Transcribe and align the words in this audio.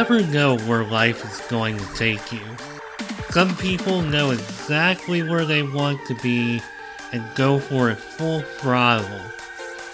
never 0.00 0.24
know 0.28 0.56
where 0.60 0.82
life 0.82 1.22
is 1.30 1.46
going 1.50 1.76
to 1.76 1.94
take 1.94 2.32
you. 2.32 2.40
Some 3.28 3.54
people 3.58 4.00
know 4.00 4.30
exactly 4.30 5.22
where 5.22 5.44
they 5.44 5.62
want 5.62 6.02
to 6.06 6.14
be 6.22 6.62
and 7.12 7.22
go 7.34 7.58
for 7.58 7.90
it 7.90 7.98
full 7.98 8.40
throttle. 8.40 9.20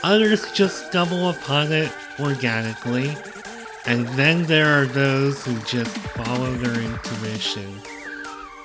Others 0.04 0.53
just 0.53 0.86
stumble 0.86 1.30
upon 1.30 1.72
it 1.72 1.90
organically. 2.21 3.16
And 3.84 4.07
then 4.11 4.45
there 4.45 4.80
are 4.80 4.86
those 4.86 5.45
who 5.45 5.58
just 5.62 5.90
follow 5.90 6.54
their 6.54 6.80
intuition. 6.80 7.80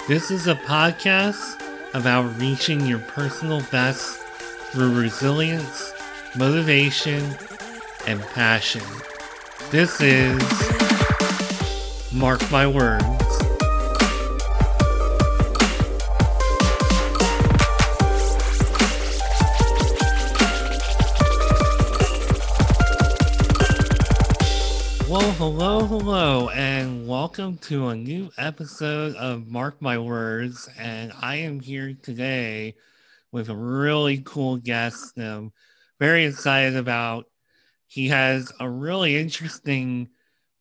This 0.07 0.29
is 0.29 0.45
a 0.45 0.53
podcast 0.53 1.59
about 1.95 2.39
reaching 2.39 2.85
your 2.85 2.99
personal 2.99 3.63
best 3.71 4.19
through 4.71 4.93
resilience, 4.93 5.91
motivation, 6.35 7.35
and 8.05 8.21
passion. 8.21 8.83
This 9.71 9.99
is 10.01 10.80
Mark 12.13 12.51
My 12.51 12.67
Words. 12.67 13.05
Well, 25.07 25.31
hello, 25.33 25.85
hello, 25.85 26.49
and 26.49 27.07
welcome 27.07 27.57
to 27.59 27.87
a 27.87 27.95
new 27.95 28.29
episode 28.37 29.15
of 29.15 29.47
Mark 29.47 29.81
My 29.81 29.97
Words. 29.97 30.67
And 30.77 31.13
I 31.21 31.37
am 31.37 31.61
here 31.61 31.93
today 32.01 32.75
with 33.31 33.47
a 33.47 33.55
really 33.55 34.21
cool 34.25 34.57
guest. 34.57 35.17
I'm 35.17 35.53
very 35.97 36.25
excited 36.25 36.75
about. 36.75 37.27
He 37.87 38.09
has 38.09 38.51
a 38.59 38.69
really 38.69 39.15
interesting 39.17 40.09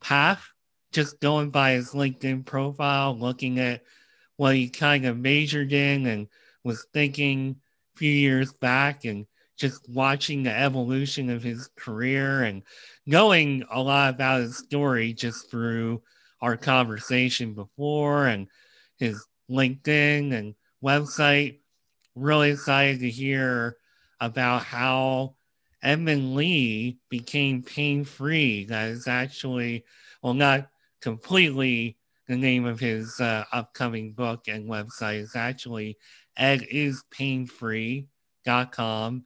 path 0.00 0.46
just 0.92 1.20
going 1.20 1.50
by 1.50 1.72
his 1.72 1.90
LinkedIn 1.90 2.44
profile, 2.44 3.16
looking 3.16 3.58
at 3.58 3.82
what 4.36 4.54
he 4.54 4.68
kind 4.68 5.06
of 5.06 5.18
majored 5.18 5.72
in 5.72 6.06
and 6.06 6.28
was 6.64 6.86
thinking 6.92 7.56
a 7.94 7.98
few 7.98 8.12
years 8.12 8.52
back, 8.54 9.04
and 9.04 9.26
just 9.56 9.86
watching 9.90 10.42
the 10.42 10.58
evolution 10.58 11.28
of 11.28 11.42
his 11.42 11.68
career 11.76 12.44
and 12.44 12.62
knowing 13.04 13.62
a 13.70 13.80
lot 13.80 14.14
about 14.14 14.40
his 14.40 14.56
story 14.56 15.12
just 15.12 15.50
through 15.50 16.02
our 16.40 16.56
conversation 16.56 17.52
before 17.52 18.26
and 18.26 18.48
his 18.96 19.22
LinkedIn 19.50 20.32
and 20.32 20.54
website. 20.82 21.58
Really 22.14 22.52
excited 22.52 23.00
to 23.00 23.10
hear 23.10 23.76
about 24.18 24.62
how 24.62 25.34
Edmund 25.82 26.34
Lee 26.34 26.98
became 27.10 27.62
pain 27.62 28.04
free. 28.04 28.64
That 28.64 28.88
is 28.88 29.06
actually, 29.06 29.84
well, 30.22 30.34
not 30.34 30.69
completely 31.00 31.96
the 32.28 32.36
name 32.36 32.64
of 32.64 32.78
his 32.78 33.20
uh, 33.20 33.44
upcoming 33.52 34.12
book 34.12 34.46
and 34.46 34.68
website. 34.68 35.20
is 35.20 35.34
actually 35.34 35.98
edispainfree.com. 36.38 39.24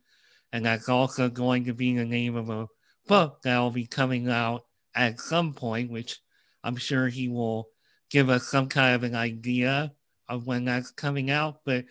And 0.52 0.64
that's 0.64 0.88
also 0.88 1.28
going 1.28 1.66
to 1.66 1.74
be 1.74 1.96
the 1.96 2.04
name 2.04 2.36
of 2.36 2.48
a 2.48 2.66
book 3.06 3.42
that 3.42 3.58
will 3.58 3.70
be 3.70 3.86
coming 3.86 4.30
out 4.30 4.62
at 4.94 5.20
some 5.20 5.52
point, 5.52 5.90
which 5.90 6.20
I'm 6.62 6.76
sure 6.76 7.08
he 7.08 7.28
will 7.28 7.68
give 8.08 8.30
us 8.30 8.46
some 8.46 8.68
kind 8.68 8.94
of 8.94 9.02
an 9.02 9.14
idea 9.14 9.92
of 10.28 10.46
when 10.46 10.64
that's 10.64 10.90
coming 10.90 11.30
out. 11.30 11.60
But 11.64 11.84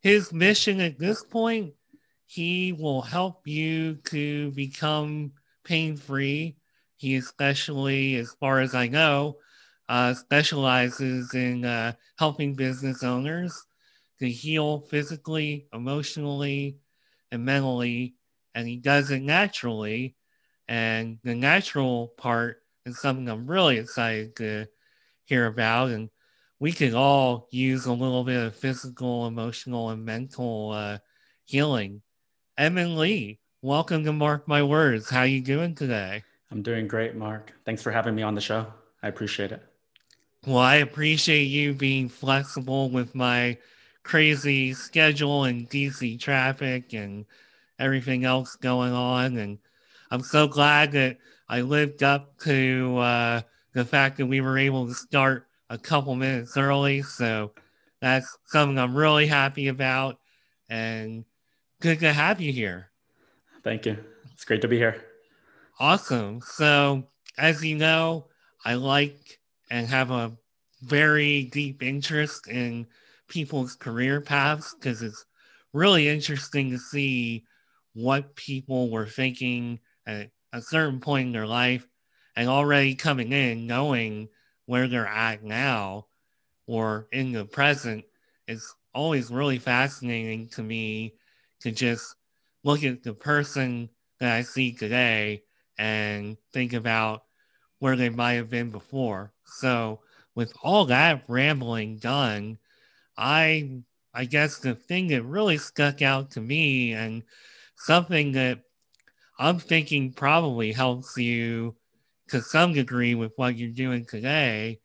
his 0.00 0.32
mission 0.32 0.80
at 0.80 0.98
this 0.98 1.22
point, 1.24 1.74
he 2.24 2.72
will 2.72 3.02
help 3.02 3.46
you 3.46 3.96
to 4.06 4.52
become 4.52 5.32
pain 5.64 5.96
free 5.96 6.56
he 6.98 7.14
especially, 7.16 8.16
as 8.16 8.34
far 8.40 8.60
as 8.60 8.74
I 8.74 8.88
know, 8.88 9.38
uh, 9.88 10.14
specializes 10.14 11.32
in 11.32 11.64
uh, 11.64 11.92
helping 12.18 12.54
business 12.54 13.02
owners 13.02 13.64
to 14.18 14.28
heal 14.28 14.80
physically, 14.80 15.68
emotionally, 15.72 16.76
and 17.30 17.44
mentally. 17.44 18.16
And 18.54 18.66
he 18.66 18.76
does 18.76 19.12
it 19.12 19.22
naturally. 19.22 20.16
And 20.66 21.18
the 21.22 21.36
natural 21.36 22.08
part 22.18 22.62
is 22.84 22.98
something 22.98 23.28
I'm 23.28 23.46
really 23.46 23.78
excited 23.78 24.34
to 24.36 24.66
hear 25.24 25.46
about. 25.46 25.90
And 25.90 26.10
we 26.58 26.72
could 26.72 26.94
all 26.94 27.46
use 27.52 27.86
a 27.86 27.92
little 27.92 28.24
bit 28.24 28.44
of 28.44 28.56
physical, 28.56 29.28
emotional, 29.28 29.90
and 29.90 30.04
mental 30.04 30.72
uh, 30.72 30.98
healing. 31.44 32.02
Edmund 32.58 32.98
Lee, 32.98 33.38
welcome 33.62 34.04
to 34.04 34.12
Mark 34.12 34.48
My 34.48 34.64
Words. 34.64 35.08
How 35.08 35.22
you 35.22 35.40
doing 35.40 35.76
today? 35.76 36.24
I'm 36.50 36.62
doing 36.62 36.88
great, 36.88 37.14
Mark. 37.14 37.52
Thanks 37.64 37.82
for 37.82 37.90
having 37.90 38.14
me 38.14 38.22
on 38.22 38.34
the 38.34 38.40
show. 38.40 38.66
I 39.02 39.08
appreciate 39.08 39.52
it. 39.52 39.62
Well, 40.46 40.58
I 40.58 40.76
appreciate 40.76 41.44
you 41.44 41.74
being 41.74 42.08
flexible 42.08 42.90
with 42.90 43.14
my 43.14 43.58
crazy 44.02 44.72
schedule 44.72 45.44
and 45.44 45.68
DC 45.68 46.18
traffic 46.18 46.94
and 46.94 47.26
everything 47.78 48.24
else 48.24 48.56
going 48.56 48.92
on. 48.92 49.36
And 49.36 49.58
I'm 50.10 50.22
so 50.22 50.48
glad 50.48 50.92
that 50.92 51.18
I 51.48 51.60
lived 51.60 52.02
up 52.02 52.38
to 52.40 52.98
uh, 52.98 53.40
the 53.74 53.84
fact 53.84 54.16
that 54.18 54.26
we 54.26 54.40
were 54.40 54.56
able 54.58 54.86
to 54.86 54.94
start 54.94 55.46
a 55.68 55.76
couple 55.76 56.14
minutes 56.14 56.56
early. 56.56 57.02
So 57.02 57.52
that's 58.00 58.38
something 58.46 58.78
I'm 58.78 58.96
really 58.96 59.26
happy 59.26 59.68
about 59.68 60.18
and 60.68 61.24
good 61.80 62.00
to 62.00 62.12
have 62.12 62.40
you 62.40 62.52
here. 62.52 62.90
Thank 63.62 63.86
you. 63.86 63.98
It's 64.32 64.44
great 64.44 64.62
to 64.62 64.68
be 64.68 64.78
here. 64.78 65.07
Awesome. 65.78 66.40
So, 66.40 67.08
as 67.36 67.64
you 67.64 67.76
know, 67.76 68.28
I 68.64 68.74
like 68.74 69.40
and 69.70 69.86
have 69.88 70.10
a 70.10 70.36
very 70.82 71.44
deep 71.44 71.82
interest 71.82 72.48
in 72.48 72.86
people's 73.28 73.76
career 73.76 74.20
paths 74.20 74.74
because 74.74 75.02
it's 75.02 75.24
really 75.72 76.08
interesting 76.08 76.70
to 76.70 76.78
see 76.78 77.44
what 77.94 78.34
people 78.36 78.90
were 78.90 79.06
thinking 79.06 79.80
at 80.06 80.30
a 80.52 80.62
certain 80.62 81.00
point 81.00 81.26
in 81.28 81.32
their 81.32 81.46
life 81.46 81.86
and 82.36 82.48
already 82.48 82.94
coming 82.94 83.32
in 83.32 83.66
knowing 83.66 84.28
where 84.66 84.88
they're 84.88 85.06
at 85.06 85.42
now 85.44 86.06
or 86.66 87.08
in 87.12 87.32
the 87.32 87.44
present 87.44 88.04
is 88.46 88.74
always 88.94 89.30
really 89.30 89.58
fascinating 89.58 90.48
to 90.48 90.62
me 90.62 91.14
to 91.60 91.70
just 91.70 92.14
look 92.64 92.82
at 92.84 93.02
the 93.02 93.14
person 93.14 93.88
that 94.20 94.34
I 94.34 94.42
see 94.42 94.72
today 94.72 95.42
and 95.78 96.36
think 96.52 96.72
about 96.72 97.24
where 97.78 97.96
they 97.96 98.08
might 98.08 98.34
have 98.34 98.50
been 98.50 98.70
before. 98.70 99.32
So, 99.44 100.00
with 100.34 100.52
all 100.62 100.84
that 100.86 101.24
rambling 101.28 101.98
done, 101.98 102.58
I 103.16 103.82
I 104.14 104.24
guess 104.24 104.58
the 104.58 104.74
thing 104.74 105.08
that 105.08 105.22
really 105.22 105.58
stuck 105.58 106.02
out 106.02 106.30
to 106.32 106.40
me 106.40 106.92
and 106.92 107.22
something 107.76 108.32
that 108.32 108.60
I'm 109.38 109.58
thinking 109.58 110.12
probably 110.12 110.72
helps 110.72 111.16
you 111.16 111.76
to 112.28 112.42
some 112.42 112.72
degree 112.72 113.14
with 113.14 113.32
what 113.36 113.56
you're 113.56 113.70
doing 113.70 114.04
today 114.04 114.80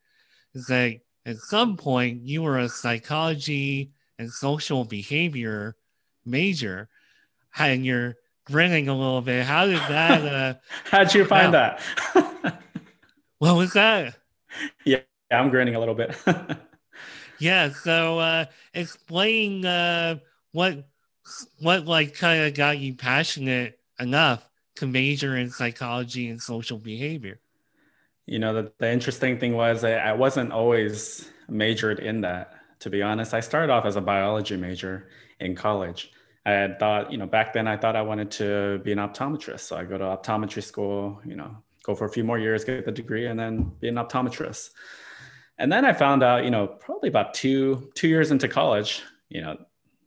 is 0.53 0.67
that 0.67 0.99
at 1.25 1.37
some 1.37 1.77
point 1.77 2.21
you 2.21 2.43
were 2.43 2.59
a 2.59 2.69
psychology 2.69 3.91
and 4.19 4.31
social 4.31 4.85
behavior 4.85 5.75
major 6.25 6.89
and 7.57 7.85
you're 7.85 8.15
grinning 8.45 8.87
a 8.87 8.95
little 8.95 9.21
bit. 9.21 9.45
How 9.45 9.65
did 9.65 9.77
that? 9.77 10.25
Uh, 10.25 10.53
How'd 10.85 11.13
you 11.13 11.25
find 11.25 11.53
that? 11.53 11.81
what 13.39 13.55
was 13.55 13.73
that? 13.73 14.15
Yeah, 14.85 14.99
I'm 15.31 15.49
grinning 15.49 15.75
a 15.75 15.79
little 15.79 15.95
bit. 15.95 16.15
yeah. 17.39 17.69
So 17.69 18.19
uh, 18.19 18.45
explain 18.73 19.65
uh, 19.65 20.19
what 20.51 20.87
what 21.59 21.85
like 21.85 22.15
kind 22.15 22.43
of 22.43 22.53
got 22.53 22.77
you 22.77 22.95
passionate 22.95 23.79
enough 23.99 24.47
to 24.75 24.87
major 24.87 25.37
in 25.37 25.49
psychology 25.49 26.29
and 26.29 26.41
social 26.41 26.77
behavior. 26.77 27.39
You 28.25 28.39
know, 28.39 28.53
the, 28.53 28.71
the 28.77 28.91
interesting 28.91 29.37
thing 29.39 29.53
was 29.53 29.83
I, 29.83 29.93
I 29.93 30.13
wasn't 30.13 30.51
always 30.51 31.29
majored 31.47 31.99
in 31.99 32.21
that. 32.21 32.53
To 32.79 32.89
be 32.89 33.01
honest, 33.01 33.33
I 33.33 33.39
started 33.39 33.71
off 33.71 33.85
as 33.85 33.95
a 33.95 34.01
biology 34.01 34.57
major 34.57 35.07
in 35.39 35.55
college 35.55 36.11
I 36.45 36.75
thought, 36.77 37.11
you 37.11 37.17
know, 37.17 37.25
back 37.25 37.53
then 37.53 37.67
I 37.67 37.77
thought 37.77 37.95
I 37.95 38.01
wanted 38.01 38.31
to 38.31 38.79
be 38.83 38.91
an 38.91 38.99
optometrist. 38.99 39.61
So 39.61 39.77
I 39.77 39.85
go 39.85 39.97
to 39.97 40.03
optometry 40.03 40.63
school, 40.63 41.21
you 41.25 41.35
know, 41.35 41.55
go 41.83 41.95
for 41.95 42.05
a 42.05 42.09
few 42.09 42.23
more 42.23 42.37
years, 42.37 42.65
get 42.65 42.85
the 42.85 42.91
degree, 42.91 43.27
and 43.27 43.39
then 43.39 43.71
be 43.79 43.87
an 43.87 43.95
optometrist. 43.95 44.71
And 45.57 45.71
then 45.71 45.85
I 45.85 45.93
found 45.93 46.23
out, 46.23 46.43
you 46.43 46.51
know, 46.51 46.67
probably 46.67 47.09
about 47.09 47.33
two 47.33 47.91
two 47.95 48.09
years 48.09 48.31
into 48.31 48.47
college, 48.47 49.03
you 49.29 49.41
know, 49.41 49.57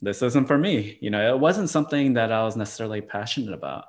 this 0.03 0.21
isn't 0.23 0.47
for 0.47 0.59
me. 0.59 0.99
You 1.01 1.11
know, 1.11 1.35
it 1.35 1.39
wasn't 1.39 1.71
something 1.71 2.15
that 2.15 2.33
I 2.33 2.45
was 2.45 2.57
necessarily 2.57 3.01
passionate 3.01 3.55
about, 3.55 3.87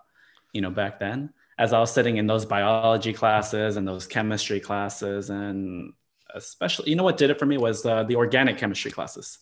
you 0.53 0.61
know, 0.61 0.71
back 0.71 0.99
then. 0.99 1.33
As 1.59 1.73
I 1.73 1.79
was 1.79 1.91
sitting 1.91 2.17
in 2.17 2.27
those 2.27 2.45
biology 2.45 3.11
classes 3.11 3.77
and 3.77 3.87
those 3.87 4.05
chemistry 4.05 4.59
classes, 4.59 5.31
and 5.31 5.93
especially, 6.33 6.91
you 6.91 6.95
know, 6.95 7.03
what 7.03 7.17
did 7.17 7.31
it 7.31 7.39
for 7.39 7.47
me 7.47 7.57
was 7.57 7.85
uh, 7.85 8.03
the 8.03 8.15
organic 8.15 8.57
chemistry 8.57 8.91
classes 8.91 9.39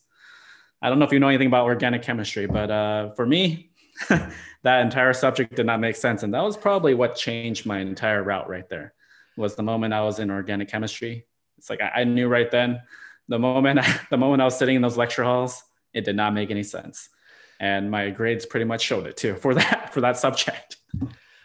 I 0.82 0.90
don't 0.90 1.00
know 1.00 1.06
if 1.06 1.12
you 1.12 1.20
know 1.20 1.30
anything 1.30 1.48
about 1.48 1.66
organic 1.66 2.04
chemistry, 2.04 2.46
but 2.46 2.70
uh, 2.70 3.12
for 3.12 3.26
me, 3.26 3.72
that 4.10 4.82
entire 4.82 5.14
subject 5.14 5.56
did 5.56 5.66
not 5.66 5.80
make 5.80 5.96
sense. 5.96 6.24
And 6.24 6.34
that 6.34 6.44
was 6.44 6.58
probably 6.58 6.94
what 6.94 7.16
changed 7.16 7.66
my 7.66 7.80
entire 7.80 8.24
route 8.24 8.50
right 8.50 8.68
there. 8.70 8.94
was 9.38 9.56
the 9.56 9.64
moment 9.64 9.94
I 9.94 10.02
was 10.02 10.20
in 10.20 10.30
organic 10.30 10.68
chemistry. 10.70 11.26
It's 11.58 11.70
like 11.70 11.82
I, 11.82 12.02
I 12.02 12.04
knew 12.04 12.28
right 12.28 12.50
then, 12.52 12.82
the 13.28 13.40
moment 13.40 13.80
the 14.10 14.18
moment 14.18 14.42
I 14.42 14.46
was 14.46 14.58
sitting 14.58 14.76
in 14.76 14.82
those 14.82 14.98
lecture 14.98 15.24
halls, 15.24 15.64
it 15.94 16.06
did 16.06 16.16
not 16.16 16.34
make 16.34 16.52
any 16.52 16.64
sense, 16.64 17.10
and 17.60 17.90
my 17.90 18.10
grades 18.10 18.46
pretty 18.46 18.66
much 18.66 18.82
showed 18.82 19.08
it 19.08 19.18
too 19.18 19.36
for 19.42 19.56
that 19.56 19.94
for 19.94 20.02
that 20.02 20.18
subject. 20.18 20.78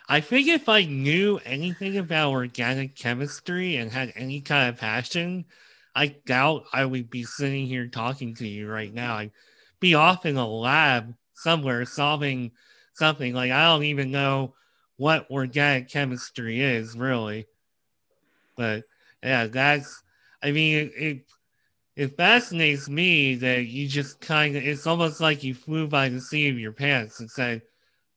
I 0.09 0.21
think 0.21 0.49
if 0.49 0.69
I 0.69 0.85
knew 0.85 1.41
anything 1.45 1.97
about 1.97 2.33
organic 2.33 2.97
chemistry 2.97 3.77
and 3.77 3.93
had 3.93 4.13
any 4.17 4.41
kind 4.41 4.69
of 4.69 4.77
passion, 4.77 5.45
I 5.95 6.17
doubt 6.27 6.65
I 6.73 6.85
would 6.85 7.11
be 7.11 7.25
sitting 7.25 7.67
here 7.67 7.87
talking 7.89 8.35
to 8.37 8.47
you 8.47 8.69
right 8.69 8.93
now. 8.93 9.17
I'd 9.17 9.33
be 9.81 9.95
off 9.95 10.27
in 10.27 10.37
a 10.37 10.47
lab 10.47 11.15
somewhere 11.35 11.85
solving 11.85 12.53
something. 12.95 13.35
Like 13.35 13.51
I 13.51 13.65
don't 13.65 13.85
even 13.85 14.11
know 14.11 14.55
what 14.97 15.31
organic 15.31 15.89
chemistry 15.89 16.61
is 16.61 16.97
really. 16.97 17.47
But 18.57 18.85
yeah, 19.23 19.47
that's 19.47 20.03
I 20.43 20.53
mean 20.53 20.77
it 20.77 20.93
it, 20.97 21.25
it 21.97 22.17
fascinates 22.17 22.89
me 22.89 23.35
that 23.37 23.67
you 23.67 23.89
just 23.89 24.21
kind 24.21 24.57
of 24.57 24.63
it's 24.65 24.87
almost 24.87 25.21
like 25.21 25.43
you 25.43 25.55
flew 25.55 25.89
by 25.89 26.09
the 26.09 26.21
seat 26.21 26.51
of 26.51 26.59
your 26.59 26.73
pants 26.73 27.21
and 27.21 27.31
said 27.31 27.63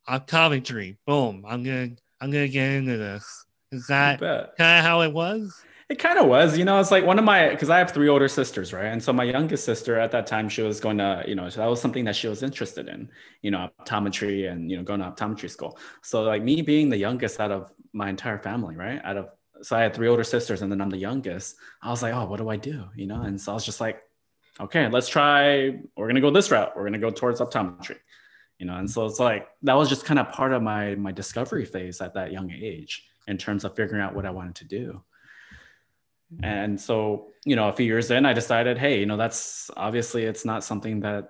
optometry, 0.08 0.98
boom, 1.06 1.46
I'm 1.48 1.64
gonna 1.64 1.92
I'm 2.22 2.32
gonna 2.32 2.48
get 2.48 2.72
into 2.72 2.98
this. 2.98 3.46
Is 3.72 3.88
that 3.88 4.20
kind 4.58 4.80
of 4.80 4.86
how 4.86 5.02
it 5.02 5.12
was? 5.12 5.64
It 5.94 6.00
kind 6.00 6.18
of 6.18 6.26
was, 6.26 6.58
you 6.58 6.66
know, 6.66 6.80
it's 6.80 6.90
like 6.90 7.06
one 7.06 7.20
of 7.20 7.24
my, 7.24 7.50
because 7.50 7.70
I 7.70 7.78
have 7.78 7.92
three 7.92 8.10
older 8.10 8.28
sisters, 8.28 8.74
right? 8.74 8.88
And 8.88 9.02
so 9.02 9.14
my 9.14 9.26
youngest 9.26 9.64
sister 9.64 10.00
at 10.00 10.10
that 10.10 10.26
time, 10.26 10.50
she 10.50 10.64
was 10.64 10.80
going 10.80 10.98
to, 10.98 11.24
you 11.28 11.36
know, 11.36 11.48
that 11.48 11.68
was 11.68 11.80
something 11.80 12.04
that 12.06 12.16
she 12.16 12.28
was 12.28 12.42
interested 12.42 12.88
in, 12.88 13.12
you 13.44 13.52
know, 13.52 13.70
optometry 13.80 14.52
and, 14.52 14.72
you 14.72 14.78
know, 14.78 14.82
going 14.82 15.02
to 15.02 15.06
optometry 15.06 15.52
school. 15.52 15.78
So 16.02 16.24
like 16.24 16.42
me 16.42 16.64
being 16.64 16.90
the 16.90 16.98
youngest 16.98 17.40
out 17.40 17.52
of 17.52 17.72
my 17.94 18.10
entire 18.10 18.40
family, 18.40 18.76
right? 18.76 19.00
Out 19.04 19.18
of, 19.18 19.30
so 19.62 19.76
I 19.76 19.84
had 19.84 19.94
three 19.94 20.08
older 20.08 20.24
sisters 20.24 20.64
and 20.64 20.72
then 20.72 20.82
I'm 20.82 20.90
the 20.90 20.98
youngest. 20.98 21.58
I 21.84 21.92
was 21.92 22.02
like, 22.02 22.16
oh, 22.16 22.26
what 22.26 22.38
do 22.38 22.50
I 22.50 22.58
do? 22.58 22.86
You 22.96 23.06
know? 23.06 23.22
And 23.22 23.40
so 23.40 23.52
I 23.52 23.54
was 23.54 23.64
just 23.64 23.80
like, 23.80 24.02
okay, 24.60 24.90
let's 24.90 25.08
try, 25.08 25.80
we're 25.96 26.08
going 26.08 26.16
to 26.16 26.22
go 26.22 26.32
this 26.32 26.50
route. 26.50 26.76
We're 26.76 26.90
going 26.90 26.94
to 26.94 27.08
go 27.08 27.12
towards 27.12 27.40
optometry, 27.40 28.00
you 28.58 28.66
know? 28.66 28.78
And 28.78 28.90
so 28.90 29.06
it's 29.06 29.20
like, 29.20 29.48
that 29.62 29.76
was 29.76 29.90
just 29.90 30.06
kind 30.06 30.20
of 30.20 30.32
part 30.32 30.54
of 30.54 30.64
my, 30.64 30.96
my 30.96 31.12
discovery 31.12 31.66
phase 31.66 32.02
at 32.02 32.16
that 32.16 32.32
young 32.32 32.50
age 32.50 33.08
in 33.28 33.38
terms 33.38 33.64
of 33.64 33.76
figuring 33.76 34.02
out 34.02 34.16
what 34.16 34.26
I 34.26 34.32
wanted 34.32 34.56
to 34.56 34.66
do. 34.66 35.04
Mm-hmm. 36.36 36.46
And 36.46 36.82
so, 36.82 37.28
you 37.46 37.56
know, 37.56 37.70
a 37.70 37.74
few 37.74 37.86
years 37.86 38.12
in, 38.12 38.26
I 38.26 38.34
decided, 38.34 38.78
hey, 38.78 39.00
you 39.00 39.06
know, 39.06 39.18
that's 39.18 39.70
obviously 39.78 40.24
it's 40.24 40.46
not 40.46 40.64
something 40.64 41.02
that 41.02 41.30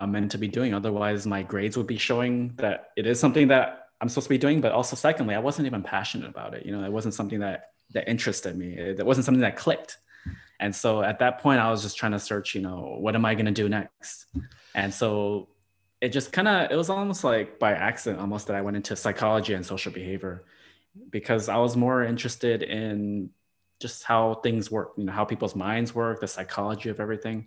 I'm 0.00 0.12
meant 0.12 0.30
to 0.32 0.38
be 0.38 0.48
doing. 0.48 0.74
Otherwise, 0.74 1.26
my 1.26 1.42
grades 1.42 1.76
would 1.76 1.86
be 1.86 1.98
showing 1.98 2.54
that 2.56 2.90
it 2.96 3.06
is 3.06 3.20
something 3.20 3.48
that 3.48 3.88
I'm 4.00 4.08
supposed 4.08 4.26
to 4.26 4.30
be 4.30 4.38
doing. 4.38 4.60
But 4.60 4.72
also, 4.72 4.96
secondly, 4.96 5.34
I 5.34 5.38
wasn't 5.38 5.66
even 5.66 5.82
passionate 5.82 6.28
about 6.28 6.54
it. 6.54 6.64
You 6.64 6.72
know, 6.72 6.84
it 6.84 6.92
wasn't 6.92 7.14
something 7.14 7.40
that 7.40 7.70
that 7.92 8.08
interested 8.08 8.56
me. 8.56 8.74
It, 8.76 9.04
wasn't 9.04 9.24
something 9.24 9.42
that 9.42 9.56
clicked. 9.56 9.98
And 10.60 10.74
so 10.74 11.02
at 11.02 11.18
that 11.18 11.40
point, 11.40 11.60
I 11.60 11.70
was 11.70 11.82
just 11.82 11.96
trying 11.96 12.12
to 12.12 12.18
search, 12.18 12.54
you 12.54 12.62
know, 12.62 12.96
what 12.98 13.14
am 13.14 13.24
I 13.24 13.34
going 13.34 13.46
to 13.46 13.52
do 13.52 13.68
next? 13.68 14.26
And 14.74 14.92
so 14.92 15.48
it 16.00 16.10
just 16.10 16.32
kind 16.32 16.48
of, 16.48 16.70
it 16.70 16.76
was 16.76 16.90
almost 16.90 17.24
like 17.24 17.58
by 17.58 17.72
accident, 17.72 18.20
almost 18.20 18.46
that 18.46 18.56
I 18.56 18.62
went 18.62 18.76
into 18.76 18.96
psychology 18.96 19.54
and 19.54 19.64
social 19.64 19.92
behavior 19.92 20.44
because 21.10 21.48
I 21.48 21.56
was 21.56 21.76
more 21.76 22.04
interested 22.04 22.62
in 22.62 23.30
just 23.80 24.04
how 24.04 24.34
things 24.34 24.70
work, 24.70 24.92
you 24.96 25.04
know, 25.04 25.12
how 25.12 25.24
people's 25.24 25.54
minds 25.54 25.94
work, 25.94 26.20
the 26.20 26.28
psychology 26.28 26.88
of 26.88 27.00
everything. 27.00 27.46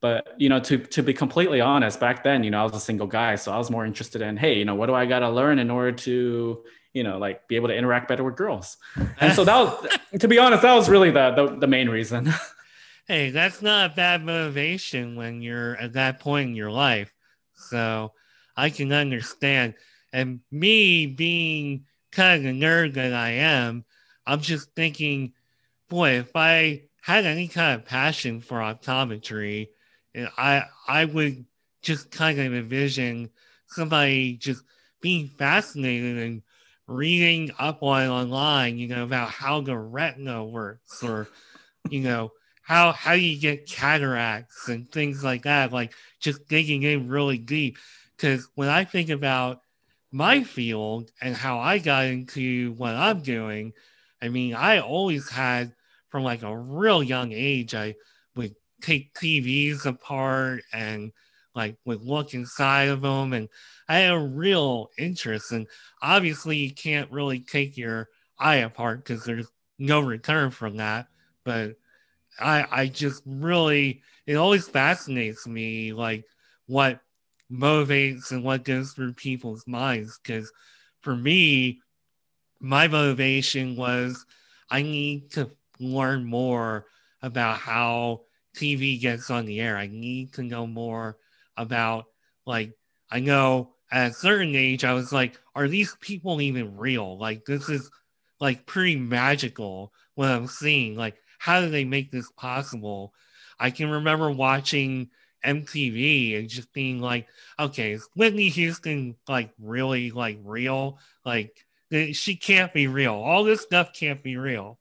But 0.00 0.34
you 0.38 0.48
know, 0.48 0.60
to 0.60 0.78
to 0.78 1.02
be 1.02 1.12
completely 1.12 1.60
honest, 1.60 2.00
back 2.00 2.24
then, 2.24 2.42
you 2.42 2.50
know, 2.50 2.60
I 2.60 2.64
was 2.64 2.74
a 2.74 2.80
single 2.80 3.06
guy, 3.06 3.34
so 3.34 3.52
I 3.52 3.58
was 3.58 3.70
more 3.70 3.84
interested 3.84 4.22
in, 4.22 4.36
hey, 4.36 4.58
you 4.58 4.64
know, 4.64 4.74
what 4.74 4.86
do 4.86 4.94
I 4.94 5.04
got 5.04 5.18
to 5.20 5.28
learn 5.28 5.58
in 5.58 5.70
order 5.70 5.92
to, 5.92 6.64
you 6.94 7.02
know, 7.02 7.18
like 7.18 7.46
be 7.48 7.56
able 7.56 7.68
to 7.68 7.76
interact 7.76 8.08
better 8.08 8.24
with 8.24 8.36
girls? 8.36 8.78
And 9.20 9.34
so 9.34 9.44
that 9.44 9.56
was, 9.58 9.98
to 10.18 10.28
be 10.28 10.38
honest, 10.38 10.62
that 10.62 10.74
was 10.74 10.88
really 10.88 11.10
the 11.10 11.32
the, 11.32 11.56
the 11.56 11.66
main 11.66 11.90
reason. 11.90 12.32
hey, 13.06 13.30
that's 13.30 13.60
not 13.60 13.90
a 13.90 13.94
bad 13.94 14.24
motivation 14.24 15.16
when 15.16 15.42
you're 15.42 15.76
at 15.76 15.92
that 15.94 16.20
point 16.20 16.48
in 16.48 16.56
your 16.56 16.70
life. 16.70 17.12
So 17.54 18.12
I 18.56 18.70
can 18.70 18.92
understand. 18.92 19.74
And 20.12 20.40
me 20.50 21.06
being 21.06 21.84
kind 22.10 22.38
of 22.38 22.42
the 22.44 22.58
nerd 22.58 22.94
that 22.94 23.12
I 23.12 23.30
am, 23.30 23.84
I'm 24.26 24.40
just 24.40 24.74
thinking 24.74 25.34
boy, 25.90 26.12
if 26.12 26.30
I 26.34 26.84
had 27.02 27.26
any 27.26 27.48
kind 27.48 27.78
of 27.78 27.86
passion 27.86 28.40
for 28.40 28.58
optometry, 28.60 29.68
I 30.16 30.64
I 30.88 31.04
would 31.04 31.44
just 31.82 32.10
kind 32.10 32.38
of 32.40 32.54
envision 32.54 33.30
somebody 33.66 34.36
just 34.36 34.64
being 35.02 35.28
fascinated 35.28 36.18
and 36.18 36.42
reading 36.86 37.50
up 37.58 37.82
on 37.82 38.08
online, 38.08 38.78
you 38.78 38.88
know, 38.88 39.04
about 39.04 39.30
how 39.30 39.60
the 39.60 39.76
retina 39.76 40.44
works 40.44 41.02
or, 41.02 41.28
you 41.90 42.00
know, 42.00 42.32
how 42.62 42.92
how 42.92 43.12
you 43.12 43.38
get 43.38 43.68
cataracts 43.68 44.68
and 44.68 44.90
things 44.90 45.24
like 45.24 45.42
that, 45.42 45.72
like 45.72 45.92
just 46.20 46.48
digging 46.48 46.82
in 46.82 47.08
really 47.08 47.38
deep. 47.38 47.78
Because 48.16 48.48
when 48.54 48.68
I 48.68 48.84
think 48.84 49.10
about 49.10 49.60
my 50.12 50.44
field 50.44 51.10
and 51.20 51.36
how 51.36 51.58
I 51.60 51.78
got 51.78 52.06
into 52.06 52.72
what 52.74 52.94
I'm 52.94 53.22
doing, 53.22 53.72
I 54.22 54.28
mean, 54.28 54.54
I 54.54 54.80
always 54.80 55.28
had 55.30 55.72
from 56.10 56.24
like 56.24 56.42
a 56.42 56.56
real 56.56 57.02
young 57.02 57.32
age, 57.32 57.74
I 57.74 57.94
would 58.36 58.54
take 58.82 59.14
TVs 59.14 59.86
apart 59.86 60.62
and 60.72 61.12
like 61.54 61.76
would 61.84 62.02
look 62.02 62.34
inside 62.34 62.88
of 62.88 63.00
them. 63.00 63.32
And 63.32 63.48
I 63.88 63.98
had 63.98 64.12
a 64.12 64.18
real 64.18 64.90
interest. 64.98 65.52
And 65.52 65.66
obviously, 66.02 66.56
you 66.56 66.72
can't 66.74 67.10
really 67.10 67.40
take 67.40 67.76
your 67.76 68.08
eye 68.38 68.56
apart 68.56 69.04
because 69.04 69.24
there's 69.24 69.48
no 69.78 70.00
return 70.00 70.50
from 70.50 70.76
that. 70.76 71.06
But 71.44 71.76
I, 72.38 72.66
I 72.70 72.86
just 72.86 73.22
really, 73.26 74.02
it 74.26 74.34
always 74.34 74.68
fascinates 74.68 75.46
me, 75.46 75.92
like 75.92 76.24
what 76.66 77.00
motivates 77.50 78.30
and 78.30 78.44
what 78.44 78.64
goes 78.64 78.92
through 78.92 79.14
people's 79.14 79.66
minds. 79.66 80.18
Because 80.22 80.52
for 81.00 81.16
me, 81.16 81.80
my 82.60 82.88
motivation 82.88 83.76
was 83.76 84.24
I 84.70 84.82
need 84.82 85.32
to 85.32 85.50
learn 85.80 86.24
more 86.24 86.86
about 87.22 87.58
how 87.58 88.22
TV 88.56 89.00
gets 89.00 89.30
on 89.30 89.46
the 89.46 89.60
air. 89.60 89.76
I 89.76 89.86
need 89.86 90.34
to 90.34 90.42
know 90.42 90.66
more 90.66 91.18
about, 91.56 92.06
like, 92.46 92.72
I 93.10 93.20
know 93.20 93.74
at 93.90 94.10
a 94.10 94.14
certain 94.14 94.54
age, 94.54 94.84
I 94.84 94.92
was 94.94 95.12
like, 95.12 95.38
are 95.54 95.68
these 95.68 95.96
people 96.00 96.40
even 96.40 96.76
real? 96.76 97.18
Like, 97.18 97.44
this 97.44 97.68
is 97.68 97.90
like 98.40 98.66
pretty 98.66 98.96
magical 98.96 99.92
what 100.14 100.30
I'm 100.30 100.46
seeing. 100.46 100.96
Like, 100.96 101.16
how 101.38 101.60
do 101.60 101.70
they 101.70 101.84
make 101.84 102.10
this 102.10 102.30
possible? 102.32 103.12
I 103.58 103.70
can 103.70 103.90
remember 103.90 104.30
watching 104.30 105.10
MTV 105.44 106.38
and 106.38 106.48
just 106.48 106.72
being 106.72 107.00
like, 107.00 107.28
okay, 107.58 107.92
is 107.92 108.08
Whitney 108.14 108.48
Houston 108.48 109.16
like 109.28 109.50
really 109.58 110.10
like 110.10 110.38
real? 110.42 110.98
Like, 111.24 111.66
she 112.12 112.36
can't 112.36 112.72
be 112.72 112.86
real. 112.86 113.14
All 113.14 113.44
this 113.44 113.62
stuff 113.62 113.92
can't 113.92 114.22
be 114.22 114.36
real. 114.36 114.78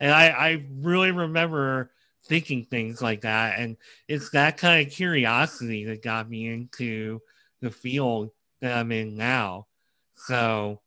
And 0.00 0.12
I, 0.12 0.28
I 0.28 0.64
really 0.80 1.10
remember 1.10 1.90
thinking 2.26 2.64
things 2.64 3.00
like 3.00 3.22
that. 3.22 3.58
And 3.58 3.76
it's 4.06 4.30
that 4.30 4.56
kind 4.56 4.86
of 4.86 4.92
curiosity 4.92 5.84
that 5.86 6.02
got 6.02 6.28
me 6.28 6.46
into 6.48 7.20
the 7.60 7.70
field 7.70 8.30
that 8.60 8.76
I'm 8.76 8.92
in 8.92 9.16
now. 9.16 9.66
So 10.14 10.80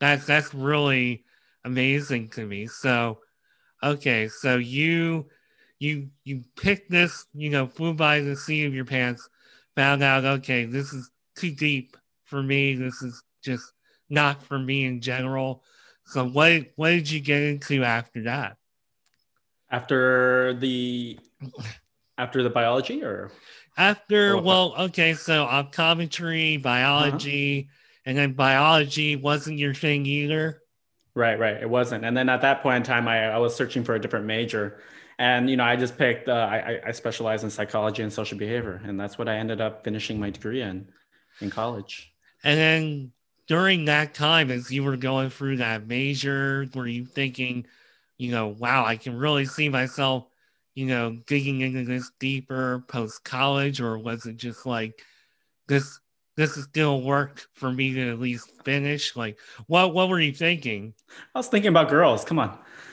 that's 0.00 0.26
that's 0.26 0.54
really 0.54 1.24
amazing 1.64 2.30
to 2.30 2.46
me. 2.46 2.66
So 2.66 3.18
okay, 3.82 4.28
so 4.28 4.56
you 4.56 5.26
you 5.78 6.08
you 6.24 6.42
picked 6.56 6.90
this, 6.90 7.26
you 7.34 7.50
know, 7.50 7.66
flew 7.66 7.94
by 7.94 8.20
the 8.20 8.36
seat 8.36 8.64
of 8.64 8.74
your 8.74 8.84
pants, 8.84 9.28
found 9.76 10.02
out, 10.02 10.24
okay, 10.24 10.64
this 10.64 10.92
is 10.92 11.10
too 11.36 11.50
deep 11.52 11.96
for 12.24 12.42
me. 12.42 12.74
This 12.74 13.02
is 13.02 13.22
just 13.42 13.72
not 14.08 14.42
for 14.42 14.58
me 14.58 14.84
in 14.84 15.00
general. 15.00 15.62
So 16.08 16.26
what 16.26 16.68
what 16.76 16.90
did 16.90 17.10
you 17.10 17.20
get 17.20 17.42
into 17.42 17.84
after 17.84 18.22
that? 18.24 18.56
After 19.70 20.54
the 20.54 21.18
after 22.16 22.42
the 22.42 22.50
biology 22.50 23.04
or 23.04 23.30
after 23.76 24.32
or 24.32 24.42
well, 24.42 24.74
okay, 24.78 25.12
so 25.12 25.46
optometry, 25.46 26.62
biology, 26.62 27.68
uh-huh. 27.68 28.02
and 28.06 28.18
then 28.18 28.32
biology 28.32 29.16
wasn't 29.16 29.58
your 29.58 29.74
thing 29.74 30.06
either. 30.06 30.62
Right, 31.14 31.38
right. 31.38 31.56
It 31.56 31.68
wasn't. 31.68 32.04
And 32.04 32.16
then 32.16 32.28
at 32.28 32.40
that 32.40 32.62
point 32.62 32.76
in 32.76 32.82
time, 32.84 33.06
I, 33.08 33.30
I 33.30 33.38
was 33.38 33.54
searching 33.54 33.84
for 33.84 33.94
a 33.94 34.00
different 34.00 34.24
major. 34.24 34.80
And, 35.18 35.50
you 35.50 35.56
know, 35.56 35.64
I 35.64 35.74
just 35.74 35.98
picked, 35.98 36.28
uh, 36.28 36.48
I, 36.48 36.80
I 36.86 36.92
specialize 36.92 37.42
in 37.42 37.50
psychology 37.50 38.04
and 38.04 38.12
social 38.12 38.38
behavior. 38.38 38.80
And 38.84 39.00
that's 39.00 39.18
what 39.18 39.28
I 39.28 39.36
ended 39.36 39.60
up 39.60 39.82
finishing 39.82 40.20
my 40.20 40.30
degree 40.30 40.62
in, 40.62 40.88
in 41.40 41.50
college. 41.50 42.12
And 42.44 42.56
then 42.56 43.12
during 43.48 43.86
that 43.86 44.14
time, 44.14 44.50
as 44.50 44.70
you 44.70 44.84
were 44.84 44.96
going 44.96 45.30
through 45.30 45.56
that 45.56 45.86
major, 45.86 46.68
were 46.74 46.86
you 46.86 47.04
thinking, 47.04 47.66
you 48.18 48.30
know, 48.30 48.48
wow, 48.48 48.84
I 48.84 48.96
can 48.96 49.16
really 49.16 49.46
see 49.46 49.68
myself, 49.68 50.26
you 50.74 50.86
know, 50.86 51.18
digging 51.26 51.62
into 51.62 51.84
this 51.84 52.10
deeper 52.20 52.84
post 52.88 53.24
college, 53.24 53.80
or 53.80 53.98
was 53.98 54.26
it 54.26 54.36
just 54.36 54.66
like 54.66 55.02
this? 55.66 55.98
this 56.38 56.56
is 56.56 56.64
still 56.66 57.02
work 57.02 57.48
for 57.52 57.72
me 57.72 57.92
to 57.92 58.10
at 58.12 58.20
least 58.20 58.52
finish? 58.64 59.16
Like, 59.16 59.40
what 59.66 59.92
what 59.92 60.08
were 60.08 60.20
you 60.20 60.32
thinking? 60.32 60.94
I 61.34 61.40
was 61.40 61.48
thinking 61.48 61.70
about 61.70 61.88
girls. 61.88 62.24
Come 62.24 62.38
on. 62.38 62.56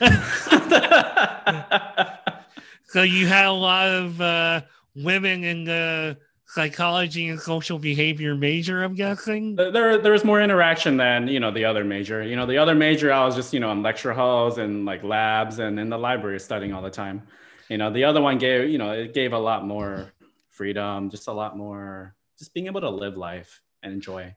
so 2.88 3.02
you 3.02 3.28
had 3.28 3.46
a 3.46 3.52
lot 3.52 3.86
of 3.86 4.20
uh, 4.20 4.62
women 4.96 5.44
in 5.44 5.62
the 5.62 6.18
psychology 6.46 7.28
and 7.28 7.40
social 7.40 7.78
behavior 7.78 8.34
major. 8.34 8.82
I'm 8.82 8.94
guessing 8.94 9.56
there 9.56 9.98
there 9.98 10.12
was 10.12 10.24
more 10.24 10.40
interaction 10.40 10.96
than 10.96 11.28
you 11.28 11.40
know 11.40 11.50
the 11.50 11.64
other 11.64 11.84
major. 11.84 12.22
You 12.22 12.36
know, 12.36 12.46
the 12.46 12.58
other 12.58 12.74
major 12.74 13.12
I 13.12 13.24
was 13.24 13.34
just 13.34 13.52
you 13.52 13.60
know 13.60 13.70
in 13.72 13.82
lecture 13.82 14.12
halls 14.12 14.58
and 14.58 14.84
like 14.84 15.02
labs 15.02 15.58
and 15.58 15.78
in 15.78 15.88
the 15.88 15.98
library 15.98 16.40
studying 16.40 16.72
all 16.72 16.82
the 16.82 16.90
time. 16.90 17.22
You 17.68 17.78
know, 17.78 17.92
the 17.92 18.04
other 18.04 18.20
one 18.20 18.38
gave 18.38 18.68
you 18.70 18.78
know 18.78 18.92
it 18.92 19.14
gave 19.14 19.32
a 19.32 19.38
lot 19.38 19.66
more 19.66 20.12
freedom, 20.50 21.10
just 21.10 21.28
a 21.28 21.32
lot 21.32 21.56
more 21.56 22.14
just 22.38 22.52
being 22.54 22.66
able 22.66 22.80
to 22.80 22.90
live 22.90 23.16
life 23.16 23.62
and 23.82 23.92
enjoy. 23.92 24.34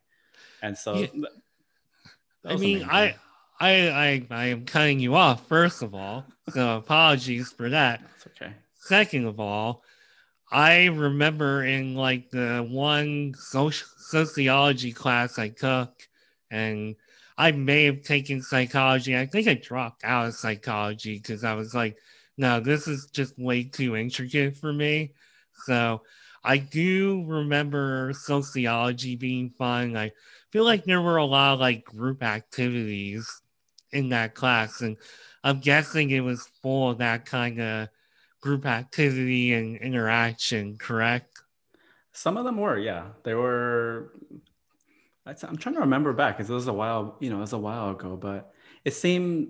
And 0.62 0.78
so, 0.78 0.96
yeah. 0.96 1.08
I 2.46 2.56
mean, 2.56 2.84
I, 2.84 3.16
I, 3.60 3.90
I, 3.90 4.26
I 4.30 4.46
am 4.48 4.66
cutting 4.66 5.00
you 5.00 5.16
off. 5.16 5.48
First 5.48 5.82
of 5.82 5.94
all, 5.94 6.26
so 6.50 6.78
apologies 6.78 7.52
for 7.52 7.70
that. 7.70 8.02
That's 8.02 8.28
okay. 8.28 8.54
Second 8.76 9.26
of 9.26 9.40
all, 9.40 9.84
I 10.52 10.86
remember 10.86 11.64
in 11.64 11.96
like 11.96 12.32
the 12.32 12.66
one 12.68 13.36
sociology 13.36 14.92
class 14.92 15.38
I 15.38 15.50
took, 15.50 16.08
and 16.50 16.96
I 17.38 17.52
may 17.52 17.86
have 17.86 18.02
taken 18.04 18.42
psychology. 18.42 19.18
I 19.18 19.26
think 19.26 19.48
I 19.48 19.54
dropped 19.54 20.04
out 20.04 20.28
of 20.28 20.36
psychology 20.36 21.18
because 21.18 21.44
I 21.44 21.54
was 21.54 21.74
like, 21.76 21.98
no, 22.38 22.60
this 22.60 22.88
is 22.88 23.08
just 23.12 23.38
way 23.38 23.64
too 23.64 23.96
intricate 23.96 24.58
for 24.58 24.74
me. 24.74 25.12
So 25.66 26.02
I 26.44 26.58
do 26.58 27.24
remember 27.28 28.14
sociology 28.14 29.16
being 29.16 29.52
fun. 29.52 29.96
I 29.96 30.12
feel 30.52 30.64
like 30.64 30.84
there 30.86 31.02
were 31.02 31.18
a 31.18 31.26
lot 31.26 31.54
of 31.54 31.60
like 31.60 31.86
group 31.86 32.24
activities 32.24 33.42
in 33.92 34.10
that 34.10 34.36
class, 34.36 34.82
and 34.82 34.98
I'm 35.44 35.60
guessing 35.60 36.10
it 36.10 36.22
was 36.22 36.50
full 36.62 36.92
of 36.92 36.98
that 37.00 37.26
kind 37.26 37.62
of 37.62 37.90
group 38.42 38.66
activity 38.66 39.54
and 39.54 39.78
interaction, 39.78 40.78
correct? 40.78 41.42
Some 42.14 42.38
of 42.38 42.46
them 42.46 42.58
were, 42.58 42.78
yeah. 42.78 43.08
They 43.24 43.34
were. 43.34 44.14
I'm 45.26 45.58
trying 45.58 45.76
to 45.76 45.82
remember 45.82 46.12
back 46.12 46.38
because 46.38 46.50
it 46.50 46.54
was 46.54 46.68
a 46.68 46.74
while, 46.74 47.18
you 47.20 47.30
know, 47.30 47.38
it 47.38 47.42
was 47.42 47.54
a 47.54 47.60
while 47.60 47.92
ago, 47.92 48.16
but 48.16 48.52
it 48.84 48.96
seemed 48.96 49.50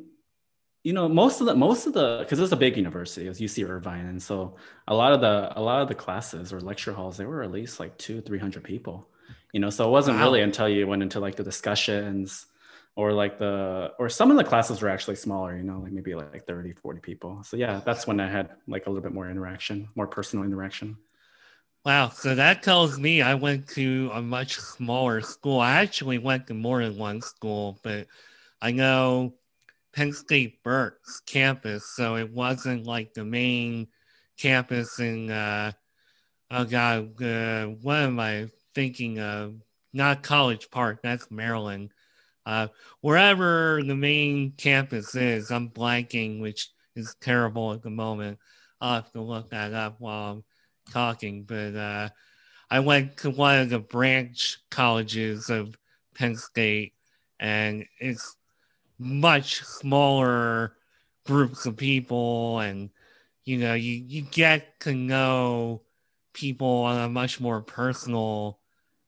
you 0.84 0.94
know 0.94 1.10
most 1.10 1.42
of 1.42 1.48
the 1.48 1.56
most 1.56 1.88
of 1.88 1.94
the 1.94 2.20
because 2.22 2.40
it's 2.40 2.52
a 2.52 2.58
big 2.58 2.78
university 2.78 3.28
it's 3.28 3.42
uc 3.42 3.70
irvine 3.70 4.06
and 4.06 4.22
so 4.22 4.56
a 4.88 4.94
lot 4.94 5.12
of 5.12 5.22
the 5.22 5.52
a 5.58 5.62
lot 5.62 5.82
of 5.82 5.88
the 5.88 5.96
classes 5.96 6.54
or 6.54 6.62
lecture 6.62 6.94
halls 6.94 7.18
they 7.18 7.26
were 7.26 7.44
at 7.44 7.52
least 7.52 7.80
like 7.80 7.98
two 7.98 8.22
three 8.22 8.40
hundred 8.40 8.64
people 8.64 9.08
you 9.52 9.60
know 9.60 9.70
so 9.70 9.88
it 9.88 9.92
wasn't 9.92 10.16
wow. 10.18 10.24
really 10.24 10.42
until 10.42 10.70
you 10.70 10.88
went 10.88 11.04
into 11.04 11.20
like 11.20 11.36
the 11.36 11.44
discussions 11.44 12.46
or 13.00 13.14
like 13.14 13.40
the 13.40 13.94
or 13.98 14.10
some 14.10 14.30
of 14.30 14.36
the 14.36 14.44
classes 14.44 14.82
were 14.82 14.90
actually 14.90 15.16
smaller 15.16 15.56
you 15.56 15.64
know 15.64 15.80
like 15.80 15.94
maybe 15.94 16.14
like 16.16 16.46
30 16.46 16.74
40 16.74 17.00
people 17.00 17.42
so 17.46 17.56
yeah 17.56 17.80
that's 17.86 18.06
when 18.06 18.20
i 18.20 18.30
had 18.30 18.50
like 18.68 18.88
a 18.88 18.90
little 18.90 19.02
bit 19.02 19.14
more 19.14 19.30
interaction 19.30 19.88
more 19.96 20.06
personal 20.06 20.44
interaction 20.44 20.98
wow 21.86 22.10
so 22.10 22.36
that 22.36 22.62
tells 22.62 23.00
me 23.00 23.22
i 23.22 23.34
went 23.36 23.70
to 23.70 24.12
a 24.14 24.22
much 24.22 24.60
smaller 24.60 25.22
school 25.22 25.62
i 25.62 25.80
actually 25.80 26.18
went 26.18 26.46
to 26.48 26.54
more 26.54 26.84
than 26.84 26.98
one 26.98 27.22
school 27.22 27.80
but 27.84 28.06
i 28.62 28.70
know 28.70 29.34
Penn 29.92 30.14
State 30.14 30.62
Berks 30.64 31.20
campus, 31.26 31.84
so 31.96 32.16
it 32.16 32.32
wasn't 32.32 32.86
like 32.86 33.14
the 33.16 33.26
main 33.26 33.88
campus 34.38 35.00
in 35.00 35.32
uh, 35.32 35.72
oh 36.52 36.64
god, 36.64 37.22
uh, 37.24 37.66
what 37.66 37.98
am 37.98 38.20
I 38.20 38.50
thinking 38.76 39.20
of? 39.20 39.56
Not 39.92 40.22
College 40.22 40.70
Park, 40.70 41.00
that's 41.02 41.32
Maryland. 41.32 41.92
Uh, 42.50 42.68
wherever 43.02 43.80
the 43.84 43.96
main 43.96 44.52
campus 44.58 45.14
is, 45.14 45.52
I'm 45.52 45.70
blanking, 45.70 46.42
which 46.42 46.70
is 46.96 47.16
terrible 47.22 47.74
at 47.74 47.84
the 47.84 47.92
moment. 47.92 48.40
I'll 48.82 48.96
have 48.96 49.12
to 49.12 49.22
look 49.22 49.52
that 49.52 49.76
up 49.76 49.98
while 50.00 50.32
I'm 50.32 50.44
talking. 50.92 51.44
But 51.44 51.76
uh, 51.76 52.10
I 52.72 52.80
went 52.80 53.18
to 53.18 53.30
one 53.30 53.60
of 53.60 53.70
the 53.70 53.78
branch 53.78 54.58
colleges 54.72 55.52
of 55.52 55.78
Penn 56.16 56.36
State, 56.36 56.94
and 57.40 57.86
it's 58.00 58.36
much 58.98 59.64
smaller 59.64 60.76
groups 61.28 61.68
of 61.68 61.78
people 61.78 62.60
and 62.60 62.90
you 63.46 63.58
know 63.60 63.76
you 63.76 63.94
you 64.08 64.24
get 64.24 64.80
to 64.80 64.94
know 64.94 65.84
people 66.34 66.68
on 66.68 66.98
a 66.98 67.08
much 67.08 67.40
more 67.40 67.62
personal 67.62 68.60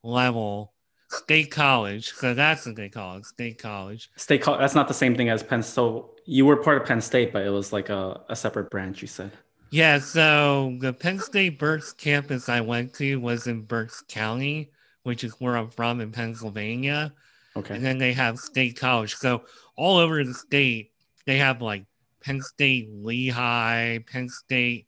level 0.04 0.72
state 1.12 1.52
college 1.52 2.12
so 2.14 2.34
that's 2.34 2.66
what 2.66 2.76
they 2.76 2.90
call 2.90 3.18
it 3.18 3.26
state 3.26 3.58
college 3.58 4.10
state 4.16 4.42
college 4.42 4.60
that's 4.60 4.76
not 4.76 4.88
the 4.88 4.94
same 4.94 5.16
thing 5.16 5.30
as 5.30 5.44
penn 5.44 5.62
so 5.62 6.12
you 6.26 6.46
were 6.46 6.58
part 6.58 6.82
of 6.82 6.88
penn 6.88 7.02
state 7.02 7.34
but 7.34 7.46
it 7.46 7.50
was 7.50 7.74
like 7.74 7.90
a, 7.90 8.22
a 8.30 8.36
separate 8.36 8.70
branch 8.70 9.02
you 9.02 9.08
said 9.08 9.32
yeah 9.70 10.00
so 10.00 10.78
the 10.80 10.94
penn 10.94 11.20
state 11.20 11.60
berks 11.60 11.94
campus 11.94 12.50
i 12.50 12.62
went 12.62 12.94
to 12.94 13.18
was 13.18 13.48
in 13.48 13.62
berks 13.62 14.04
county 14.08 14.72
which 15.04 15.24
is 15.24 15.34
where 15.40 15.58
i'm 15.58 15.70
from 15.70 16.00
in 16.00 16.12
pennsylvania 16.12 17.14
okay 17.56 17.76
and 17.76 17.84
then 17.84 17.98
they 17.98 18.14
have 18.14 18.38
state 18.38 18.80
college 18.80 19.16
so 19.16 19.44
all 19.82 19.98
over 19.98 20.24
the 20.24 20.34
state. 20.34 20.92
They 21.26 21.40
have 21.40 21.62
like 21.62 21.86
Penn 22.24 22.42
State, 22.42 22.90
Lehigh, 22.92 24.00
Penn 24.00 24.30
State. 24.30 24.86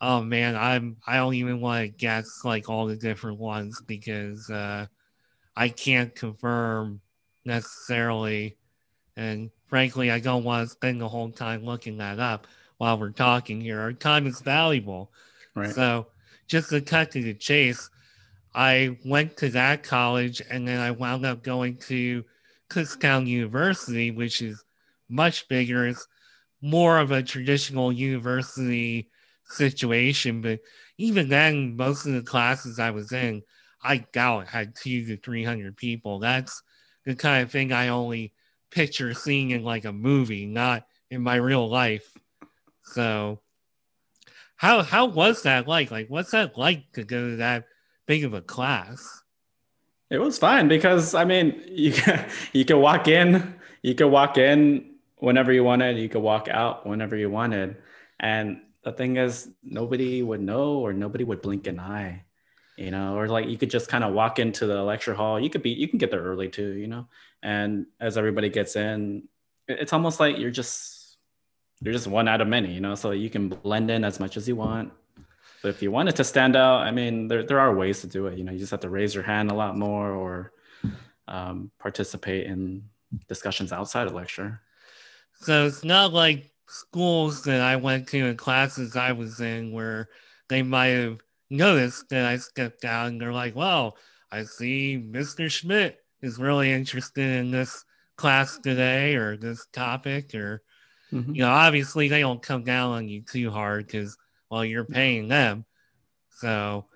Oh 0.00 0.20
man, 0.20 0.56
I'm 0.56 0.96
I 1.06 1.16
don't 1.16 1.34
even 1.34 1.60
want 1.60 1.82
to 1.82 1.88
guess 1.88 2.40
like 2.44 2.68
all 2.68 2.86
the 2.86 2.96
different 2.96 3.38
ones 3.38 3.80
because 3.86 4.50
uh, 4.50 4.86
I 5.56 5.68
can't 5.68 6.14
confirm 6.14 7.00
necessarily, 7.44 8.56
and 9.16 9.50
frankly, 9.68 10.10
I 10.10 10.20
don't 10.20 10.44
want 10.44 10.68
to 10.68 10.72
spend 10.72 11.00
the 11.00 11.08
whole 11.08 11.30
time 11.30 11.64
looking 11.64 11.98
that 11.98 12.18
up 12.18 12.46
while 12.78 12.98
we're 12.98 13.10
talking 13.10 13.60
here. 13.60 13.80
Our 13.80 13.92
time 13.92 14.26
is 14.26 14.40
valuable, 14.40 15.10
right? 15.54 15.74
So, 15.74 16.08
just 16.46 16.70
to 16.70 16.80
cut 16.80 17.10
to 17.12 17.22
the 17.22 17.34
chase, 17.34 17.88
I 18.54 18.98
went 19.04 19.36
to 19.38 19.48
that 19.50 19.82
college, 19.82 20.42
and 20.50 20.66
then 20.66 20.80
I 20.80 20.90
wound 20.90 21.24
up 21.24 21.42
going 21.42 21.76
to 21.88 22.24
Kutztown 22.68 23.26
University, 23.26 24.10
which 24.10 24.42
is 24.42 24.62
much 25.08 25.48
bigger. 25.48 25.86
It's 25.86 26.06
more 26.60 26.98
of 26.98 27.10
a 27.10 27.22
traditional 27.22 27.92
university 27.92 29.10
situation, 29.44 30.40
but 30.40 30.60
even 30.98 31.28
then, 31.28 31.76
most 31.76 32.06
of 32.06 32.12
the 32.12 32.22
classes 32.22 32.78
I 32.78 32.90
was 32.90 33.12
in, 33.12 33.42
I 33.86 33.98
doubt 34.12 34.48
had 34.48 34.74
two 34.74 35.06
to 35.06 35.16
three 35.16 35.44
hundred 35.44 35.76
people. 35.76 36.18
That's 36.18 36.62
the 37.04 37.14
kind 37.14 37.42
of 37.42 37.50
thing 37.50 37.72
I 37.72 37.88
only 37.88 38.32
picture 38.70 39.14
seeing 39.14 39.50
in 39.50 39.62
like 39.62 39.84
a 39.84 39.92
movie, 39.92 40.46
not 40.46 40.86
in 41.10 41.22
my 41.22 41.36
real 41.36 41.68
life. 41.68 42.12
So, 42.82 43.40
how 44.56 44.82
how 44.82 45.06
was 45.06 45.42
that 45.42 45.68
like? 45.68 45.90
Like, 45.90 46.08
what's 46.08 46.32
that 46.32 46.58
like 46.58 46.92
to 46.92 47.04
go 47.04 47.30
to 47.30 47.36
that 47.36 47.64
big 48.06 48.24
of 48.24 48.34
a 48.34 48.40
class? 48.40 49.22
It 50.10 50.18
was 50.18 50.38
fine 50.38 50.68
because 50.68 51.14
I 51.14 51.24
mean, 51.24 51.62
you 51.68 51.92
can, 51.92 52.28
you 52.52 52.64
can 52.64 52.80
walk 52.80 53.08
in, 53.08 53.54
you 53.82 53.94
could 53.94 54.08
walk 54.08 54.38
in 54.38 54.94
whenever 55.16 55.52
you 55.52 55.64
wanted, 55.64 55.98
you 55.98 56.08
could 56.08 56.22
walk 56.22 56.48
out 56.48 56.86
whenever 56.86 57.16
you 57.16 57.30
wanted, 57.30 57.76
and 58.20 58.60
the 58.84 58.92
thing 58.92 59.16
is, 59.16 59.48
nobody 59.64 60.22
would 60.22 60.40
know 60.40 60.78
or 60.78 60.92
nobody 60.92 61.24
would 61.24 61.42
blink 61.42 61.66
an 61.66 61.80
eye, 61.80 62.22
you 62.76 62.90
know, 62.90 63.16
or 63.16 63.28
like 63.28 63.48
you 63.48 63.58
could 63.58 63.70
just 63.70 63.88
kind 63.88 64.04
of 64.04 64.12
walk 64.12 64.38
into 64.38 64.66
the 64.66 64.82
lecture 64.82 65.14
hall. 65.14 65.40
You 65.40 65.50
could 65.50 65.62
be, 65.62 65.70
you 65.70 65.88
can 65.88 65.98
get 65.98 66.10
there 66.10 66.22
early 66.22 66.48
too, 66.48 66.72
you 66.72 66.86
know, 66.86 67.06
and 67.42 67.86
as 68.00 68.16
everybody 68.16 68.48
gets 68.48 68.76
in, 68.76 69.28
it's 69.68 69.92
almost 69.92 70.20
like 70.20 70.38
you're 70.38 70.50
just 70.50 71.16
you're 71.82 71.92
just 71.92 72.06
one 72.06 72.26
out 72.28 72.40
of 72.40 72.48
many, 72.48 72.72
you 72.72 72.80
know, 72.80 72.94
so 72.94 73.10
you 73.10 73.28
can 73.28 73.48
blend 73.48 73.90
in 73.90 74.04
as 74.04 74.18
much 74.18 74.36
as 74.36 74.48
you 74.48 74.56
want 74.56 74.92
but 75.66 75.70
if 75.70 75.82
you 75.82 75.90
wanted 75.90 76.14
to 76.14 76.22
stand 76.22 76.54
out, 76.54 76.82
I 76.82 76.92
mean, 76.92 77.26
there, 77.26 77.42
there 77.42 77.58
are 77.58 77.74
ways 77.74 78.00
to 78.02 78.06
do 78.06 78.28
it. 78.28 78.38
You 78.38 78.44
know, 78.44 78.52
you 78.52 78.58
just 78.60 78.70
have 78.70 78.80
to 78.80 78.88
raise 78.88 79.16
your 79.16 79.24
hand 79.24 79.50
a 79.50 79.54
lot 79.54 79.76
more 79.76 80.12
or 80.12 80.52
um, 81.26 81.72
participate 81.80 82.46
in 82.46 82.84
discussions 83.28 83.72
outside 83.72 84.06
of 84.06 84.14
lecture. 84.14 84.60
So 85.40 85.66
it's 85.66 85.82
not 85.82 86.12
like 86.12 86.52
schools 86.68 87.42
that 87.44 87.60
I 87.60 87.74
went 87.74 88.06
to 88.10 88.26
and 88.26 88.38
classes 88.38 88.94
I 88.94 89.10
was 89.10 89.40
in 89.40 89.72
where 89.72 90.08
they 90.48 90.62
might 90.62 90.88
have 90.88 91.18
noticed 91.50 92.08
that 92.10 92.26
I 92.26 92.36
stepped 92.38 92.84
out 92.84 93.08
and 93.08 93.20
they're 93.20 93.32
like, 93.32 93.54
well, 93.54 93.96
I 94.30 94.44
see 94.44 95.02
Mr. 95.02 95.50
Schmidt 95.50 95.98
is 96.22 96.38
really 96.38 96.72
interested 96.72 97.26
in 97.26 97.50
this 97.50 97.84
class 98.16 98.58
today 98.58 99.14
or 99.14 99.36
this 99.36 99.66
topic 99.72 100.34
or 100.34 100.62
mm-hmm. 101.12 101.34
you 101.34 101.42
know 101.42 101.50
obviously 101.50 102.08
they 102.08 102.20
don't 102.20 102.42
come 102.42 102.64
down 102.64 102.92
on 102.92 103.08
you 103.08 103.20
too 103.22 103.50
hard 103.50 103.86
because 103.86 104.16
while 104.48 104.64
you're 104.64 104.84
paying 104.84 105.28
them. 105.28 105.64
So 106.30 106.86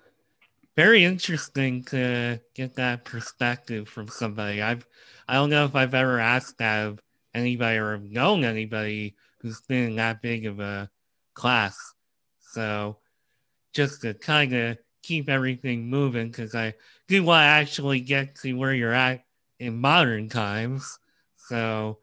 very 0.75 1.03
interesting 1.03 1.83
to 1.85 2.39
get 2.55 2.75
that 2.75 3.05
perspective 3.05 3.87
from 3.87 4.07
somebody. 4.07 4.61
I've 4.61 4.85
I 5.27 5.35
don't 5.35 5.49
know 5.49 5.65
if 5.65 5.75
I've 5.75 5.93
ever 5.93 6.19
asked 6.19 6.57
that 6.57 6.87
of 6.87 6.99
anybody 7.33 7.77
or 7.77 7.97
known 7.97 8.43
anybody 8.43 9.15
who's 9.39 9.61
been 9.61 9.91
in 9.91 9.95
that 9.97 10.21
big 10.21 10.45
of 10.45 10.59
a 10.59 10.89
class. 11.33 11.77
So 12.39 12.97
just 13.73 14.01
to 14.01 14.13
kind 14.13 14.53
of 14.53 14.77
keep 15.03 15.29
everything 15.29 15.89
moving 15.89 16.27
because 16.27 16.53
I 16.55 16.75
do 17.07 17.23
want 17.23 17.41
to 17.41 17.47
actually 17.47 17.99
get 18.01 18.35
to 18.37 18.53
where 18.53 18.73
you're 18.73 18.93
at 18.93 19.23
in 19.59 19.79
modern 19.79 20.29
times. 20.29 20.99
So 21.35 21.99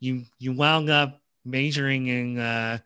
you 0.00 0.24
you 0.38 0.52
wound 0.52 0.90
up 0.90 1.20
majoring 1.44 2.06
in 2.06 2.38
uh, 2.38 2.78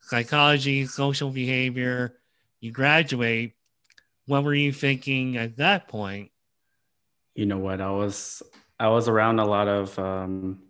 psychology, 0.00 0.86
social 0.86 1.30
behavior. 1.30 2.18
You 2.60 2.72
graduate. 2.72 3.54
What 4.26 4.44
were 4.44 4.54
you 4.54 4.72
thinking 4.72 5.36
at 5.36 5.56
that 5.58 5.88
point? 5.88 6.30
You 7.34 7.46
know 7.46 7.58
what? 7.58 7.80
I 7.80 7.90
was 7.90 8.42
I 8.78 8.88
was 8.88 9.08
around 9.08 9.38
a 9.38 9.44
lot 9.44 9.68
of 9.68 9.98
um, 9.98 10.60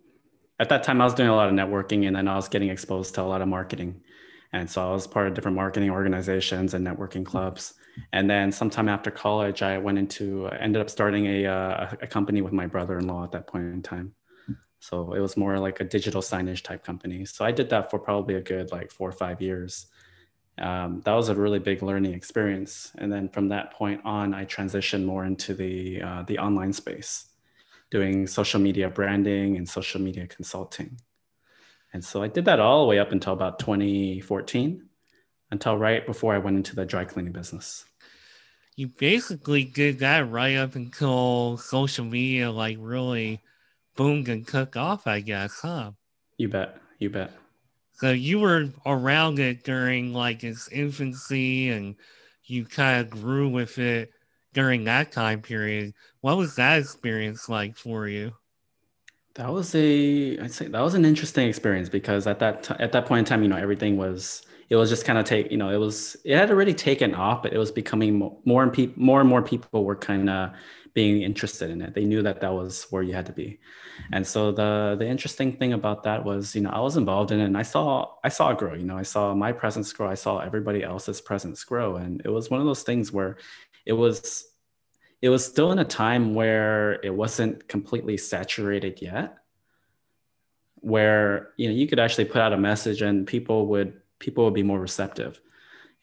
at 0.59 0.69
that 0.69 0.83
time 0.83 1.01
I 1.01 1.05
was 1.05 1.13
doing 1.13 1.29
a 1.29 1.35
lot 1.35 1.49
of 1.49 1.53
networking 1.53 2.07
and 2.07 2.15
then 2.15 2.27
I 2.27 2.35
was 2.35 2.47
getting 2.47 2.69
exposed 2.69 3.15
to 3.15 3.21
a 3.21 3.23
lot 3.23 3.41
of 3.41 3.47
marketing. 3.47 4.01
And 4.53 4.69
so 4.69 4.87
I 4.87 4.91
was 4.91 5.07
part 5.07 5.27
of 5.27 5.33
different 5.33 5.55
marketing 5.55 5.89
organizations 5.89 6.73
and 6.73 6.85
networking 6.85 7.25
clubs. 7.25 7.73
And 8.13 8.29
then 8.29 8.51
sometime 8.51 8.87
after 8.87 9.11
college, 9.11 9.61
I 9.61 9.77
went 9.77 9.97
into, 9.97 10.47
ended 10.47 10.81
up 10.81 10.89
starting 10.89 11.25
a, 11.25 11.45
uh, 11.45 11.95
a 12.01 12.07
company 12.07 12.41
with 12.41 12.53
my 12.53 12.67
brother-in-law 12.67 13.23
at 13.23 13.31
that 13.31 13.47
point 13.47 13.65
in 13.65 13.81
time. 13.81 14.13
So 14.79 15.13
it 15.13 15.19
was 15.19 15.35
more 15.35 15.59
like 15.59 15.79
a 15.79 15.83
digital 15.83 16.21
signage 16.21 16.63
type 16.63 16.83
company. 16.83 17.25
So 17.25 17.43
I 17.43 17.51
did 17.51 17.69
that 17.71 17.89
for 17.89 17.99
probably 17.99 18.35
a 18.35 18.41
good 18.41 18.71
like 18.71 18.91
four 18.91 19.09
or 19.09 19.13
five 19.13 19.41
years. 19.41 19.87
Um, 20.59 21.01
that 21.05 21.13
was 21.13 21.29
a 21.29 21.35
really 21.35 21.59
big 21.59 21.83
learning 21.83 22.13
experience. 22.13 22.91
And 22.97 23.11
then 23.11 23.29
from 23.29 23.49
that 23.49 23.73
point 23.73 24.01
on, 24.05 24.33
I 24.33 24.45
transitioned 24.45 25.05
more 25.05 25.25
into 25.25 25.53
the 25.53 26.01
uh, 26.01 26.23
the 26.23 26.39
online 26.39 26.73
space, 26.73 27.25
doing 27.91 28.27
social 28.27 28.59
media 28.59 28.89
branding 28.89 29.57
and 29.57 29.67
social 29.67 30.01
media 30.01 30.27
consulting. 30.27 30.99
And 31.93 32.03
so 32.03 32.21
I 32.21 32.27
did 32.27 32.45
that 32.45 32.59
all 32.59 32.81
the 32.81 32.89
way 32.89 32.99
up 32.99 33.11
until 33.11 33.33
about 33.33 33.59
2014, 33.59 34.83
until 35.51 35.77
right 35.77 36.05
before 36.05 36.35
I 36.35 36.37
went 36.37 36.57
into 36.57 36.75
the 36.75 36.85
dry 36.85 37.05
cleaning 37.05 37.31
business. 37.31 37.85
You 38.75 38.89
basically 38.89 39.63
did 39.63 39.99
that 39.99 40.29
right 40.29 40.55
up 40.57 40.75
until 40.75 41.57
social 41.57 42.05
media 42.05 42.51
like 42.51 42.77
really 42.79 43.41
boomed 43.95 44.29
and 44.29 44.47
took 44.47 44.75
off, 44.75 45.07
I 45.07 45.21
guess, 45.21 45.59
huh? 45.61 45.91
You 46.37 46.49
bet. 46.49 46.77
You 46.99 47.09
bet. 47.09 47.31
So 47.93 48.11
you 48.11 48.39
were 48.39 48.69
around 48.85 49.39
it 49.39 49.63
during 49.63 50.13
like 50.13 50.43
its 50.43 50.67
infancy 50.67 51.69
and 51.69 51.95
you 52.43 52.65
kind 52.65 53.01
of 53.01 53.09
grew 53.09 53.49
with 53.49 53.79
it 53.79 54.11
during 54.53 54.83
that 54.83 55.11
time 55.11 55.41
period. 55.41 55.93
What 56.21 56.37
was 56.37 56.55
that 56.55 56.79
experience 56.79 57.49
like 57.49 57.75
for 57.75 58.07
you? 58.07 58.33
That 59.37 59.53
was 59.53 59.75
a 59.75 60.39
I'd 60.39 60.51
say 60.51 60.67
that 60.67 60.81
was 60.81 60.95
an 60.95 61.05
interesting 61.05 61.47
experience 61.47 61.89
because 61.89 62.25
at 62.25 62.39
that 62.39 62.63
t- 62.63 62.73
at 62.79 62.91
that 62.93 63.05
point 63.05 63.19
in 63.19 63.25
time, 63.25 63.43
you 63.43 63.47
know, 63.47 63.55
everything 63.55 63.95
was 63.95 64.41
it 64.69 64.75
was 64.75 64.89
just 64.89 65.05
kind 65.05 65.19
of 65.19 65.25
take 65.25 65.51
you 65.51 65.57
know 65.57 65.69
it 65.69 65.77
was 65.77 66.17
it 66.25 66.35
had 66.35 66.49
already 66.49 66.73
taken 66.73 67.13
off, 67.13 67.43
but 67.43 67.53
it 67.53 67.59
was 67.59 67.71
becoming 67.71 68.35
more 68.45 68.63
and 68.63 68.73
people 68.73 68.95
more 69.01 69.19
and 69.21 69.29
more 69.29 69.43
people 69.43 69.85
were 69.85 69.95
kind 69.95 70.27
of 70.27 70.53
being 70.95 71.21
interested 71.21 71.69
in 71.69 71.83
it. 71.83 71.93
They 71.93 72.03
knew 72.05 72.23
that 72.23 72.41
that 72.41 72.51
was 72.51 72.87
where 72.89 73.03
you 73.03 73.13
had 73.13 73.27
to 73.27 73.31
be, 73.31 73.59
and 74.11 74.25
so 74.25 74.51
the 74.51 74.95
the 74.97 75.07
interesting 75.07 75.55
thing 75.55 75.73
about 75.73 76.01
that 76.03 76.25
was 76.25 76.55
you 76.55 76.61
know 76.61 76.71
I 76.71 76.79
was 76.79 76.97
involved 76.97 77.31
in 77.31 77.39
it 77.39 77.45
and 77.45 77.57
I 77.57 77.61
saw 77.61 78.15
I 78.23 78.29
saw 78.29 78.49
it 78.49 78.57
grow. 78.57 78.73
You 78.73 78.85
know, 78.85 78.97
I 78.97 79.03
saw 79.03 79.35
my 79.35 79.51
presence 79.51 79.93
grow. 79.93 80.09
I 80.09 80.15
saw 80.15 80.39
everybody 80.39 80.83
else's 80.83 81.21
presence 81.21 81.63
grow, 81.63 81.97
and 81.97 82.23
it 82.25 82.29
was 82.29 82.49
one 82.49 82.59
of 82.59 82.65
those 82.65 82.81
things 82.81 83.11
where 83.11 83.37
it 83.85 83.93
was 83.93 84.47
it 85.21 85.29
was 85.29 85.45
still 85.45 85.71
in 85.71 85.79
a 85.79 85.85
time 85.85 86.33
where 86.35 86.99
it 87.03 87.13
wasn't 87.13 87.67
completely 87.67 88.17
saturated 88.17 89.01
yet 89.01 89.37
where 90.75 91.49
you 91.57 91.67
know 91.67 91.73
you 91.73 91.87
could 91.87 91.99
actually 91.99 92.25
put 92.25 92.41
out 92.41 92.53
a 92.53 92.57
message 92.57 93.01
and 93.01 93.25
people 93.25 93.67
would 93.67 93.99
people 94.19 94.45
would 94.45 94.53
be 94.53 94.63
more 94.63 94.79
receptive 94.79 95.41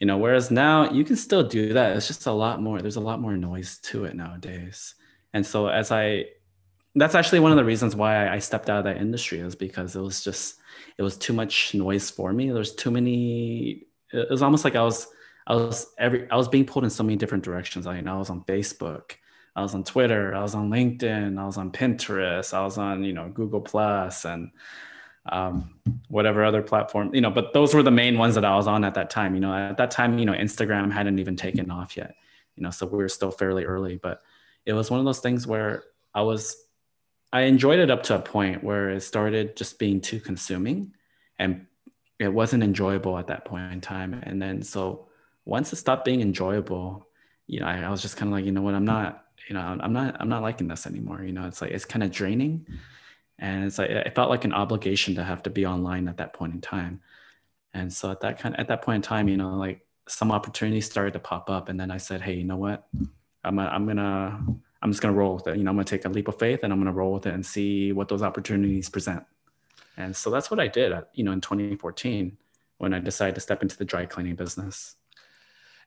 you 0.00 0.06
know 0.06 0.18
whereas 0.18 0.50
now 0.50 0.90
you 0.90 1.04
can 1.04 1.16
still 1.16 1.42
do 1.42 1.72
that. 1.72 1.96
It's 1.96 2.06
just 2.06 2.26
a 2.26 2.32
lot 2.32 2.60
more 2.60 2.80
there's 2.80 2.96
a 2.96 3.00
lot 3.00 3.20
more 3.20 3.36
noise 3.36 3.78
to 3.84 4.04
it 4.04 4.14
nowadays. 4.14 4.94
And 5.32 5.46
so 5.46 5.68
as 5.68 5.90
i 5.90 6.26
that's 6.96 7.14
actually 7.14 7.40
one 7.40 7.50
of 7.50 7.56
the 7.56 7.64
reasons 7.64 7.96
why 7.96 8.28
i 8.28 8.38
stepped 8.38 8.70
out 8.70 8.78
of 8.78 8.84
that 8.84 8.98
industry 8.98 9.40
is 9.40 9.56
because 9.56 9.96
it 9.96 10.00
was 10.00 10.22
just 10.22 10.60
it 10.98 11.02
was 11.02 11.16
too 11.16 11.32
much 11.32 11.74
noise 11.74 12.10
for 12.10 12.32
me. 12.32 12.50
There's 12.50 12.74
too 12.74 12.90
many 12.90 13.86
it 14.12 14.30
was 14.30 14.42
almost 14.42 14.64
like 14.64 14.76
i 14.76 14.82
was 14.82 15.06
I 15.46 15.54
was 15.54 15.86
every 15.98 16.30
I 16.30 16.36
was 16.36 16.48
being 16.48 16.64
pulled 16.64 16.84
in 16.84 16.90
so 16.90 17.02
many 17.02 17.16
different 17.16 17.44
directions. 17.44 17.86
I, 17.86 17.94
mean, 17.94 18.08
I 18.08 18.16
was 18.16 18.30
on 18.30 18.42
Facebook, 18.44 19.12
I 19.54 19.62
was 19.62 19.74
on 19.74 19.84
Twitter, 19.84 20.34
I 20.34 20.42
was 20.42 20.54
on 20.54 20.70
LinkedIn, 20.70 21.38
I 21.38 21.44
was 21.44 21.58
on 21.58 21.70
Pinterest, 21.70 22.54
I 22.54 22.64
was 22.64 22.78
on 22.78 23.04
you 23.04 23.12
know 23.12 23.28
Google 23.28 23.60
Plus 23.60 24.24
and 24.24 24.50
um, 25.26 25.74
whatever 26.08 26.44
other 26.44 26.62
platform 26.62 27.14
you 27.14 27.20
know. 27.20 27.30
But 27.30 27.52
those 27.52 27.74
were 27.74 27.82
the 27.82 27.90
main 27.90 28.16
ones 28.16 28.34
that 28.36 28.44
I 28.44 28.56
was 28.56 28.66
on 28.66 28.84
at 28.84 28.94
that 28.94 29.10
time. 29.10 29.34
You 29.34 29.40
know, 29.40 29.54
at 29.54 29.76
that 29.76 29.90
time, 29.90 30.18
you 30.18 30.24
know, 30.24 30.32
Instagram 30.32 30.92
hadn't 30.92 31.18
even 31.18 31.36
taken 31.36 31.70
off 31.70 31.96
yet. 31.96 32.14
You 32.56 32.62
know, 32.62 32.70
so 32.70 32.86
we 32.86 32.98
were 32.98 33.08
still 33.08 33.30
fairly 33.30 33.64
early. 33.64 33.96
But 33.96 34.22
it 34.64 34.72
was 34.72 34.90
one 34.90 35.00
of 35.00 35.04
those 35.04 35.20
things 35.20 35.46
where 35.46 35.84
I 36.14 36.22
was 36.22 36.56
I 37.34 37.42
enjoyed 37.42 37.80
it 37.80 37.90
up 37.90 38.04
to 38.04 38.14
a 38.14 38.20
point 38.20 38.62
where 38.62 38.90
it 38.90 39.00
started 39.02 39.56
just 39.56 39.78
being 39.78 40.00
too 40.00 40.20
consuming 40.20 40.94
and 41.38 41.66
it 42.20 42.32
wasn't 42.32 42.62
enjoyable 42.62 43.18
at 43.18 43.26
that 43.26 43.44
point 43.44 43.72
in 43.72 43.80
time. 43.80 44.14
And 44.22 44.40
then 44.40 44.62
so 44.62 45.08
once 45.44 45.72
it 45.72 45.76
stopped 45.76 46.04
being 46.04 46.20
enjoyable, 46.20 47.06
you 47.46 47.60
know, 47.60 47.66
I, 47.66 47.82
I 47.82 47.90
was 47.90 48.02
just 48.02 48.16
kind 48.16 48.30
of 48.30 48.32
like, 48.32 48.44
you 48.44 48.52
know 48.52 48.62
what, 48.62 48.74
I'm 48.74 48.84
not, 48.84 49.26
you 49.48 49.54
know, 49.54 49.60
I'm 49.60 49.92
not, 49.92 50.16
I'm 50.20 50.28
not 50.28 50.42
liking 50.42 50.68
this 50.68 50.86
anymore. 50.86 51.22
You 51.22 51.32
know, 51.32 51.46
it's 51.46 51.60
like 51.60 51.70
it's 51.70 51.84
kind 51.84 52.02
of 52.02 52.10
draining, 52.10 52.66
and 53.38 53.64
it's 53.64 53.78
like 53.78 53.90
it 53.90 54.14
felt 54.14 54.30
like 54.30 54.44
an 54.44 54.52
obligation 54.52 55.14
to 55.16 55.24
have 55.24 55.42
to 55.44 55.50
be 55.50 55.66
online 55.66 56.08
at 56.08 56.16
that 56.18 56.32
point 56.32 56.54
in 56.54 56.60
time. 56.60 57.00
And 57.74 57.92
so 57.92 58.10
at 58.10 58.20
that 58.20 58.38
kind 58.38 58.54
of, 58.54 58.60
at 58.60 58.68
that 58.68 58.82
point 58.82 58.96
in 58.96 59.02
time, 59.02 59.28
you 59.28 59.36
know, 59.36 59.56
like 59.56 59.84
some 60.08 60.30
opportunities 60.30 60.86
started 60.86 61.12
to 61.14 61.18
pop 61.18 61.50
up, 61.50 61.68
and 61.68 61.78
then 61.78 61.90
I 61.90 61.98
said, 61.98 62.22
hey, 62.22 62.34
you 62.34 62.44
know 62.44 62.56
what, 62.56 62.86
I'm, 63.42 63.58
a, 63.58 63.66
I'm 63.66 63.86
gonna, 63.86 64.40
I'm 64.80 64.90
just 64.90 65.02
gonna 65.02 65.14
roll 65.14 65.34
with 65.34 65.46
it. 65.48 65.56
You 65.58 65.64
know, 65.64 65.70
I'm 65.70 65.76
gonna 65.76 65.84
take 65.84 66.04
a 66.06 66.08
leap 66.08 66.28
of 66.28 66.38
faith, 66.38 66.60
and 66.62 66.72
I'm 66.72 66.78
gonna 66.78 66.92
roll 66.92 67.12
with 67.12 67.26
it 67.26 67.34
and 67.34 67.44
see 67.44 67.92
what 67.92 68.08
those 68.08 68.22
opportunities 68.22 68.88
present. 68.88 69.24
And 69.96 70.16
so 70.16 70.30
that's 70.30 70.50
what 70.50 70.58
I 70.58 70.68
did, 70.68 70.92
uh, 70.92 71.02
you 71.12 71.24
know, 71.24 71.32
in 71.32 71.40
2014 71.40 72.36
when 72.78 72.94
I 72.94 72.98
decided 72.98 73.34
to 73.36 73.40
step 73.40 73.62
into 73.62 73.76
the 73.76 73.84
dry 73.84 74.06
cleaning 74.06 74.34
business. 74.34 74.96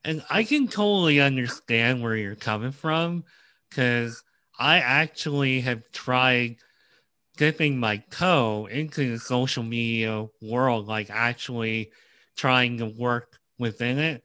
And 0.04 0.22
I 0.30 0.44
can 0.44 0.68
totally 0.68 1.20
understand 1.20 2.02
where 2.02 2.16
you're 2.16 2.34
coming 2.34 2.72
from 2.72 3.24
because 3.68 4.22
I 4.58 4.78
actually 4.78 5.60
have 5.60 5.90
tried 5.92 6.56
dipping 7.36 7.78
my 7.78 7.98
toe 8.10 8.66
into 8.66 9.12
the 9.12 9.18
social 9.18 9.62
media 9.62 10.26
world, 10.42 10.86
like 10.86 11.10
actually 11.10 11.92
trying 12.36 12.78
to 12.78 12.86
work 12.86 13.38
within 13.58 13.98
it. 13.98 14.22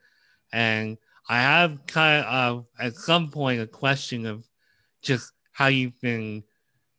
And 0.51 0.97
I 1.29 1.41
have 1.41 1.85
kind 1.87 2.25
of 2.25 2.65
at 2.79 2.95
some 2.95 3.29
point 3.29 3.61
a 3.61 3.67
question 3.67 4.25
of 4.25 4.45
just 5.01 5.31
how 5.51 5.67
you've 5.67 5.99
been, 6.01 6.43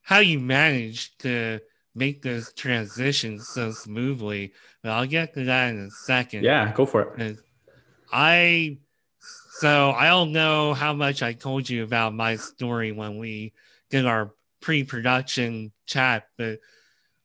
how 0.02 0.18
you 0.18 0.38
managed 0.38 1.20
to 1.20 1.60
make 1.94 2.22
this 2.22 2.52
transition 2.52 3.40
so 3.40 3.70
smoothly. 3.72 4.52
But 4.82 4.92
I'll 4.92 5.06
get 5.06 5.34
to 5.34 5.44
that 5.44 5.70
in 5.70 5.80
a 5.80 5.90
second. 5.90 6.44
Yeah, 6.44 6.72
go 6.72 6.86
for 6.86 7.14
it. 7.16 7.38
I 8.14 8.78
so 9.58 9.90
I 9.90 10.06
don't 10.06 10.32
know 10.32 10.72
how 10.72 10.92
much 10.92 11.20
I 11.20 11.32
told 11.32 11.68
you 11.68 11.82
about 11.82 12.14
my 12.14 12.36
story 12.36 12.92
when 12.92 13.18
we 13.18 13.52
did 13.90 14.06
our 14.06 14.32
pre-production 14.60 15.72
chat, 15.84 16.28
but 16.38 16.60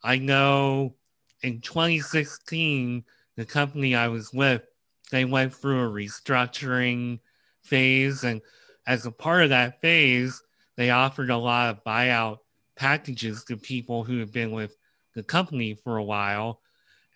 I 0.04 0.18
know 0.18 0.96
in 1.44 1.62
2016 1.62 3.04
the 3.36 3.46
company 3.46 3.96
I 3.96 4.08
was 4.08 4.34
with 4.34 4.64
they 5.12 5.26
went 5.26 5.54
through 5.54 5.88
a 5.88 5.92
restructuring 5.92 7.20
phase 7.62 8.24
and 8.24 8.42
as 8.88 9.06
a 9.06 9.12
part 9.12 9.44
of 9.44 9.50
that 9.50 9.80
phase 9.82 10.42
they 10.76 10.90
offered 10.90 11.30
a 11.30 11.38
lot 11.38 11.70
of 11.70 11.84
buyout 11.84 12.40
packages 12.76 13.44
to 13.44 13.58
people 13.58 14.04
who 14.04 14.18
have 14.20 14.32
been 14.32 14.52
with 14.52 14.76
the 15.14 15.22
company 15.22 15.76
for 15.76 15.98
a 15.98 16.04
while. 16.04 16.62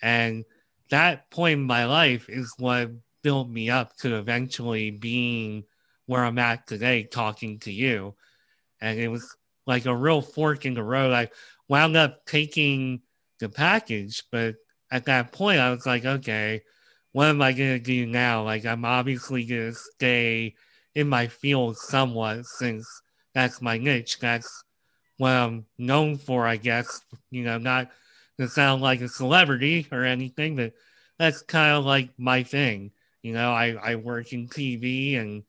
And 0.01 0.45
that 0.89 1.31
point 1.31 1.53
in 1.53 1.65
my 1.65 1.85
life 1.85 2.29
is 2.29 2.53
what 2.59 2.91
built 3.23 3.49
me 3.49 3.69
up 3.69 3.95
to 3.97 4.15
eventually 4.17 4.91
being 4.91 5.63
where 6.05 6.23
I'm 6.23 6.37
at 6.37 6.67
today, 6.67 7.03
talking 7.03 7.59
to 7.59 7.71
you. 7.71 8.15
And 8.81 8.99
it 8.99 9.07
was 9.07 9.35
like 9.65 9.85
a 9.85 9.95
real 9.95 10.21
fork 10.21 10.65
in 10.65 10.73
the 10.73 10.83
road. 10.83 11.13
I 11.13 11.29
wound 11.67 11.95
up 11.95 12.25
taking 12.25 13.01
the 13.39 13.49
package, 13.49 14.23
but 14.31 14.55
at 14.91 15.05
that 15.05 15.31
point, 15.31 15.59
I 15.59 15.71
was 15.71 15.85
like, 15.85 16.05
okay, 16.05 16.61
what 17.13 17.27
am 17.27 17.41
I 17.41 17.53
going 17.53 17.77
to 17.77 17.79
do 17.79 18.05
now? 18.05 18.43
Like, 18.43 18.65
I'm 18.65 18.85
obviously 18.85 19.45
going 19.45 19.71
to 19.71 19.77
stay 19.77 20.55
in 20.93 21.07
my 21.07 21.27
field 21.27 21.77
somewhat 21.77 22.45
since 22.45 22.87
that's 23.33 23.61
my 23.61 23.77
niche. 23.77 24.19
That's 24.19 24.63
what 25.17 25.31
I'm 25.31 25.65
known 25.77 26.17
for, 26.17 26.45
I 26.45 26.57
guess. 26.57 27.01
You 27.31 27.43
know, 27.43 27.57
not 27.57 27.89
to 28.39 28.47
sound 28.47 28.81
like 28.81 29.01
a 29.01 29.07
celebrity 29.07 29.87
or 29.91 30.03
anything, 30.03 30.55
but 30.55 30.73
that's 31.17 31.41
kind 31.41 31.75
of 31.75 31.85
like 31.85 32.09
my 32.17 32.43
thing. 32.43 32.91
You 33.23 33.33
know, 33.33 33.51
I, 33.53 33.75
I 33.81 33.95
work 33.95 34.33
in 34.33 34.47
TV 34.47 35.15
and 35.15 35.43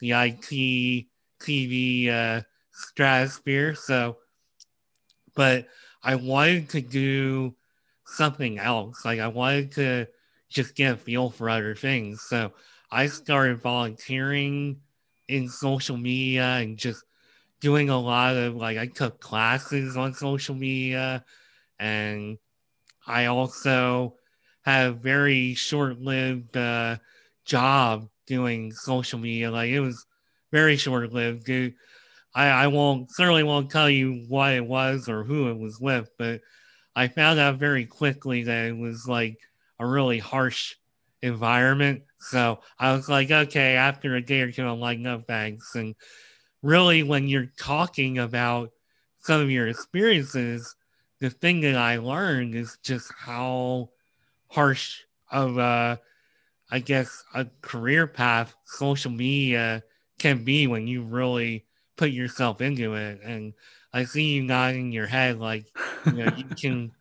the 0.00 0.14
IT 0.14 1.08
TV 1.40 2.10
uh, 2.10 2.42
stratosphere. 2.72 3.74
So, 3.74 4.18
but 5.34 5.66
I 6.02 6.14
wanted 6.14 6.68
to 6.70 6.80
do 6.80 7.54
something 8.06 8.58
else. 8.58 9.04
Like 9.04 9.20
I 9.20 9.28
wanted 9.28 9.72
to 9.72 10.06
just 10.48 10.74
get 10.74 10.94
a 10.94 10.96
feel 10.96 11.30
for 11.30 11.50
other 11.50 11.74
things. 11.74 12.22
So 12.22 12.52
I 12.90 13.06
started 13.06 13.60
volunteering 13.60 14.80
in 15.28 15.48
social 15.48 15.96
media 15.96 16.44
and 16.44 16.78
just 16.78 17.04
doing 17.60 17.90
a 17.90 17.98
lot 17.98 18.36
of 18.36 18.56
like 18.56 18.78
I 18.78 18.86
took 18.86 19.20
classes 19.20 19.96
on 19.96 20.14
social 20.14 20.54
media 20.54 21.24
and 21.78 22.38
I 23.06 23.26
also 23.26 24.16
have 24.62 24.98
very 24.98 25.54
short-lived 25.54 26.56
uh, 26.56 26.96
job 27.46 28.08
doing 28.26 28.72
social 28.72 29.18
media. 29.18 29.50
Like 29.50 29.70
it 29.70 29.80
was 29.80 30.04
very 30.52 30.76
short-lived. 30.76 31.48
I, 32.34 32.48
I 32.48 32.66
won't 32.66 33.10
certainly 33.10 33.44
won't 33.44 33.70
tell 33.70 33.88
you 33.88 34.26
what 34.28 34.52
it 34.52 34.66
was 34.66 35.08
or 35.08 35.24
who 35.24 35.48
it 35.48 35.58
was 35.58 35.80
with, 35.80 36.10
but 36.18 36.42
I 36.94 37.08
found 37.08 37.38
out 37.38 37.56
very 37.58 37.86
quickly 37.86 38.42
that 38.42 38.66
it 38.66 38.76
was 38.76 39.08
like 39.08 39.38
a 39.78 39.86
really 39.86 40.18
harsh 40.18 40.74
environment. 41.22 42.02
So 42.18 42.60
I 42.78 42.92
was 42.92 43.08
like, 43.08 43.30
okay, 43.30 43.76
after 43.76 44.16
a 44.16 44.20
day 44.20 44.40
or 44.40 44.52
two, 44.52 44.66
I'm 44.66 44.80
like, 44.80 44.98
no 44.98 45.20
thanks. 45.20 45.74
And 45.74 45.94
really, 46.62 47.02
when 47.02 47.28
you're 47.28 47.52
talking 47.58 48.18
about 48.18 48.72
some 49.20 49.40
of 49.40 49.50
your 49.50 49.68
experiences, 49.68 50.74
the 51.20 51.30
thing 51.30 51.60
that 51.60 51.76
I 51.76 51.98
learned 51.98 52.54
is 52.54 52.78
just 52.82 53.12
how 53.16 53.90
harsh 54.48 55.00
of 55.30 55.58
a, 55.58 56.00
I 56.70 56.80
guess, 56.80 57.24
a 57.34 57.46
career 57.62 58.06
path 58.06 58.54
social 58.64 59.10
media 59.10 59.84
can 60.18 60.44
be 60.44 60.66
when 60.66 60.86
you 60.86 61.02
really 61.02 61.66
put 61.96 62.10
yourself 62.10 62.60
into 62.60 62.94
it. 62.94 63.20
And 63.22 63.54
I 63.92 64.04
see 64.04 64.34
you 64.34 64.42
nodding 64.42 64.92
your 64.92 65.06
head 65.06 65.38
like 65.38 65.72
you 66.10 66.18
know 66.18 66.26
you 66.26 66.46
can 66.60 66.92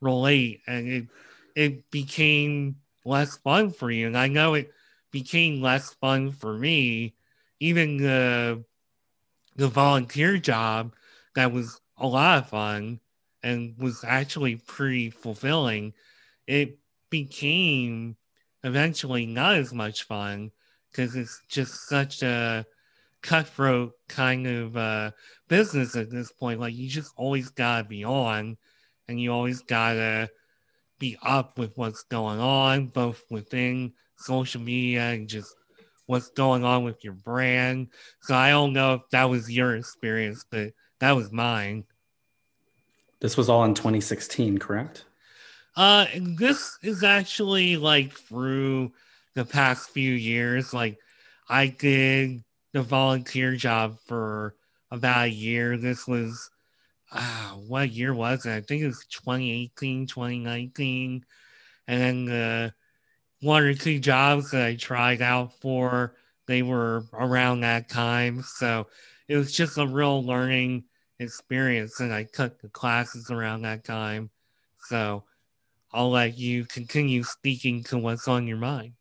relate, 0.00 0.62
and 0.66 0.88
it 0.88 1.08
it 1.54 1.90
became 1.90 2.76
less 3.04 3.36
fun 3.38 3.70
for 3.72 3.90
you. 3.90 4.06
And 4.06 4.16
I 4.18 4.28
know 4.28 4.54
it 4.54 4.72
became 5.10 5.60
less 5.62 5.94
fun 5.94 6.32
for 6.32 6.56
me. 6.58 7.14
Even 7.60 7.98
the 7.98 8.64
the 9.56 9.68
volunteer 9.68 10.38
job 10.38 10.94
that 11.34 11.52
was 11.52 11.80
a 11.98 12.06
lot 12.06 12.38
of 12.38 12.48
fun 12.48 13.00
and 13.42 13.76
was 13.78 14.04
actually 14.04 14.56
pretty 14.56 15.10
fulfilling, 15.10 15.94
it 16.46 16.78
became 17.10 18.16
eventually 18.64 19.26
not 19.26 19.56
as 19.56 19.72
much 19.72 20.04
fun 20.04 20.50
because 20.90 21.16
it's 21.16 21.40
just 21.48 21.88
such 21.88 22.22
a 22.22 22.66
cutthroat 23.22 23.94
kind 24.08 24.46
of 24.46 24.76
uh, 24.76 25.10
business 25.48 25.96
at 25.96 26.10
this 26.10 26.30
point. 26.32 26.60
Like 26.60 26.74
you 26.74 26.88
just 26.88 27.12
always 27.16 27.50
gotta 27.50 27.84
be 27.84 28.04
on, 28.04 28.56
and 29.08 29.20
you 29.20 29.32
always 29.32 29.62
gotta 29.62 30.30
be 30.98 31.16
up 31.22 31.58
with 31.58 31.76
what's 31.76 32.02
going 32.04 32.40
on, 32.40 32.86
both 32.86 33.22
within 33.30 33.92
social 34.16 34.60
media 34.60 35.10
and 35.10 35.28
just 35.28 35.54
what's 36.06 36.30
going 36.30 36.64
on 36.64 36.84
with 36.84 37.02
your 37.02 37.14
brand. 37.14 37.88
So 38.20 38.34
I 38.34 38.50
don't 38.50 38.72
know 38.72 38.94
if 38.94 39.02
that 39.10 39.24
was 39.24 39.50
your 39.50 39.76
experience, 39.76 40.44
but 40.48 40.72
that 41.00 41.12
was 41.12 41.32
mine. 41.32 41.84
This 43.20 43.36
was 43.36 43.48
all 43.48 43.64
in 43.64 43.74
2016, 43.74 44.58
correct? 44.58 45.04
Uh, 45.74 46.06
this 46.20 46.78
is 46.82 47.02
actually 47.02 47.76
like 47.76 48.12
through 48.12 48.92
the 49.34 49.44
past 49.44 49.90
few 49.90 50.12
years. 50.12 50.74
Like, 50.74 50.98
I 51.48 51.68
did 51.68 52.44
the 52.72 52.82
volunteer 52.82 53.56
job 53.56 53.98
for 54.06 54.54
about 54.90 55.24
a 55.26 55.30
year. 55.30 55.76
This 55.78 56.06
was, 56.06 56.50
uh, 57.12 57.50
what 57.68 57.90
year 57.90 58.14
was 58.14 58.46
it? 58.46 58.52
I 58.52 58.60
think 58.60 58.82
it 58.82 58.86
was 58.86 59.06
2018, 59.06 60.06
2019. 60.06 61.24
And 61.88 62.00
then 62.00 62.24
the 62.26 62.74
one 63.40 63.62
or 63.64 63.74
two 63.74 63.98
jobs 63.98 64.50
that 64.52 64.66
I 64.66 64.76
tried 64.76 65.22
out 65.22 65.52
for, 65.60 66.16
they 66.46 66.62
were 66.62 67.04
around 67.12 67.60
that 67.60 67.88
time. 67.88 68.42
So 68.42 68.88
it 69.28 69.36
was 69.36 69.52
just 69.52 69.78
a 69.78 69.86
real 69.86 70.24
learning 70.24 70.84
experience. 71.18 72.00
And 72.00 72.12
I 72.12 72.24
took 72.24 72.60
the 72.60 72.68
classes 72.68 73.30
around 73.30 73.62
that 73.62 73.84
time. 73.84 74.30
So, 74.88 75.24
I'll 75.92 76.10
let 76.10 76.38
you 76.38 76.64
continue 76.64 77.22
speaking 77.22 77.84
to 77.84 77.98
what's 77.98 78.28
on 78.28 78.46
your 78.46 78.56
mind. 78.56 78.94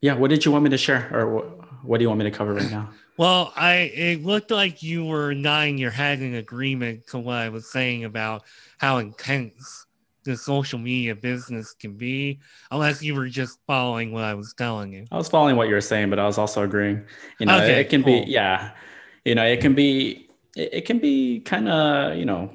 Yeah, 0.00 0.14
what 0.14 0.30
did 0.30 0.44
you 0.44 0.52
want 0.52 0.64
me 0.64 0.70
to 0.70 0.78
share, 0.78 1.10
or 1.12 1.34
what, 1.34 1.84
what 1.84 1.98
do 1.98 2.04
you 2.04 2.08
want 2.08 2.18
me 2.18 2.24
to 2.24 2.30
cover 2.30 2.54
right 2.54 2.70
now? 2.70 2.90
Well, 3.18 3.50
I 3.56 3.90
it 3.94 4.26
looked 4.26 4.50
like 4.50 4.82
you 4.82 5.06
were 5.06 5.32
nodding 5.32 5.78
your 5.78 5.90
head 5.90 6.20
in 6.20 6.34
agreement 6.34 7.06
to 7.06 7.18
what 7.18 7.36
I 7.36 7.48
was 7.48 7.72
saying 7.72 8.04
about 8.04 8.42
how 8.76 8.98
intense 8.98 9.86
the 10.26 10.36
social 10.36 10.78
media 10.78 11.14
business 11.14 11.72
can 11.72 11.94
be, 11.94 12.40
unless 12.70 13.02
you 13.02 13.14
were 13.14 13.28
just 13.28 13.58
following 13.66 14.12
what 14.12 14.24
I 14.24 14.34
was 14.34 14.52
telling 14.52 14.92
you. 14.92 15.06
I 15.10 15.16
was 15.16 15.28
following 15.28 15.56
what 15.56 15.68
you 15.68 15.74
were 15.74 15.80
saying, 15.80 16.10
but 16.10 16.18
I 16.18 16.26
was 16.26 16.36
also 16.36 16.62
agreeing. 16.62 17.04
You 17.38 17.46
know, 17.46 17.56
okay, 17.56 17.80
it 17.80 17.88
can 17.88 18.02
cool. 18.02 18.24
be, 18.24 18.30
yeah, 18.30 18.72
you 19.24 19.34
know, 19.34 19.44
it 19.44 19.60
can 19.62 19.74
be, 19.74 20.28
it, 20.54 20.74
it 20.74 20.84
can 20.84 20.98
be 20.98 21.40
kind 21.40 21.68
of, 21.68 22.18
you 22.18 22.26
know, 22.26 22.50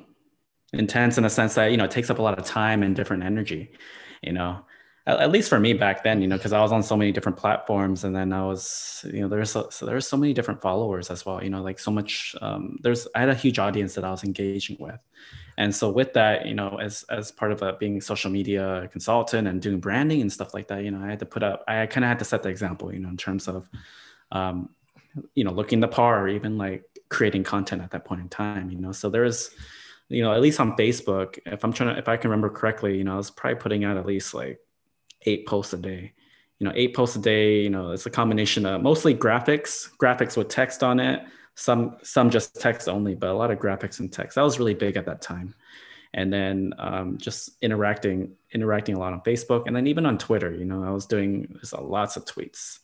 intense 0.74 1.18
in 1.18 1.24
the 1.24 1.30
sense 1.30 1.56
that 1.56 1.72
you 1.72 1.78
know 1.78 1.86
it 1.86 1.92
takes 1.92 2.10
up 2.10 2.20
a 2.20 2.22
lot 2.22 2.38
of 2.38 2.46
time 2.46 2.84
and 2.84 2.96
different 2.96 3.24
energy 3.24 3.72
you 4.22 4.32
know? 4.32 4.64
At, 5.08 5.20
at 5.20 5.32
least 5.32 5.50
for 5.50 5.60
me 5.60 5.74
back 5.74 6.04
then 6.04 6.22
you 6.22 6.28
know 6.28 6.38
because 6.38 6.54
i 6.54 6.62
was 6.62 6.72
on 6.72 6.84
so 6.84 6.96
many 6.96 7.12
different 7.12 7.38
platforms 7.38 8.04
and 8.04 8.16
then 8.16 8.32
i 8.32 8.46
was 8.46 9.04
you 9.12 9.22
know 9.22 9.28
there's 9.28 9.50
so, 9.50 9.68
so 9.70 9.86
there's 9.86 10.08
so 10.08 10.16
many 10.16 10.32
different 10.32 10.62
followers 10.62 11.10
as 11.10 11.26
well 11.26 11.44
you 11.44 11.50
know 11.50 11.62
like 11.62 11.80
so 11.80 11.90
much 11.90 12.36
um, 12.42 12.78
there's 12.82 13.08
i 13.16 13.20
had 13.20 13.30
a 13.30 13.34
huge 13.34 13.58
audience 13.58 13.96
that 13.96 14.04
i 14.04 14.12
was 14.12 14.24
engaging 14.24 14.78
with. 14.80 15.00
And 15.58 15.76
so 15.76 15.92
with 15.92 16.14
that 16.14 16.46
you 16.46 16.54
know 16.54 16.80
as 16.80 17.04
as 17.10 17.32
part 17.32 17.52
of 17.52 17.62
a, 17.62 17.74
being 17.74 17.98
a 17.98 18.02
social 18.02 18.32
media 18.32 18.88
consultant 18.92 19.48
and 19.48 19.62
doing 19.62 19.80
branding 19.80 20.22
and 20.22 20.32
stuff 20.32 20.54
like 20.54 20.68
that 20.70 20.84
you 20.84 20.92
know 20.92 21.04
i 21.04 21.10
had 21.10 21.20
to 21.20 21.26
put 21.26 21.44
up 21.44 21.64
i 21.68 21.86
kind 21.88 22.04
of 22.04 22.10
had 22.10 22.20
to 22.20 22.26
set 22.26 22.42
the 22.42 22.50
example 22.50 22.94
you 22.94 23.00
know 23.00 23.10
in 23.10 23.18
terms 23.18 23.48
of 23.48 23.68
um, 24.32 24.70
you 25.36 25.44
know 25.44 25.52
looking 25.52 25.80
the 25.80 25.88
par 25.88 26.24
or 26.24 26.28
even 26.30 26.58
like 26.58 26.84
creating 27.10 27.44
content 27.44 27.82
at 27.82 27.92
that 27.92 28.06
point 28.06 28.22
in 28.22 28.30
time 28.30 28.70
you 28.70 28.80
know? 28.80 28.92
So 28.92 29.10
there's 29.10 29.52
you 30.12 30.24
know, 30.24 30.34
at 30.34 30.42
least 30.42 30.60
on 30.60 30.76
Facebook, 30.76 31.40
if 31.46 31.64
I'm 31.64 31.74
trying 31.74 31.94
to, 31.94 32.00
if 32.00 32.10
I 32.10 32.18
can 32.18 32.30
remember 32.30 32.50
correctly, 32.50 32.98
you 32.98 33.04
know, 33.04 33.14
I 33.14 33.18
was 33.18 33.32
probably 33.32 33.60
putting 33.60 33.84
out 33.86 33.98
at 33.98 34.06
least 34.06 34.34
like 34.34 34.60
eight 35.24 35.48
posts 35.48 35.74
a 35.74 35.78
day. 35.78 36.14
You 36.60 36.68
know, 36.68 36.74
eight 36.76 36.94
posts 36.94 37.16
a 37.16 37.20
day. 37.20 37.62
You 37.62 37.70
know, 37.70 37.92
it's 37.92 38.06
a 38.06 38.10
combination 38.10 38.66
of 38.66 38.82
mostly 38.82 39.16
graphics, 39.16 39.90
graphics 39.98 40.38
with 40.38 40.50
text 40.50 40.84
on 40.84 41.00
it. 41.00 41.24
Some 41.56 41.98
some 42.04 42.30
just 42.30 42.60
text 42.60 42.88
only, 42.88 43.16
but 43.16 43.30
a 43.30 43.34
lot 43.34 43.52
of 43.52 43.60
graphics 43.60 44.00
and 44.00 44.12
text. 44.12 44.36
That 44.36 44.44
was 44.44 44.60
really 44.60 44.74
big 44.74 44.98
at 44.98 45.06
that 45.06 45.22
time. 45.22 45.56
And 46.14 46.32
then 46.32 46.74
um, 46.78 47.18
just 47.18 47.52
interacting 47.62 48.36
interacting 48.54 48.96
a 48.96 49.00
lot 49.00 49.14
on 49.14 49.22
Facebook, 49.22 49.64
and 49.68 49.76
then 49.76 49.88
even 49.88 50.06
on 50.06 50.18
Twitter. 50.18 50.54
You 50.54 50.66
know, 50.66 50.84
I 50.84 50.92
was 50.92 51.06
doing 51.06 51.58
lots 51.80 52.18
of 52.18 52.26
tweets. 52.26 52.80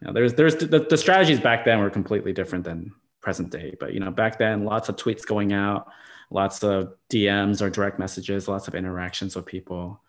You 0.00 0.06
know, 0.06 0.12
there's 0.12 0.34
there's 0.34 0.56
the, 0.56 0.86
the 0.88 0.96
strategies 0.96 1.40
back 1.40 1.64
then 1.64 1.80
were 1.80 1.90
completely 1.90 2.32
different 2.32 2.64
than 2.64 2.92
present 3.20 3.50
day. 3.50 3.76
But 3.78 3.94
you 3.94 4.00
know, 4.00 4.10
back 4.10 4.38
then, 4.38 4.64
lots 4.64 4.88
of 4.88 4.96
tweets 4.96 5.26
going 5.26 5.52
out 5.52 5.88
lots 6.30 6.62
of 6.62 6.94
DMs 7.10 7.62
or 7.62 7.70
direct 7.70 7.98
messages, 7.98 8.48
lots 8.48 8.68
of 8.68 8.74
interactions 8.74 9.34
with 9.34 9.46
people. 9.46 10.00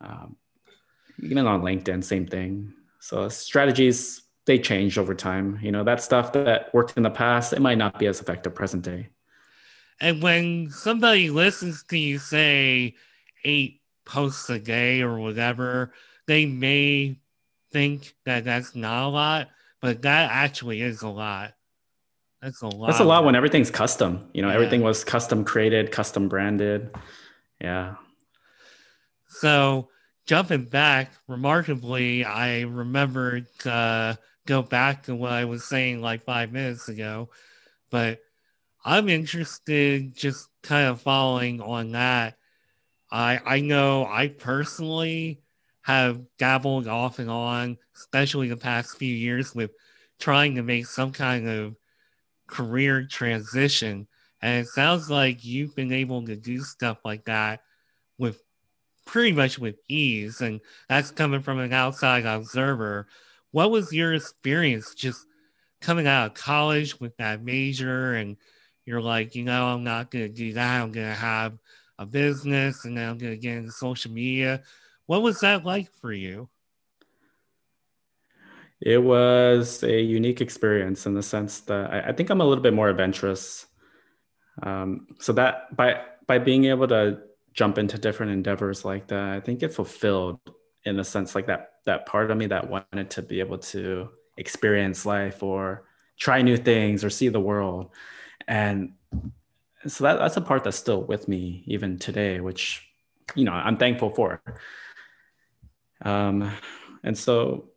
Um, 0.00 0.36
even 1.22 1.46
on 1.46 1.62
LinkedIn, 1.62 2.02
same 2.02 2.26
thing. 2.26 2.72
So 3.00 3.28
strategies 3.28 4.22
they 4.44 4.58
change 4.58 4.98
over 4.98 5.14
time. 5.14 5.58
You 5.62 5.72
know, 5.72 5.84
that 5.84 6.02
stuff 6.02 6.32
that 6.32 6.72
worked 6.74 6.96
in 6.96 7.02
the 7.02 7.10
past, 7.10 7.52
it 7.52 7.60
might 7.60 7.78
not 7.78 7.98
be 7.98 8.06
as 8.06 8.20
effective 8.20 8.54
present 8.54 8.82
day. 8.82 9.08
And 10.00 10.22
when 10.22 10.70
somebody 10.70 11.30
listens 11.30 11.84
to 11.84 11.98
you 11.98 12.18
say 12.18 12.94
eight 13.44 13.80
posts 14.04 14.50
a 14.50 14.58
day 14.58 15.02
or 15.02 15.18
whatever, 15.18 15.92
they 16.26 16.46
may 16.46 17.18
think 17.70 18.14
that 18.24 18.44
that's 18.44 18.74
not 18.74 19.04
a 19.04 19.08
lot, 19.08 19.48
but 19.80 20.02
that 20.02 20.30
actually 20.30 20.82
is 20.82 21.02
a 21.02 21.08
lot. 21.08 21.54
That's 22.42 22.60
a 22.60 22.66
lot. 22.66 22.88
That's 22.88 22.98
a 22.98 23.04
lot 23.04 23.24
when 23.24 23.36
everything's 23.36 23.70
custom. 23.70 24.28
You 24.34 24.42
know, 24.42 24.48
yeah. 24.48 24.54
everything 24.54 24.82
was 24.82 25.04
custom 25.04 25.44
created, 25.44 25.92
custom 25.92 26.28
branded. 26.28 26.90
Yeah. 27.60 27.94
So 29.28 29.88
jumping 30.26 30.64
back, 30.64 31.12
remarkably, 31.28 32.24
I 32.24 32.62
remembered 32.62 33.46
uh, 33.64 34.16
go 34.46 34.60
back 34.62 35.04
to 35.04 35.14
what 35.14 35.30
I 35.30 35.44
was 35.44 35.64
saying 35.64 36.00
like 36.00 36.24
five 36.24 36.52
minutes 36.52 36.88
ago, 36.88 37.30
but 37.90 38.18
I'm 38.84 39.08
interested 39.08 40.16
just 40.16 40.48
kind 40.64 40.88
of 40.88 41.00
following 41.00 41.60
on 41.60 41.92
that. 41.92 42.36
I 43.08 43.38
I 43.44 43.60
know 43.60 44.04
I 44.04 44.26
personally 44.26 45.42
have 45.82 46.20
dabbled 46.38 46.88
off 46.88 47.20
and 47.20 47.30
on, 47.30 47.78
especially 47.96 48.48
the 48.48 48.56
past 48.56 48.98
few 48.98 49.14
years, 49.14 49.54
with 49.54 49.70
trying 50.18 50.56
to 50.56 50.62
make 50.62 50.86
some 50.86 51.12
kind 51.12 51.48
of 51.48 51.76
career 52.52 53.02
transition. 53.06 54.06
And 54.42 54.60
it 54.60 54.68
sounds 54.68 55.08
like 55.08 55.42
you've 55.42 55.74
been 55.74 55.92
able 55.92 56.22
to 56.26 56.36
do 56.36 56.60
stuff 56.60 56.98
like 57.02 57.24
that 57.24 57.62
with 58.18 58.42
pretty 59.06 59.32
much 59.32 59.58
with 59.58 59.76
ease. 59.88 60.42
And 60.42 60.60
that's 60.86 61.10
coming 61.10 61.40
from 61.40 61.60
an 61.60 61.72
outside 61.72 62.26
observer. 62.26 63.06
What 63.52 63.70
was 63.70 63.90
your 63.90 64.12
experience 64.12 64.94
just 64.94 65.26
coming 65.80 66.06
out 66.06 66.26
of 66.26 66.34
college 66.34 67.00
with 67.00 67.16
that 67.16 67.42
major? 67.42 68.14
And 68.14 68.36
you're 68.84 69.00
like, 69.00 69.34
you 69.34 69.44
know, 69.44 69.68
I'm 69.68 69.84
not 69.84 70.10
going 70.10 70.26
to 70.26 70.34
do 70.34 70.52
that. 70.52 70.82
I'm 70.82 70.92
going 70.92 71.08
to 71.08 71.14
have 71.14 71.56
a 71.98 72.04
business 72.04 72.84
and 72.84 72.98
then 72.98 73.08
I'm 73.08 73.18
going 73.18 73.32
to 73.32 73.38
get 73.38 73.56
into 73.56 73.72
social 73.72 74.10
media. 74.10 74.62
What 75.06 75.22
was 75.22 75.40
that 75.40 75.64
like 75.64 75.90
for 76.02 76.12
you? 76.12 76.50
It 78.84 78.98
was 78.98 79.84
a 79.84 80.00
unique 80.00 80.40
experience 80.40 81.06
in 81.06 81.14
the 81.14 81.22
sense 81.22 81.60
that 81.60 81.92
I, 81.92 82.08
I 82.08 82.12
think 82.12 82.30
I'm 82.30 82.40
a 82.40 82.44
little 82.44 82.62
bit 82.62 82.74
more 82.74 82.88
adventurous. 82.88 83.66
Um, 84.62 85.06
so 85.20 85.32
that 85.34 85.74
by 85.76 86.02
by 86.26 86.38
being 86.38 86.64
able 86.64 86.88
to 86.88 87.20
jump 87.54 87.78
into 87.78 87.96
different 87.96 88.32
endeavors 88.32 88.84
like 88.84 89.06
that, 89.08 89.30
I 89.30 89.40
think 89.40 89.62
it 89.62 89.72
fulfilled 89.72 90.40
in 90.84 90.98
a 90.98 91.04
sense 91.04 91.36
like 91.36 91.46
that 91.46 91.74
that 91.86 92.06
part 92.06 92.30
of 92.30 92.36
me 92.36 92.46
that 92.46 92.68
wanted 92.68 93.10
to 93.10 93.22
be 93.22 93.38
able 93.38 93.58
to 93.58 94.08
experience 94.36 95.06
life 95.06 95.44
or 95.44 95.84
try 96.18 96.42
new 96.42 96.56
things 96.56 97.04
or 97.04 97.10
see 97.10 97.28
the 97.28 97.40
world. 97.40 97.90
And 98.48 98.94
so 99.86 100.04
that, 100.04 100.18
that's 100.18 100.36
a 100.36 100.40
part 100.40 100.64
that's 100.64 100.76
still 100.76 101.02
with 101.02 101.28
me 101.28 101.62
even 101.66 101.98
today, 101.98 102.40
which 102.40 102.84
you 103.36 103.44
know 103.44 103.52
I'm 103.52 103.76
thankful 103.76 104.10
for. 104.10 104.42
Um, 106.04 106.52
and 107.04 107.16
so 107.16 107.68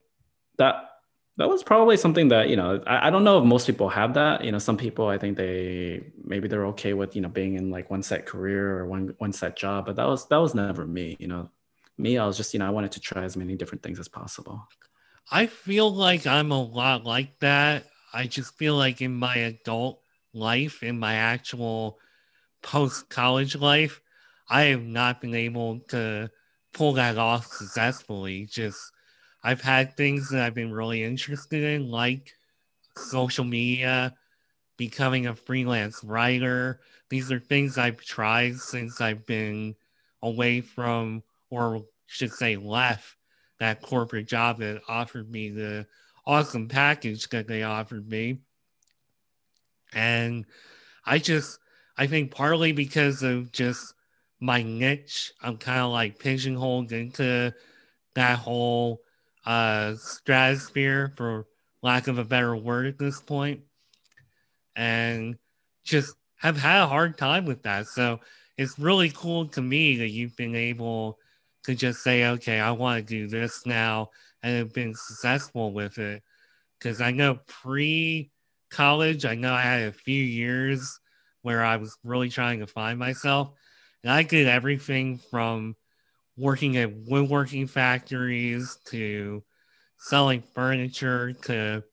that 0.57 0.94
that 1.37 1.49
was 1.49 1.63
probably 1.63 1.97
something 1.97 2.29
that 2.29 2.49
you 2.49 2.55
know 2.55 2.81
I, 2.87 3.07
I 3.07 3.09
don't 3.09 3.23
know 3.23 3.37
if 3.39 3.43
most 3.43 3.67
people 3.67 3.89
have 3.89 4.13
that. 4.13 4.43
You 4.43 4.51
know 4.51 4.59
some 4.59 4.77
people 4.77 5.07
i 5.07 5.17
think 5.17 5.37
they 5.37 6.11
maybe 6.23 6.47
they're 6.47 6.67
okay 6.67 6.93
with 6.93 7.15
you 7.15 7.21
know 7.21 7.29
being 7.29 7.55
in 7.55 7.69
like 7.69 7.89
one 7.89 8.03
set 8.03 8.25
career 8.25 8.77
or 8.79 8.85
one 8.85 9.13
one 9.17 9.33
set 9.33 9.55
job 9.57 9.85
but 9.85 9.95
that 9.97 10.07
was 10.07 10.27
that 10.27 10.37
was 10.37 10.55
never 10.55 10.85
me 10.85 11.15
you 11.19 11.27
know. 11.27 11.49
Me 11.97 12.17
i 12.17 12.25
was 12.25 12.35
just 12.35 12.53
you 12.53 12.59
know 12.59 12.67
i 12.67 12.69
wanted 12.69 12.91
to 12.91 12.99
try 12.99 13.23
as 13.23 13.37
many 13.37 13.55
different 13.55 13.81
things 13.81 13.99
as 13.99 14.09
possible. 14.09 14.67
I 15.31 15.45
feel 15.45 15.93
like 15.93 16.27
i'm 16.27 16.51
a 16.51 16.61
lot 16.61 17.05
like 17.05 17.39
that. 17.39 17.85
I 18.13 18.27
just 18.27 18.55
feel 18.57 18.75
like 18.75 19.01
in 19.01 19.15
my 19.15 19.35
adult 19.35 20.01
life 20.33 20.83
in 20.83 20.99
my 20.99 21.15
actual 21.15 21.97
post 22.61 23.09
college 23.09 23.55
life 23.55 24.01
i 24.49 24.63
have 24.63 24.83
not 24.83 25.21
been 25.21 25.35
able 25.35 25.79
to 25.87 26.29
pull 26.73 26.93
that 26.93 27.17
off 27.17 27.47
successfully. 27.47 28.45
Just 28.45 28.91
I've 29.45 29.61
had 29.61 29.95
things 29.95 30.29
that 30.29 30.41
I've 30.41 30.55
been 30.55 30.73
really 30.73 31.03
interested 31.03 31.61
in, 31.61 31.91
like 31.91 32.33
social 32.97 33.45
media, 33.45 34.15
becoming 34.75 35.27
a 35.27 35.35
freelance 35.35 36.03
writer. 36.03 36.79
These 37.09 37.31
are 37.31 37.39
things 37.39 37.77
I've 37.77 38.01
tried 38.03 38.55
since 38.55 39.01
I've 39.01 39.27
been 39.27 39.75
away 40.23 40.61
from, 40.61 41.21
or 41.51 41.85
should 42.07 42.33
say, 42.33 42.55
left 42.55 43.17
that 43.59 43.83
corporate 43.83 44.27
job 44.27 44.57
that 44.61 44.81
offered 44.89 45.29
me 45.29 45.51
the 45.51 45.85
awesome 46.25 46.67
package 46.67 47.29
that 47.29 47.47
they 47.47 47.61
offered 47.61 48.09
me. 48.09 48.39
And 49.93 50.45
I 51.05 51.19
just, 51.19 51.59
I 51.99 52.07
think 52.07 52.31
partly 52.31 52.71
because 52.71 53.21
of 53.21 53.51
just 53.51 53.93
my 54.39 54.63
niche, 54.63 55.33
I'm 55.39 55.57
kind 55.57 55.81
of 55.81 55.91
like 55.91 56.17
pigeonholed 56.17 56.91
into 56.91 57.53
that 58.15 58.39
whole 58.39 59.01
uh, 59.45 59.95
stratosphere, 59.95 61.13
for 61.15 61.45
lack 61.81 62.07
of 62.07 62.17
a 62.17 62.23
better 62.23 62.55
word 62.55 62.87
at 62.87 62.97
this 62.97 63.21
point, 63.21 63.61
and 64.75 65.37
just 65.83 66.15
have 66.37 66.57
had 66.57 66.81
a 66.81 66.87
hard 66.87 67.17
time 67.17 67.45
with 67.45 67.63
that. 67.63 67.87
So 67.87 68.19
it's 68.57 68.79
really 68.79 69.09
cool 69.09 69.47
to 69.49 69.61
me 69.61 69.97
that 69.97 70.09
you've 70.09 70.35
been 70.35 70.55
able 70.55 71.19
to 71.63 71.75
just 71.75 72.03
say, 72.03 72.25
okay, 72.25 72.59
I 72.59 72.71
want 72.71 73.07
to 73.07 73.13
do 73.13 73.27
this 73.27 73.65
now, 73.65 74.11
and 74.43 74.57
have 74.57 74.73
been 74.73 74.95
successful 74.95 75.73
with 75.73 75.97
it. 75.97 76.23
Because 76.77 77.01
I 77.01 77.11
know 77.11 77.39
pre 77.47 78.31
college, 78.69 79.25
I 79.25 79.35
know 79.35 79.53
I 79.53 79.61
had 79.61 79.83
a 79.83 79.91
few 79.91 80.21
years 80.23 80.99
where 81.41 81.63
I 81.63 81.77
was 81.77 81.97
really 82.03 82.29
trying 82.29 82.59
to 82.59 82.67
find 82.67 82.99
myself. 82.99 83.51
And 84.03 84.11
I 84.11 84.23
did 84.23 84.47
everything 84.47 85.17
from 85.17 85.75
working 86.37 86.77
at 86.77 86.93
woodworking 86.93 87.67
factories 87.67 88.77
to 88.85 89.43
selling 89.97 90.43
furniture 90.53 91.33
to 91.33 91.83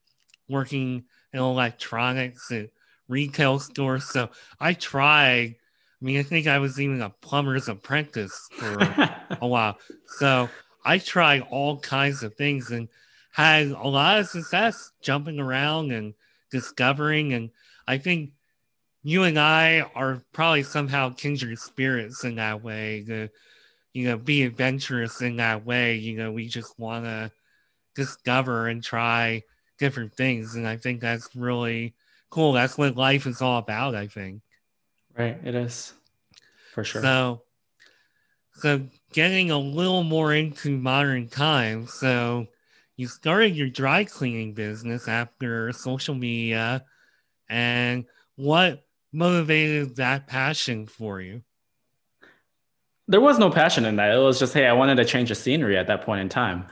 working 0.48 1.04
in 1.32 1.40
electronics 1.40 2.50
at 2.50 2.70
retail 3.08 3.58
stores. 3.58 4.04
So 4.04 4.30
I 4.60 4.74
tried. 4.74 5.56
I 6.00 6.04
mean, 6.04 6.18
I 6.18 6.24
think 6.24 6.48
I 6.48 6.58
was 6.58 6.80
even 6.80 7.00
a 7.00 7.10
plumber's 7.10 7.68
apprentice 7.68 8.48
for 8.58 8.76
a 8.80 9.38
while. 9.46 9.78
So 10.18 10.48
I 10.84 10.98
tried 10.98 11.42
all 11.42 11.78
kinds 11.78 12.24
of 12.24 12.34
things 12.34 12.72
and 12.72 12.88
had 13.30 13.68
a 13.68 13.86
lot 13.86 14.18
of 14.18 14.28
success 14.28 14.90
jumping 15.00 15.38
around 15.38 15.92
and 15.92 16.14
discovering. 16.50 17.32
And 17.34 17.50
I 17.86 17.98
think 17.98 18.32
you 19.04 19.22
and 19.22 19.38
I 19.38 19.82
are 19.94 20.22
probably 20.32 20.64
somehow 20.64 21.10
kindred 21.14 21.58
spirits 21.60 22.24
in 22.24 22.34
that 22.36 22.64
way. 22.64 23.02
The 23.02 23.30
you 23.92 24.08
know, 24.08 24.16
be 24.16 24.42
adventurous 24.42 25.20
in 25.20 25.36
that 25.36 25.64
way. 25.64 25.96
You 25.96 26.16
know, 26.16 26.32
we 26.32 26.48
just 26.48 26.78
want 26.78 27.04
to 27.04 27.30
discover 27.94 28.68
and 28.68 28.82
try 28.82 29.42
different 29.78 30.14
things. 30.14 30.54
And 30.54 30.66
I 30.66 30.76
think 30.76 31.00
that's 31.00 31.34
really 31.36 31.94
cool. 32.30 32.52
That's 32.52 32.78
what 32.78 32.96
life 32.96 33.26
is 33.26 33.42
all 33.42 33.58
about, 33.58 33.94
I 33.94 34.06
think. 34.06 34.42
Right. 35.16 35.38
It 35.44 35.54
is 35.54 35.92
for 36.72 36.84
sure. 36.84 37.02
So, 37.02 37.42
so 38.54 38.86
getting 39.12 39.50
a 39.50 39.58
little 39.58 40.02
more 40.02 40.32
into 40.32 40.76
modern 40.76 41.28
times. 41.28 41.92
So, 41.92 42.46
you 42.96 43.08
started 43.08 43.56
your 43.56 43.70
dry 43.70 44.04
cleaning 44.04 44.52
business 44.52 45.08
after 45.08 45.72
social 45.72 46.14
media. 46.14 46.84
And 47.48 48.04
what 48.36 48.84
motivated 49.12 49.96
that 49.96 50.26
passion 50.26 50.86
for 50.86 51.20
you? 51.20 51.42
There 53.08 53.20
was 53.20 53.38
no 53.38 53.50
passion 53.50 53.84
in 53.84 53.96
that. 53.96 54.14
It 54.14 54.18
was 54.18 54.38
just, 54.38 54.54
hey, 54.54 54.66
I 54.66 54.72
wanted 54.72 54.96
to 54.96 55.04
change 55.04 55.28
the 55.28 55.34
scenery 55.34 55.76
at 55.76 55.86
that 55.88 56.02
point 56.02 56.20
in 56.20 56.28
time. 56.28 56.66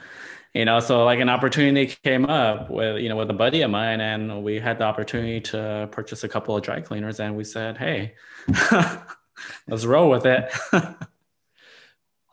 You 0.55 0.65
know, 0.65 0.81
so 0.81 1.05
like 1.05 1.21
an 1.21 1.29
opportunity 1.29 1.95
came 2.03 2.27
up 2.27 2.71
with, 2.71 3.01
you 3.01 3.09
know, 3.09 3.17
with 3.17 3.31
a 3.31 3.35
buddy 3.35 3.63
of 3.63 3.71
mine, 3.71 4.01
and 4.01 4.43
we 4.43 4.59
had 4.59 4.79
the 4.79 4.85
opportunity 4.85 5.41
to 5.43 5.89
purchase 5.93 6.25
a 6.25 6.29
couple 6.29 6.57
of 6.57 6.63
dry 6.63 6.81
cleaners, 6.81 7.21
and 7.21 7.37
we 7.37 7.45
said, 7.45 7.77
hey, 7.77 8.15
let's 9.69 9.85
roll 9.85 10.11
with 10.11 10.27
it. 10.27 10.53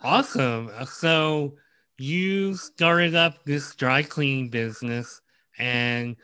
awesome. 0.04 0.72
So 0.88 1.58
you 2.00 2.56
started 2.56 3.14
up 3.14 3.46
this 3.46 3.76
dry 3.76 4.02
cleaning 4.02 4.50
business, 4.50 5.22
and 5.60 6.16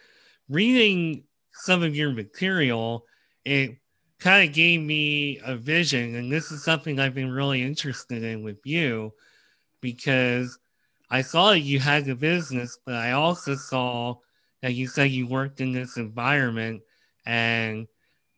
reading 0.50 1.26
some 1.52 1.84
of 1.84 1.96
your 1.96 2.12
material, 2.12 3.06
it 3.46 3.78
kind 4.24 4.48
of 4.48 4.56
gave 4.56 4.80
me 4.80 5.38
a 5.44 5.54
vision. 5.54 6.16
And 6.16 6.32
this 6.32 6.50
is 6.50 6.64
something 6.64 6.98
I've 6.98 7.14
been 7.14 7.32
really 7.32 7.62
interested 7.62 8.24
in 8.24 8.42
with 8.42 8.58
you 8.64 9.14
because 9.82 10.58
I 11.10 11.22
saw 11.22 11.52
you 11.52 11.80
had 11.80 12.08
a 12.08 12.16
business, 12.16 12.80
but 12.86 12.96
I 12.96 13.12
also 13.12 13.56
saw 13.56 14.16
that 14.62 14.76
you 14.76 14.88
said 14.88 15.12
you 15.12 15.28
worked 15.28 15.60
in 15.60 15.74
this 15.74 15.98
environment 15.98 16.84
and 17.26 17.86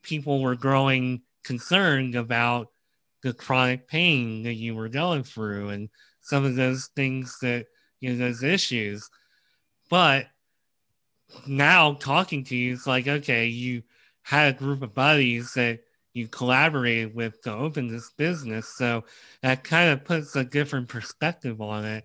people 0.02 0.41
were 0.41 0.56
growing 0.56 1.21
concerned 1.43 2.15
about 2.15 2.69
the 3.21 3.32
chronic 3.32 3.88
pain 3.88 4.41
that 4.41 4.56
you 4.56 4.74
were 4.74 4.89
going 4.89 5.24
through 5.24 5.69
and 5.69 5.89
some 6.19 6.45
of 6.45 6.56
those 6.56 6.89
things 6.95 7.38
that, 7.43 7.67
you 8.00 8.12
know, 8.12 8.17
those 8.17 8.41
issues. 8.41 9.08
But 9.88 10.26
now 11.45 11.93
talking 11.93 12.43
to 12.45 12.56
you, 12.56 12.74
it's 12.74 12.88
like, 12.88 13.08
okay, 13.08 13.45
you 13.45 13.84
had 14.25 14.55
a 14.55 14.57
group 14.57 14.81
of 14.81 14.95
buddies 14.95 15.53
that 15.53 15.81
you 16.13 16.27
collaborated 16.27 17.13
with 17.13 17.39
to 17.43 17.53
open 17.53 17.88
this 17.88 18.09
business. 18.17 18.67
So 18.75 19.03
that 19.43 19.63
kind 19.63 19.91
of 19.91 20.03
puts 20.03 20.35
a 20.35 20.43
different 20.43 20.89
perspective 20.89 21.61
on 21.61 21.85
it. 21.85 22.03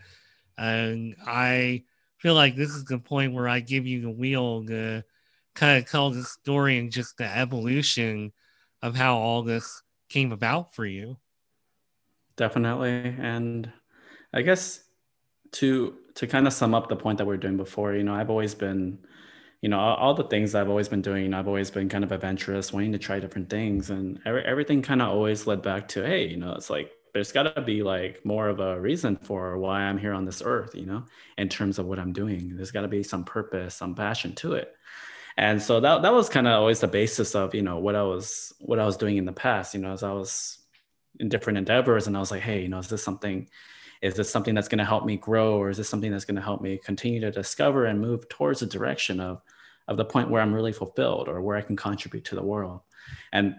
And 0.58 1.16
I 1.26 1.84
feel 2.18 2.34
like 2.34 2.56
this 2.56 2.70
is 2.70 2.84
the 2.84 2.98
point 2.98 3.32
where 3.32 3.48
I 3.48 3.60
give 3.60 3.86
you 3.86 4.02
the 4.02 4.10
wheel 4.10 4.66
to 4.66 5.02
kind 5.54 5.82
of 5.82 5.90
tell 5.90 6.10
the 6.10 6.22
story 6.22 6.78
and 6.78 6.92
just 6.92 7.16
the 7.16 7.24
evolution 7.24 8.32
of 8.82 8.94
how 8.94 9.16
all 9.16 9.42
this 9.42 9.82
came 10.10 10.30
about 10.30 10.74
for 10.74 10.84
you. 10.84 11.16
Definitely. 12.36 13.16
And 13.18 13.72
I 14.34 14.42
guess 14.42 14.84
to 15.52 15.94
to 16.16 16.26
kind 16.26 16.46
of 16.46 16.52
sum 16.52 16.74
up 16.74 16.90
the 16.90 16.96
point 16.96 17.16
that 17.16 17.26
we 17.26 17.34
are 17.34 17.38
doing 17.38 17.56
before, 17.56 17.94
you 17.94 18.02
know, 18.02 18.14
I've 18.14 18.28
always 18.28 18.54
been 18.54 18.98
you 19.62 19.68
know 19.68 19.78
all, 19.78 19.96
all, 19.96 20.14
the 20.14 20.24
things 20.24 20.54
i've 20.54 20.68
always 20.68 20.88
been 20.88 21.02
doing 21.02 21.34
i've 21.34 21.48
always 21.48 21.70
been 21.70 21.88
kind 21.88 22.04
of 22.04 22.12
adventurous 22.12 22.72
wanting 22.72 22.92
to 22.92 22.98
try 22.98 23.20
different 23.20 23.50
things 23.50 23.90
and 23.90 24.20
every, 24.24 24.42
everything 24.44 24.82
kind 24.82 25.02
of 25.02 25.08
always 25.08 25.46
led 25.46 25.62
back 25.62 25.88
to 25.88 26.04
hey 26.04 26.26
you 26.26 26.36
know 26.36 26.52
it's 26.52 26.70
like 26.70 26.90
there's 27.12 27.32
got 27.32 27.54
to 27.54 27.60
be 27.60 27.82
like 27.82 28.24
more 28.24 28.48
of 28.48 28.60
a 28.60 28.80
reason 28.80 29.16
for 29.16 29.58
why 29.58 29.82
i'm 29.82 29.98
here 29.98 30.12
on 30.12 30.24
this 30.24 30.42
earth 30.44 30.74
you 30.74 30.86
know 30.86 31.04
in 31.38 31.48
terms 31.48 31.78
of 31.78 31.86
what 31.86 31.98
i'm 31.98 32.12
doing. 32.12 32.56
There's 32.56 32.70
got 32.70 32.82
to 32.82 32.88
be 32.88 33.02
some 33.02 33.24
purpose 33.24 33.74
some 33.74 33.94
passion 33.94 34.34
to 34.36 34.54
it. 34.54 34.74
And 35.36 35.62
so 35.62 35.80
that, 35.80 36.02
that 36.02 36.12
was 36.12 36.28
kind 36.28 36.46
of 36.46 36.54
always 36.54 36.80
the 36.80 36.88
basis 36.88 37.34
of 37.34 37.54
you 37.54 37.62
know 37.62 37.78
what 37.78 37.94
i 37.96 38.02
was 38.02 38.52
what 38.60 38.78
i 38.78 38.84
was 38.84 38.96
doing 38.96 39.16
in 39.16 39.24
the 39.24 39.32
past 39.32 39.74
you 39.74 39.80
know 39.80 39.92
as 39.92 40.02
i 40.02 40.12
was 40.12 40.58
in 41.18 41.28
different 41.28 41.58
endeavors 41.58 42.06
and 42.06 42.16
i 42.16 42.20
was 42.20 42.30
like 42.30 42.42
hey 42.42 42.62
you 42.62 42.68
know 42.68 42.78
is 42.78 42.88
this 42.88 43.02
something 43.02 43.48
is 44.02 44.14
this 44.14 44.30
something 44.30 44.54
that's 44.54 44.68
going 44.68 44.78
to 44.78 44.84
help 44.84 45.04
me 45.04 45.16
grow 45.16 45.58
or 45.58 45.70
is 45.70 45.76
this 45.76 45.88
something 45.88 46.10
that's 46.10 46.24
going 46.24 46.36
to 46.36 46.42
help 46.42 46.60
me 46.60 46.78
continue 46.82 47.20
to 47.20 47.30
discover 47.30 47.86
and 47.86 48.00
move 48.00 48.28
towards 48.28 48.60
the 48.60 48.66
direction 48.66 49.20
of 49.20 49.42
of 49.88 49.96
the 49.96 50.04
point 50.04 50.30
where 50.30 50.42
i'm 50.42 50.54
really 50.54 50.72
fulfilled 50.72 51.28
or 51.28 51.40
where 51.40 51.56
i 51.56 51.62
can 51.62 51.76
contribute 51.76 52.24
to 52.24 52.34
the 52.34 52.42
world 52.42 52.80
and 53.32 53.56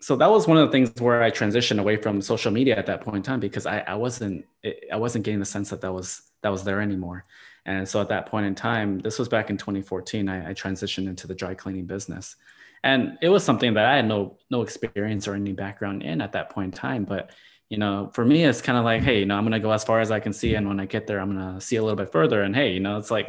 so 0.00 0.16
that 0.16 0.30
was 0.30 0.48
one 0.48 0.58
of 0.58 0.66
the 0.66 0.72
things 0.72 0.90
where 1.00 1.22
i 1.22 1.30
transitioned 1.30 1.80
away 1.80 1.96
from 1.96 2.20
social 2.22 2.52
media 2.52 2.76
at 2.76 2.86
that 2.86 3.02
point 3.02 3.18
in 3.18 3.22
time 3.22 3.40
because 3.40 3.66
i, 3.66 3.78
I 3.80 3.94
wasn't 3.94 4.44
i 4.92 4.96
wasn't 4.96 5.24
getting 5.24 5.40
the 5.40 5.46
sense 5.46 5.70
that 5.70 5.80
that 5.80 5.92
was 5.92 6.22
that 6.42 6.50
was 6.50 6.64
there 6.64 6.80
anymore 6.80 7.24
And 7.64 7.88
so 7.88 8.00
at 8.00 8.08
that 8.08 8.26
point 8.26 8.46
in 8.46 8.54
time, 8.54 8.98
this 8.98 9.18
was 9.18 9.28
back 9.28 9.50
in 9.50 9.56
2014, 9.56 10.28
I, 10.28 10.50
I 10.50 10.54
transitioned 10.54 11.06
into 11.06 11.26
the 11.26 11.34
dry 11.34 11.54
cleaning 11.54 11.86
business. 11.86 12.36
And 12.82 13.18
it 13.22 13.28
was 13.28 13.44
something 13.44 13.74
that 13.74 13.86
I 13.86 13.96
had 13.96 14.08
no 14.08 14.38
no 14.50 14.62
experience 14.62 15.28
or 15.28 15.34
any 15.34 15.52
background 15.52 16.02
in 16.02 16.20
at 16.20 16.32
that 16.32 16.50
point 16.50 16.74
in 16.74 16.78
time. 16.78 17.04
But 17.04 17.30
you 17.72 17.78
know, 17.78 18.10
for 18.12 18.22
me, 18.22 18.44
it's 18.44 18.60
kind 18.60 18.76
of 18.76 18.84
like, 18.84 19.00
hey, 19.00 19.20
you 19.20 19.24
know, 19.24 19.34
I'm 19.34 19.44
gonna 19.44 19.58
go 19.58 19.72
as 19.72 19.82
far 19.82 20.00
as 20.00 20.10
I 20.10 20.20
can 20.20 20.34
see, 20.34 20.56
and 20.56 20.68
when 20.68 20.78
I 20.78 20.84
get 20.84 21.06
there, 21.06 21.18
I'm 21.18 21.34
gonna 21.34 21.58
see 21.58 21.76
a 21.76 21.82
little 21.82 21.96
bit 21.96 22.12
further. 22.12 22.42
And 22.42 22.54
hey, 22.54 22.70
you 22.70 22.80
know, 22.80 22.98
it's 22.98 23.10
like, 23.10 23.26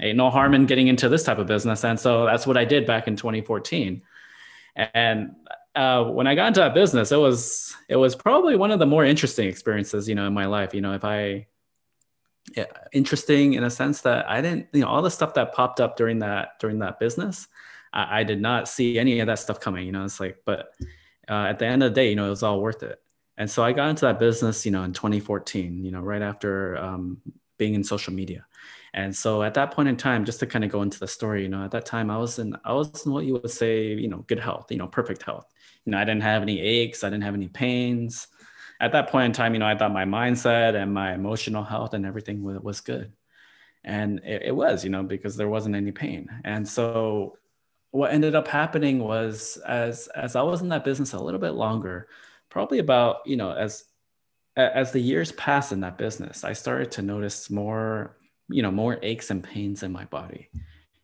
hey, 0.00 0.12
no 0.12 0.28
harm 0.28 0.54
in 0.54 0.66
getting 0.66 0.88
into 0.88 1.08
this 1.08 1.22
type 1.22 1.38
of 1.38 1.46
business. 1.46 1.84
And 1.84 1.98
so 1.98 2.26
that's 2.26 2.48
what 2.48 2.56
I 2.56 2.64
did 2.64 2.84
back 2.84 3.06
in 3.06 3.14
2014. 3.14 4.02
And 4.74 5.36
uh, 5.76 6.02
when 6.02 6.26
I 6.26 6.34
got 6.34 6.48
into 6.48 6.58
that 6.58 6.74
business, 6.74 7.12
it 7.12 7.18
was 7.18 7.76
it 7.88 7.94
was 7.94 8.16
probably 8.16 8.56
one 8.56 8.72
of 8.72 8.80
the 8.80 8.86
more 8.86 9.04
interesting 9.04 9.46
experiences, 9.46 10.08
you 10.08 10.16
know, 10.16 10.26
in 10.26 10.34
my 10.34 10.46
life. 10.46 10.74
You 10.74 10.80
know, 10.80 10.94
if 10.94 11.04
I 11.04 11.46
yeah, 12.56 12.64
interesting 12.92 13.52
in 13.52 13.62
a 13.62 13.70
sense 13.70 14.00
that 14.00 14.28
I 14.28 14.40
didn't, 14.40 14.66
you 14.72 14.80
know, 14.80 14.88
all 14.88 15.00
the 15.00 15.12
stuff 15.12 15.34
that 15.34 15.54
popped 15.54 15.78
up 15.78 15.96
during 15.96 16.18
that 16.18 16.58
during 16.58 16.80
that 16.80 16.98
business, 16.98 17.46
I, 17.92 18.22
I 18.22 18.24
did 18.24 18.40
not 18.40 18.66
see 18.66 18.98
any 18.98 19.20
of 19.20 19.28
that 19.28 19.38
stuff 19.38 19.60
coming. 19.60 19.86
You 19.86 19.92
know, 19.92 20.04
it's 20.04 20.18
like, 20.18 20.38
but 20.44 20.74
uh, 21.28 21.46
at 21.50 21.60
the 21.60 21.66
end 21.66 21.84
of 21.84 21.92
the 21.92 21.94
day, 21.94 22.10
you 22.10 22.16
know, 22.16 22.26
it 22.26 22.30
was 22.30 22.42
all 22.42 22.60
worth 22.60 22.82
it. 22.82 23.00
And 23.40 23.50
so 23.50 23.64
I 23.64 23.72
got 23.72 23.90
into 23.90 24.04
that 24.04 24.20
business, 24.20 24.64
you 24.64 24.70
know, 24.70 24.84
in 24.84 24.92
2014. 24.92 25.84
You 25.84 25.90
know, 25.90 26.00
right 26.00 26.22
after 26.22 26.78
um, 26.78 27.18
being 27.58 27.74
in 27.74 27.82
social 27.82 28.12
media. 28.12 28.46
And 28.94 29.14
so 29.14 29.42
at 29.42 29.54
that 29.54 29.72
point 29.72 29.88
in 29.88 29.96
time, 29.96 30.24
just 30.24 30.40
to 30.40 30.46
kind 30.46 30.64
of 30.64 30.70
go 30.70 30.82
into 30.82 31.00
the 31.00 31.08
story, 31.08 31.42
you 31.42 31.48
know, 31.48 31.64
at 31.64 31.72
that 31.72 31.86
time 31.86 32.10
I 32.10 32.18
was 32.18 32.38
in 32.38 32.56
I 32.64 32.72
was 32.72 33.04
in 33.04 33.12
what 33.12 33.24
you 33.24 33.34
would 33.34 33.50
say, 33.50 33.94
you 33.94 34.08
know, 34.08 34.24
good 34.28 34.38
health, 34.38 34.66
you 34.70 34.76
know, 34.76 34.86
perfect 34.86 35.22
health. 35.24 35.46
You 35.84 35.92
know, 35.92 35.98
I 35.98 36.04
didn't 36.04 36.22
have 36.22 36.42
any 36.42 36.60
aches, 36.60 37.02
I 37.02 37.10
didn't 37.10 37.24
have 37.24 37.34
any 37.34 37.48
pains 37.48 38.28
at 38.80 38.92
that 38.92 39.10
point 39.10 39.26
in 39.26 39.32
time, 39.32 39.52
you 39.52 39.60
know, 39.60 39.66
I 39.66 39.76
thought 39.76 39.92
my 39.92 40.06
mindset 40.06 40.74
and 40.74 40.92
my 40.92 41.12
emotional 41.12 41.62
health 41.62 41.92
and 41.92 42.06
everything 42.06 42.42
was 42.42 42.80
good. 42.80 43.12
And 43.84 44.20
it, 44.24 44.42
it 44.46 44.56
was, 44.56 44.84
you 44.84 44.90
know, 44.90 45.02
because 45.02 45.36
there 45.36 45.48
wasn't 45.48 45.76
any 45.76 45.92
pain. 45.92 46.28
And 46.44 46.66
so 46.66 47.36
what 47.90 48.12
ended 48.12 48.34
up 48.34 48.48
happening 48.48 48.98
was 49.00 49.58
as 49.66 50.08
as 50.08 50.36
I 50.36 50.42
was 50.42 50.62
in 50.62 50.68
that 50.70 50.84
business 50.84 51.12
a 51.12 51.18
little 51.18 51.40
bit 51.40 51.50
longer, 51.50 52.08
probably 52.50 52.78
about, 52.78 53.18
you 53.26 53.36
know, 53.36 53.52
as 53.52 53.84
as 54.56 54.92
the 54.92 55.00
years 55.00 55.32
passed 55.32 55.72
in 55.72 55.80
that 55.80 55.96
business, 55.96 56.44
I 56.44 56.52
started 56.52 56.90
to 56.92 57.02
notice 57.02 57.50
more, 57.50 58.16
you 58.48 58.62
know, 58.62 58.70
more 58.70 58.98
aches 59.02 59.30
and 59.30 59.42
pains 59.42 59.82
in 59.82 59.92
my 59.92 60.04
body. 60.06 60.50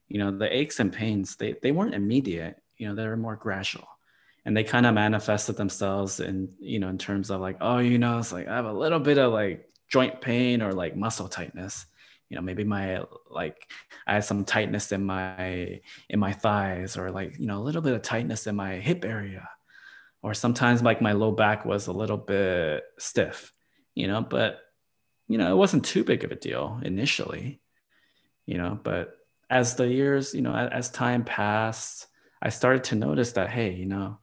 You 0.09 0.18
know, 0.18 0.37
the 0.37 0.54
aches 0.54 0.80
and 0.80 0.92
pains, 0.92 1.37
they, 1.37 1.54
they 1.62 1.72
weren't 1.72 1.94
immediate, 1.94 2.61
you 2.76 2.88
know, 2.88 2.94
they 2.94 3.06
were 3.06 3.16
more 3.16 3.37
gradual. 3.37 3.88
And 4.44 4.56
they 4.56 4.64
kind 4.64 4.87
of 4.87 4.94
manifested 4.94 5.56
themselves 5.56 6.20
in 6.20 6.50
you 6.61 6.78
know 6.78 6.88
in 6.88 6.98
terms 6.98 7.30
of 7.30 7.40
like 7.40 7.56
oh 7.61 7.78
you 7.78 7.98
know 7.98 8.20
it's 8.20 8.30
like 8.30 8.46
i 8.46 8.54
have 8.54 8.64
a 8.64 8.72
little 8.72 9.00
bit 9.00 9.18
of 9.18 9.32
like 9.32 9.68
joint 9.88 10.20
pain 10.20 10.62
or 10.62 10.72
like 10.72 10.94
muscle 10.96 11.28
tightness. 11.28 11.87
You 12.28 12.37
know 12.37 12.42
maybe 12.42 12.62
my 12.62 13.02
like 13.28 13.68
i 14.06 14.14
had 14.14 14.24
some 14.24 14.44
tightness 14.44 14.92
in 14.92 15.04
my 15.04 15.80
in 16.09 16.20
my 16.20 16.32
thighs 16.32 16.96
or 16.96 17.11
like 17.11 17.38
you 17.40 17.46
know 17.46 17.59
a 17.59 17.64
little 17.66 17.82
bit 17.82 17.94
of 17.94 18.02
tightness 18.02 18.46
in 18.46 18.54
my 18.54 18.76
hip 18.76 19.04
area 19.04 19.48
or 20.26 20.34
sometimes 20.34 20.82
like 20.82 21.00
my 21.00 21.12
low 21.12 21.30
back 21.30 21.64
was 21.64 21.86
a 21.86 21.92
little 21.92 22.16
bit 22.16 22.82
stiff 22.98 23.52
you 23.94 24.08
know 24.08 24.20
but 24.20 24.58
you 25.28 25.38
know 25.38 25.52
it 25.52 25.56
wasn't 25.56 25.84
too 25.84 26.02
big 26.02 26.24
of 26.24 26.32
a 26.32 26.34
deal 26.34 26.80
initially 26.82 27.60
you 28.44 28.58
know 28.58 28.76
but 28.82 29.14
as 29.48 29.76
the 29.76 29.86
years 29.86 30.34
you 30.34 30.42
know 30.42 30.52
as 30.52 30.90
time 30.90 31.22
passed 31.22 32.08
i 32.42 32.48
started 32.48 32.82
to 32.82 32.96
notice 32.96 33.32
that 33.32 33.48
hey 33.50 33.72
you 33.72 33.86
know 33.86 34.18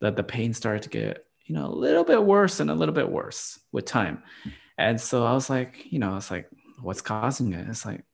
that 0.00 0.14
the 0.14 0.22
pain 0.22 0.54
started 0.54 0.82
to 0.84 0.88
get 0.90 1.26
you 1.44 1.56
know 1.56 1.66
a 1.66 1.74
little 1.74 2.04
bit 2.04 2.22
worse 2.22 2.60
and 2.60 2.70
a 2.70 2.74
little 2.74 2.94
bit 2.94 3.10
worse 3.10 3.58
with 3.72 3.84
time. 3.84 4.22
And 4.76 5.00
so 5.00 5.26
i 5.26 5.32
was 5.32 5.50
like 5.50 5.90
you 5.90 5.98
know 5.98 6.16
it's 6.16 6.30
like 6.30 6.48
what's 6.80 7.00
causing 7.00 7.52
it? 7.52 7.66
It's 7.68 7.84
like 7.84 8.04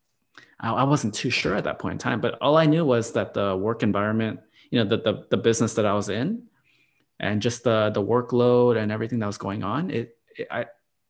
I, 0.59 0.73
I, 0.73 0.85
wasn't 0.85 1.13
too 1.13 1.29
sure 1.29 1.55
at 1.55 1.65
that 1.65 1.79
point 1.79 1.93
in 1.93 1.99
time 1.99 2.23
but 2.23 2.39
all 2.41 2.57
i 2.57 2.65
knew 2.65 2.87
was 2.87 3.13
that 3.13 3.35
the 3.35 3.55
work 3.55 3.83
environment 3.83 4.41
you 4.71 4.79
know 4.79 4.89
the, 4.89 4.97
the, 4.97 5.27
the 5.29 5.37
business 5.37 5.75
that 5.75 5.85
i 5.85 5.93
was 5.93 6.09
in 6.09 6.45
and 7.21 7.43
just 7.43 7.65
the 7.65 7.91
the 7.95 8.03
workload 8.03 8.77
and 8.77 8.91
everything 8.91 9.19
that 9.19 9.27
was 9.27 9.39
going 9.39 9.63
on 9.63 9.91
it, 9.91 10.17
it 10.37 10.49
i 10.51 10.67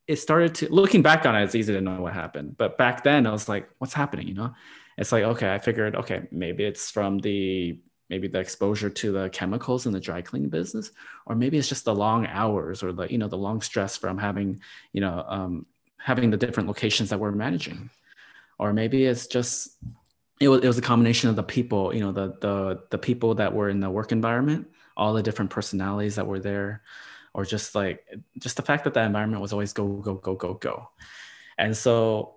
it 0.06 0.16
started 0.16 0.54
to 0.54 0.68
looking 0.68 1.00
back 1.00 1.24
on 1.24 1.34
it 1.34 1.42
it's 1.42 1.54
easy 1.54 1.72
to 1.72 1.80
know 1.80 2.02
what 2.02 2.12
happened. 2.12 2.56
But 2.58 2.76
back 2.76 3.04
then 3.04 3.26
i 3.26 3.30
was 3.30 3.48
like 3.48 3.68
what's 3.78 3.94
happening? 3.94 4.28
You 4.28 4.34
know? 4.34 4.54
It's 4.96 5.12
like 5.12 5.24
okay 5.24 5.52
i 5.52 5.58
figured 5.58 5.96
okay 5.96 6.28
maybe 6.30 6.64
it's 6.64 6.90
from 6.90 7.18
the 7.18 7.78
maybe 8.10 8.28
the 8.28 8.38
exposure 8.38 8.90
to 8.90 9.12
the 9.12 9.30
chemicals 9.30 9.86
in 9.86 9.92
the 9.92 9.98
dry 9.98 10.20
cleaning 10.20 10.50
business 10.50 10.92
or 11.26 11.34
maybe 11.34 11.56
it's 11.58 11.68
just 11.68 11.86
the 11.86 11.94
long 11.94 12.26
hours 12.26 12.82
or 12.82 12.92
the 12.92 13.10
you 13.10 13.18
know 13.18 13.28
the 13.28 13.36
long 13.36 13.60
stress 13.60 13.96
from 13.96 14.18
having 14.18 14.60
you 14.92 15.00
know 15.00 15.24
um, 15.26 15.66
having 16.04 16.30
the 16.30 16.36
different 16.36 16.68
locations 16.68 17.08
that 17.08 17.18
we're 17.18 17.32
managing. 17.32 17.88
Or 18.58 18.74
maybe 18.74 19.04
it's 19.06 19.26
just 19.26 19.78
it 20.38 20.48
was, 20.48 20.62
it 20.62 20.66
was 20.66 20.76
a 20.76 20.82
combination 20.82 21.30
of 21.30 21.36
the 21.36 21.42
people 21.42 21.94
you 21.94 22.00
know 22.00 22.12
the 22.12 22.36
the 22.40 22.82
the 22.90 22.98
people 22.98 23.34
that 23.36 23.52
were 23.52 23.68
in 23.68 23.80
the 23.80 23.90
work 23.90 24.12
environment 24.12 24.68
all 24.96 25.12
the 25.14 25.22
different 25.22 25.50
personalities 25.50 26.16
that 26.16 26.26
were 26.26 26.40
there 26.40 26.82
or 27.32 27.44
just 27.44 27.74
like 27.74 28.06
just 28.38 28.56
the 28.56 28.62
fact 28.62 28.84
that 28.84 28.94
that 28.94 29.06
environment 29.06 29.42
was 29.42 29.52
always 29.52 29.72
go 29.72 29.86
go 29.86 30.14
go 30.14 30.34
go 30.34 30.54
go 30.54 30.88
and 31.58 31.76
so 31.76 32.36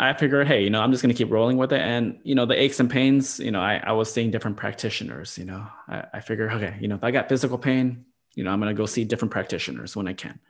I 0.00 0.14
figured, 0.14 0.46
hey, 0.46 0.64
you 0.64 0.70
know, 0.70 0.80
I'm 0.80 0.92
just 0.92 1.02
going 1.02 1.14
to 1.14 1.18
keep 1.18 1.30
rolling 1.30 1.58
with 1.58 1.74
it. 1.74 1.80
And, 1.82 2.20
you 2.22 2.34
know, 2.34 2.46
the 2.46 2.58
aches 2.58 2.80
and 2.80 2.88
pains, 2.88 3.38
you 3.38 3.50
know, 3.50 3.60
I, 3.60 3.82
I 3.84 3.92
was 3.92 4.10
seeing 4.10 4.30
different 4.30 4.56
practitioners, 4.56 5.36
you 5.36 5.44
know, 5.44 5.66
I, 5.88 6.04
I 6.14 6.20
figured, 6.20 6.52
okay, 6.52 6.74
you 6.80 6.88
know, 6.88 6.94
if 6.94 7.04
I 7.04 7.10
got 7.10 7.28
physical 7.28 7.58
pain, 7.58 8.06
you 8.34 8.42
know, 8.42 8.50
I'm 8.50 8.60
going 8.60 8.74
to 8.74 8.78
go 8.78 8.86
see 8.86 9.04
different 9.04 9.30
practitioners 9.30 9.94
when 9.94 10.08
I 10.08 10.14
can. 10.14 10.40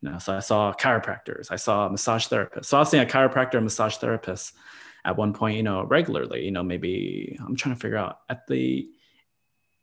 You 0.00 0.10
know, 0.10 0.18
so 0.18 0.34
I 0.34 0.40
saw 0.40 0.72
chiropractors, 0.72 1.50
I 1.50 1.56
saw 1.56 1.86
massage 1.90 2.28
therapists. 2.28 2.66
So 2.66 2.78
I 2.78 2.80
was 2.80 2.90
seeing 2.90 3.02
a 3.02 3.06
chiropractor 3.06 3.56
and 3.56 3.64
massage 3.64 3.96
therapist 3.96 4.54
at 5.04 5.18
one 5.18 5.34
point, 5.34 5.58
you 5.58 5.62
know, 5.62 5.82
regularly, 5.84 6.42
you 6.42 6.50
know, 6.50 6.62
maybe 6.62 7.36
I'm 7.44 7.56
trying 7.56 7.74
to 7.74 7.80
figure 7.80 7.98
out 7.98 8.20
at 8.30 8.46
the, 8.46 8.88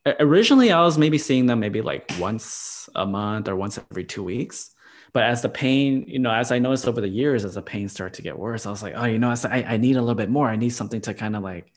originally 0.06 0.72
I 0.72 0.82
was 0.82 0.98
maybe 0.98 1.18
seeing 1.18 1.46
them 1.46 1.60
maybe 1.60 1.82
like 1.82 2.12
once 2.20 2.90
a 2.96 3.06
month 3.06 3.48
or 3.48 3.56
once 3.56 3.80
every 3.92 4.04
two 4.04 4.24
weeks 4.24 4.76
but 5.14 5.24
as 5.24 5.42
the 5.42 5.50
pain, 5.50 6.06
you 6.08 6.20
know, 6.20 6.32
as 6.32 6.52
I 6.52 6.60
noticed 6.60 6.88
over 6.88 7.02
the 7.02 7.10
years, 7.10 7.44
as 7.44 7.56
the 7.56 7.62
pain 7.62 7.90
started 7.90 8.16
to 8.16 8.22
get 8.22 8.38
worse, 8.38 8.66
I 8.66 8.70
was 8.70 8.82
like, 8.82 8.94
oh, 8.96 9.06
you 9.06 9.20
know, 9.20 9.34
I, 9.44 9.64
I 9.64 9.78
need 9.78 9.98
a 9.98 10.02
little 10.02 10.16
bit 10.16 10.30
more. 10.30 10.48
I 10.48 10.56
need 10.56 10.70
something 10.70 11.02
to 11.02 11.14
kind 11.14 11.36
of 11.36 11.44
like 11.44 11.74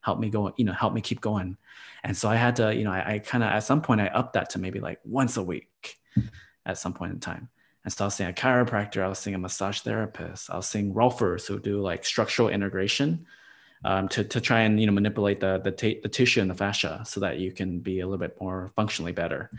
help 0.00 0.18
me 0.18 0.30
go, 0.30 0.54
you 0.56 0.64
know, 0.64 0.72
help 0.72 0.94
me 0.94 1.02
keep 1.02 1.20
going. 1.20 1.58
And 2.02 2.16
so 2.16 2.28
I 2.28 2.36
had 2.36 2.56
to, 2.56 2.74
you 2.74 2.84
know, 2.84 2.92
I, 2.92 3.14
I 3.14 3.18
kind 3.18 3.44
of 3.44 3.50
at 3.50 3.64
some 3.64 3.82
point 3.82 4.00
I 4.00 4.06
upped 4.06 4.34
that 4.34 4.50
to 4.50 4.58
maybe 4.58 4.80
like 4.80 5.00
once 5.04 5.36
a 5.36 5.42
week 5.42 5.98
at 6.64 6.78
some 6.78 6.94
point 6.94 7.12
in 7.12 7.20
time. 7.20 7.50
And 7.84 7.92
so 7.92 8.04
I 8.04 8.06
was 8.06 8.14
seeing 8.14 8.30
a 8.30 8.32
chiropractor, 8.32 9.02
I 9.02 9.08
was 9.08 9.18
seeing 9.18 9.34
a 9.34 9.38
massage 9.38 9.80
therapist, 9.80 10.50
I 10.50 10.56
was 10.56 10.68
seeing 10.68 10.94
rolfers 10.94 11.46
who 11.46 11.58
do 11.58 11.80
like 11.80 12.04
structural 12.04 12.48
integration 12.48 13.26
um, 13.84 14.08
to, 14.08 14.24
to 14.24 14.40
try 14.40 14.60
and 14.60 14.80
you 14.80 14.86
know 14.86 14.92
manipulate 14.92 15.40
the 15.40 15.58
the, 15.58 15.72
t- 15.72 16.00
the 16.02 16.08
tissue 16.08 16.40
and 16.40 16.50
the 16.50 16.54
fascia 16.54 17.02
so 17.06 17.20
that 17.20 17.38
you 17.38 17.52
can 17.52 17.80
be 17.80 18.00
a 18.00 18.06
little 18.06 18.18
bit 18.18 18.40
more 18.40 18.70
functionally 18.76 19.12
better. 19.12 19.50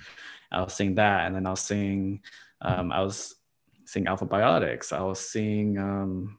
I 0.52 0.62
was 0.62 0.74
seeing 0.74 0.96
that, 0.96 1.26
and 1.26 1.36
then 1.36 1.46
I 1.46 1.52
was 1.52 1.62
seeing 1.62 2.22
um, 2.62 2.92
I 2.92 3.02
was 3.02 3.36
seeing 3.86 4.06
Alphabiotics. 4.06 4.94
I 4.94 5.02
was 5.02 5.20
seeing 5.20 5.78
um, 5.78 6.38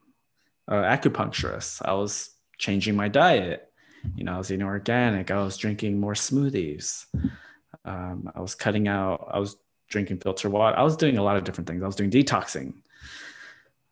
uh, 0.67 0.83
acupuncturists. 0.83 1.81
I 1.83 1.93
was 1.93 2.31
changing 2.57 2.95
my 2.95 3.07
diet. 3.07 3.71
You 4.15 4.23
know, 4.23 4.33
I 4.33 4.37
was 4.37 4.51
eating 4.51 4.65
organic. 4.65 5.31
I 5.31 5.43
was 5.43 5.57
drinking 5.57 5.99
more 5.99 6.13
smoothies. 6.13 7.05
Um, 7.85 8.31
I 8.35 8.41
was 8.41 8.55
cutting 8.55 8.87
out. 8.87 9.29
I 9.31 9.39
was 9.39 9.57
drinking 9.89 10.19
filtered 10.19 10.51
water. 10.51 10.77
I 10.77 10.83
was 10.83 10.97
doing 10.97 11.17
a 11.17 11.23
lot 11.23 11.37
of 11.37 11.43
different 11.43 11.67
things. 11.67 11.83
I 11.83 11.87
was 11.87 11.95
doing 11.95 12.09
detoxing. 12.09 12.73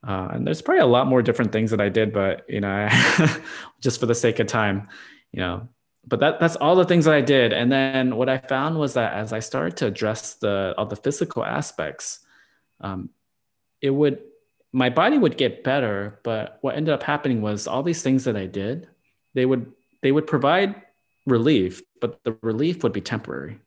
Uh, 0.08 0.30
and 0.32 0.48
there's 0.48 0.62
probably 0.62 0.82
a 0.82 0.86
lot 0.86 1.08
more 1.08 1.22
different 1.22 1.52
things 1.52 1.72
that 1.72 1.82
I 1.82 1.90
did, 1.90 2.14
but 2.14 2.46
you 2.50 2.62
know, 2.62 2.70
I, 2.70 3.42
just 3.82 4.00
for 4.00 4.06
the 4.06 4.16
sake 4.16 4.40
of 4.40 4.48
time, 4.48 4.88
you 5.32 5.40
know, 5.40 5.68
but 6.08 6.22
that 6.22 6.40
that's 6.40 6.56
all 6.56 6.76
the 6.76 6.86
things 6.86 7.06
that 7.06 7.14
I 7.14 7.22
did. 7.22 7.54
And 7.54 7.72
then 7.72 8.16
what 8.16 8.30
I 8.30 8.38
found 8.38 8.78
was 8.78 8.94
that 8.94 9.14
as 9.14 9.34
I 9.34 9.40
started 9.40 9.78
to 9.78 9.88
address 9.88 10.36
the 10.36 10.74
all 10.78 10.86
the 10.86 10.96
physical 10.96 11.44
aspects, 11.44 12.20
um, 12.82 13.10
it 13.82 13.90
would 13.90 14.20
my 14.72 14.90
body 14.90 15.18
would 15.18 15.38
get 15.38 15.64
better. 15.64 16.20
But 16.24 16.60
what 16.62 16.76
ended 16.76 16.94
up 16.94 17.04
happening 17.04 17.42
was 17.42 17.68
all 17.68 17.84
these 17.84 18.02
things 18.02 18.24
that 18.24 18.38
I 18.38 18.46
did, 18.46 18.88
they 19.34 19.46
would 19.46 19.72
they 20.02 20.12
would 20.12 20.28
provide 20.28 20.82
relief, 21.26 21.82
but 22.02 22.24
the 22.24 22.38
relief 22.42 22.84
would 22.84 22.94
be 22.94 23.02
temporary, 23.02 23.60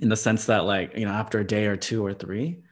in 0.00 0.08
the 0.08 0.16
sense 0.16 0.46
that 0.46 0.64
like 0.64 0.96
you 0.96 1.04
know 1.04 1.12
after 1.12 1.40
a 1.40 1.46
day 1.46 1.66
or 1.66 1.76
two 1.76 2.04
or 2.04 2.14
three, 2.14 2.62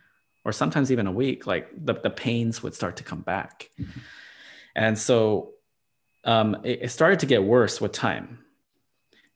or 0.44 0.52
sometimes 0.52 0.92
even 0.92 1.06
a 1.06 1.12
week, 1.12 1.46
like 1.46 1.68
the 1.76 1.94
the 1.94 2.10
pains 2.10 2.62
would 2.62 2.74
start 2.74 2.96
to 2.96 3.04
come 3.04 3.20
back, 3.20 3.70
mm-hmm. 3.78 4.00
and 4.74 4.98
so 4.98 5.52
um, 6.24 6.56
it, 6.64 6.80
it 6.82 6.88
started 6.90 7.20
to 7.20 7.26
get 7.26 7.42
worse 7.44 7.80
with 7.80 7.92
time 7.92 8.44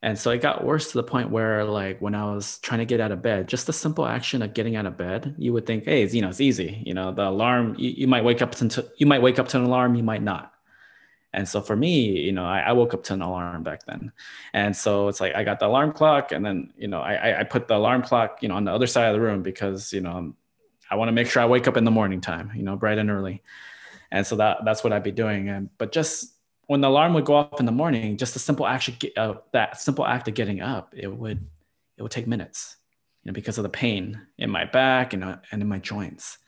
and 0.00 0.16
so 0.16 0.30
it 0.30 0.40
got 0.40 0.64
worse 0.64 0.92
to 0.92 0.98
the 0.98 1.02
point 1.02 1.30
where, 1.30 1.64
like, 1.64 2.00
when 2.00 2.14
I 2.14 2.32
was 2.32 2.58
trying 2.58 2.78
to 2.78 2.84
get 2.84 3.00
out 3.00 3.10
of 3.10 3.20
bed, 3.20 3.48
just 3.48 3.66
the 3.66 3.72
simple 3.72 4.06
action 4.06 4.42
of 4.42 4.54
getting 4.54 4.76
out 4.76 4.86
of 4.86 4.96
bed, 4.96 5.34
you 5.38 5.52
would 5.52 5.66
think, 5.66 5.84
hey, 5.86 6.02
it's, 6.02 6.14
you 6.14 6.22
know, 6.22 6.28
it's 6.28 6.40
easy. 6.40 6.82
You 6.86 6.94
know, 6.94 7.12
the 7.12 7.26
alarm, 7.26 7.74
you, 7.78 7.90
you 7.90 8.06
might 8.06 8.22
wake 8.22 8.40
up 8.40 8.54
to, 8.56 8.88
you 8.96 9.06
might 9.06 9.22
wake 9.22 9.40
up 9.40 9.48
to 9.48 9.58
an 9.58 9.64
alarm, 9.64 9.96
you 9.96 10.04
might 10.04 10.22
not. 10.22 10.52
And 11.32 11.48
so 11.48 11.60
for 11.60 11.74
me, 11.74 12.20
you 12.20 12.32
know, 12.32 12.44
I, 12.44 12.60
I, 12.60 12.72
woke 12.72 12.94
up 12.94 13.02
to 13.04 13.12
an 13.12 13.20
alarm 13.22 13.62
back 13.62 13.84
then. 13.86 14.12
And 14.54 14.74
so 14.74 15.08
it's 15.08 15.20
like 15.20 15.34
I 15.34 15.44
got 15.44 15.60
the 15.60 15.66
alarm 15.66 15.92
clock 15.92 16.32
and 16.32 16.44
then, 16.44 16.72
you 16.78 16.88
know, 16.88 17.00
I, 17.00 17.40
I 17.40 17.44
put 17.44 17.68
the 17.68 17.76
alarm 17.76 18.02
clock, 18.02 18.38
you 18.40 18.48
know, 18.48 18.54
on 18.54 18.64
the 18.64 18.72
other 18.72 18.86
side 18.86 19.08
of 19.08 19.14
the 19.14 19.20
room 19.20 19.42
because, 19.42 19.92
you 19.92 20.00
know, 20.00 20.34
I 20.90 20.96
want 20.96 21.08
to 21.08 21.12
make 21.12 21.28
sure 21.28 21.42
I 21.42 21.46
wake 21.46 21.68
up 21.68 21.76
in 21.76 21.84
the 21.84 21.90
morning 21.90 22.20
time, 22.20 22.52
you 22.54 22.62
know, 22.62 22.76
bright 22.76 22.98
and 22.98 23.10
early. 23.10 23.42
and 24.10 24.26
so 24.26 24.36
that 24.36 24.64
that's 24.64 24.82
what 24.82 24.92
I'd 24.92 25.02
be 25.02 25.12
doing. 25.12 25.48
And 25.48 25.70
but 25.78 25.92
just 25.92 26.34
when 26.66 26.80
the 26.80 26.88
alarm 26.88 27.14
would 27.14 27.24
go 27.24 27.34
off 27.34 27.60
in 27.60 27.66
the 27.66 27.72
morning, 27.72 28.16
just 28.16 28.36
a 28.36 28.38
simple 28.38 28.66
act, 28.66 29.04
uh, 29.16 29.34
that 29.52 29.80
simple 29.80 30.06
act 30.06 30.28
of 30.28 30.34
getting 30.34 30.60
up, 30.60 30.94
it 30.96 31.08
would 31.08 31.46
it 31.96 32.02
would 32.02 32.12
take 32.12 32.26
minutes, 32.26 32.76
you 33.22 33.30
know, 33.30 33.34
because 33.34 33.58
of 33.58 33.64
the 33.64 33.68
pain 33.68 34.20
in 34.38 34.50
my 34.50 34.64
back 34.64 35.12
and 35.12 35.24
uh, 35.24 35.36
and 35.50 35.62
in 35.62 35.68
my 35.68 35.78
joints. 35.78 36.38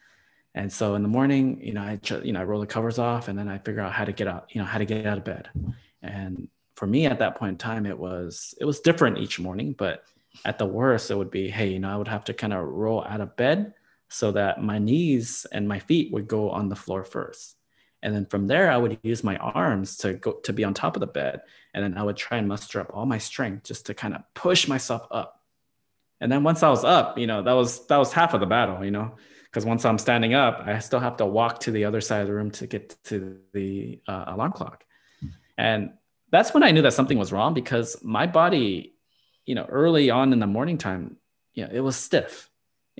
And 0.55 0.73
so 0.73 0.95
in 0.95 1.03
the 1.03 1.09
morning, 1.09 1.61
you 1.63 1.73
know, 1.73 1.83
I 1.83 2.01
you 2.23 2.33
know 2.33 2.41
I 2.41 2.45
roll 2.45 2.61
the 2.61 2.67
covers 2.67 2.99
off, 2.99 3.29
and 3.29 3.39
then 3.39 3.49
I 3.49 3.59
figure 3.59 3.83
out 3.83 3.93
how 3.93 4.05
to 4.05 4.13
get 4.13 4.29
out, 4.29 4.49
you 4.51 4.61
know, 4.61 4.67
how 4.67 4.79
to 4.79 4.85
get 4.85 5.07
out 5.07 5.19
of 5.19 5.25
bed. 5.25 5.49
And 6.03 6.49
for 6.77 6.87
me 6.87 7.07
at 7.07 7.19
that 7.19 7.37
point 7.37 7.51
in 7.51 7.59
time, 7.59 7.87
it 7.87 7.99
was 7.99 8.55
it 8.61 8.65
was 8.65 8.81
different 8.81 9.19
each 9.19 9.39
morning, 9.39 9.75
but 9.77 10.05
at 10.45 10.59
the 10.59 10.67
worst, 10.67 11.11
it 11.11 11.17
would 11.17 11.31
be, 11.31 11.51
hey, 11.51 11.69
you 11.69 11.79
know, 11.79 11.93
I 11.93 11.97
would 11.97 12.09
have 12.09 12.25
to 12.25 12.35
kind 12.35 12.53
of 12.53 12.67
roll 12.67 13.05
out 13.05 13.21
of 13.21 13.37
bed 13.37 13.75
so 14.11 14.33
that 14.33 14.63
my 14.63 14.79
knees 14.79 15.47
and 15.53 15.69
my 15.69 15.79
feet 15.79 16.13
would 16.13 16.29
go 16.29 16.51
on 16.51 16.69
the 16.69 16.77
floor 16.77 17.05
first. 17.05 17.57
And 18.03 18.15
then 18.15 18.27
from 18.27 18.47
there, 18.47 18.71
I 18.71 18.77
would 18.77 18.99
use 19.03 19.23
my 19.23 19.37
arms 19.37 19.99
to 19.99 20.15
go 20.15 20.33
to 20.45 20.53
be 20.53 20.65
on 20.65 20.75
top 20.75 20.97
of 20.97 21.01
the 21.01 21.07
bed. 21.07 21.43
And 21.75 21.85
then 21.85 21.97
I 21.97 22.03
would 22.03 22.17
try 22.17 22.39
and 22.39 22.49
muster 22.49 22.81
up 22.81 22.91
all 22.93 23.07
my 23.07 23.19
strength 23.19 23.65
just 23.65 23.87
to 23.87 23.95
kind 23.95 24.15
of 24.15 24.23
push 24.35 24.67
myself 24.67 25.07
up. 25.11 25.41
And 26.21 26.31
then 26.31 26.43
once 26.43 26.63
I 26.63 26.71
was 26.71 26.85
up, 26.85 27.19
you 27.19 27.27
know, 27.27 27.43
that 27.43 27.53
was 27.53 27.87
that 27.87 27.99
was 27.99 28.13
half 28.13 28.35
of 28.35 28.41
the 28.41 28.47
battle, 28.47 28.85
you 28.85 28.91
know, 28.91 29.15
because 29.45 29.65
once 29.65 29.85
I'm 29.85 29.99
standing 29.99 30.35
up, 30.35 30.63
I 30.67 30.79
still 30.81 31.01
have 31.01 31.19
to 31.19 31.27
walk 31.27 31.61
to 31.61 31.71
the 31.71 31.85
other 31.85 32.01
side 32.01 32.23
of 32.23 32.27
the 32.27 32.35
room 32.35 32.51
to 32.53 32.67
get 32.67 32.97
to 33.05 33.39
the 33.53 34.01
uh, 34.09 34.25
alarm 34.29 34.53
clock. 34.53 34.85
And 35.57 35.93
that's 36.31 36.53
when 36.55 36.63
I 36.63 36.71
knew 36.71 36.83
that 36.83 36.95
something 36.95 37.19
was 37.19 37.33
wrong 37.33 37.55
because 37.55 38.03
my 38.03 38.27
body, 38.27 38.95
you 39.45 39.55
know, 39.55 39.67
early 39.69 40.11
on 40.11 40.33
in 40.33 40.41
the 40.41 40.47
morning 40.47 40.79
time, 40.79 41.17
you 41.55 41.65
know, 41.65 41.71
it 41.73 41.81
was 41.81 41.97
stiff 41.97 42.50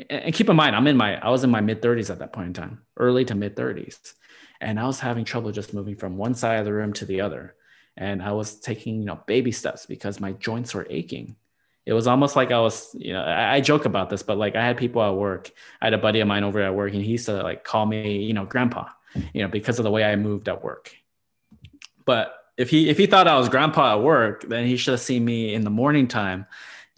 and 0.09 0.35
keep 0.35 0.49
in 0.49 0.57
mind, 0.57 0.77
I'm 0.77 0.87
in 0.87 0.97
my, 0.97 1.19
I 1.19 1.31
was 1.31 1.45
in 1.45 1.51
my 1.51 1.61
mid 1.61 1.83
30s 1.83 2.11
at 2.11 2.19
that 2.21 2.33
point 2.33 2.49
in 2.49 2.55
time, 2.55 2.83
early 2.97 3.25
to 3.27 3.35
mid 3.35 3.57
30s. 3.57 4.15
And 4.61 4.79
I 4.79 4.87
was 4.87 5.01
having 5.01 5.25
trouble 5.25 5.53
just 5.53 5.75
moving 5.75 5.97
from 5.97 6.17
one 6.17 6.35
side 6.35 6.59
of 6.59 6.65
the 6.65 6.73
room 6.73 6.93
to 6.95 7.05
the 7.05 7.23
other. 7.23 7.55
And 7.97 8.23
I 8.23 8.33
was 8.33 8.61
taking, 8.61 9.01
you 9.01 9.07
know, 9.07 9.21
baby 9.27 9.53
steps 9.53 9.87
because 9.87 10.21
my 10.21 10.33
joints 10.33 10.75
were 10.75 10.87
aching. 10.91 11.37
It 11.87 11.93
was 11.93 12.07
almost 12.07 12.37
like 12.37 12.53
I 12.53 12.61
was, 12.61 12.95
you 12.99 13.13
know, 13.13 13.23
I, 13.23 13.55
I 13.55 13.61
joke 13.61 13.85
about 13.85 14.11
this, 14.11 14.23
but 14.23 14.39
like 14.39 14.55
I 14.55 14.65
had 14.65 14.77
people 14.77 15.03
at 15.03 15.15
work. 15.15 15.51
I 15.81 15.87
had 15.87 15.95
a 15.95 15.99
buddy 15.99 16.21
of 16.21 16.29
mine 16.29 16.45
over 16.45 16.61
at 16.61 16.75
work 16.75 16.93
and 16.93 17.03
he 17.03 17.13
used 17.13 17.27
to 17.27 17.43
like 17.43 17.65
call 17.65 17.87
me, 17.87 18.23
you 18.23 18.35
know, 18.35 18.45
grandpa, 18.45 18.89
you 19.33 19.43
know, 19.43 19.49
because 19.49 19.79
of 19.79 19.85
the 19.85 19.91
way 19.91 20.05
I 20.05 20.15
moved 20.17 20.49
at 20.49 20.63
work. 20.63 20.95
But 22.05 22.35
if 22.57 22.69
he 22.69 22.91
if 22.91 22.99
he 22.99 23.07
thought 23.07 23.27
I 23.27 23.39
was 23.39 23.49
grandpa 23.49 23.95
at 23.95 24.03
work, 24.03 24.45
then 24.47 24.67
he 24.67 24.77
should 24.77 24.93
have 24.93 25.01
seen 25.01 25.25
me 25.25 25.55
in 25.55 25.63
the 25.63 25.71
morning 25.71 26.07
time 26.07 26.47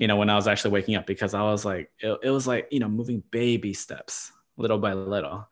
you 0.03 0.09
know, 0.09 0.17
when 0.17 0.29
I 0.29 0.35
was 0.35 0.49
actually 0.49 0.73
waking 0.73 0.97
up 0.97 1.07
because 1.07 1.33
I 1.33 1.43
was 1.43 1.65
like, 1.65 1.89
it, 2.01 2.19
it 2.25 2.31
was 2.31 2.45
like, 2.45 2.67
you 2.73 2.81
know, 2.81 2.89
moving 2.89 3.23
baby 3.31 3.73
steps 3.73 4.33
little 4.57 4.79
by 4.79 4.95
little, 4.95 5.47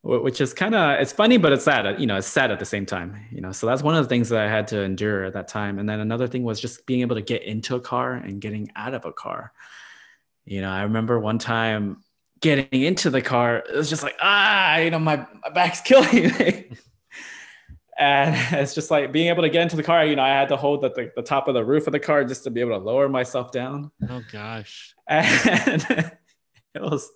which 0.00 0.40
is 0.40 0.54
kind 0.54 0.74
of, 0.74 0.98
it's 1.00 1.12
funny, 1.12 1.36
but 1.36 1.52
it's 1.52 1.64
sad, 1.64 2.00
you 2.00 2.06
know, 2.06 2.16
it's 2.16 2.26
sad 2.26 2.50
at 2.50 2.60
the 2.60 2.64
same 2.64 2.86
time, 2.86 3.26
you 3.30 3.42
know, 3.42 3.52
so 3.52 3.66
that's 3.66 3.82
one 3.82 3.94
of 3.94 4.02
the 4.02 4.08
things 4.08 4.30
that 4.30 4.40
I 4.40 4.48
had 4.48 4.68
to 4.68 4.80
endure 4.80 5.24
at 5.24 5.34
that 5.34 5.48
time. 5.48 5.78
And 5.78 5.86
then 5.86 6.00
another 6.00 6.26
thing 6.26 6.44
was 6.44 6.58
just 6.58 6.86
being 6.86 7.02
able 7.02 7.16
to 7.16 7.20
get 7.20 7.42
into 7.42 7.76
a 7.76 7.80
car 7.80 8.14
and 8.14 8.40
getting 8.40 8.70
out 8.74 8.94
of 8.94 9.04
a 9.04 9.12
car. 9.12 9.52
You 10.46 10.62
know, 10.62 10.70
I 10.70 10.84
remember 10.84 11.20
one 11.20 11.38
time 11.38 12.02
getting 12.40 12.68
into 12.72 13.10
the 13.10 13.20
car, 13.20 13.58
it 13.58 13.76
was 13.76 13.90
just 13.90 14.02
like, 14.02 14.16
ah, 14.22 14.78
you 14.78 14.90
know, 14.90 14.98
my, 14.98 15.26
my 15.44 15.50
back's 15.52 15.80
killing 15.82 16.32
me 16.38 16.70
and 17.98 18.34
it's 18.58 18.74
just 18.74 18.90
like 18.90 19.12
being 19.12 19.28
able 19.28 19.42
to 19.42 19.48
get 19.48 19.62
into 19.62 19.76
the 19.76 19.82
car 19.82 20.04
you 20.06 20.16
know 20.16 20.22
i 20.22 20.28
had 20.28 20.48
to 20.48 20.56
hold 20.56 20.82
the, 20.82 20.90
the, 20.90 21.10
the, 21.16 21.22
top 21.22 21.48
of 21.48 21.54
the 21.54 21.64
roof 21.64 21.86
of 21.86 21.92
the 21.92 22.00
car 22.00 22.24
just 22.24 22.44
to 22.44 22.50
be 22.50 22.60
able 22.60 22.78
to 22.78 22.84
lower 22.84 23.08
myself 23.08 23.50
down. 23.50 23.90
Oh 24.08 24.22
gosh. 24.32 24.94
And 25.08 26.12
it 26.74 26.82
was 26.82 27.10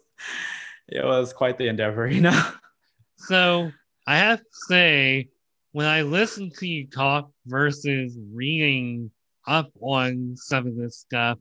it 0.88 1.04
was 1.04 1.32
quite 1.32 1.58
the 1.58 1.68
endeavor 1.68 2.06
you 2.06 2.20
know? 2.20 2.50
So 3.16 3.70
i 4.06 4.18
have 4.18 4.40
to 4.40 4.46
say 4.68 5.28
when 5.70 5.86
i 5.86 6.02
listen 6.02 6.50
to 6.58 6.66
you 6.66 6.86
talk 6.86 7.30
versus 7.46 8.18
reading 8.32 9.10
up 9.46 9.70
on 9.80 10.34
some 10.36 10.66
of 10.66 10.76
this 10.76 10.98
stuff 10.98 11.38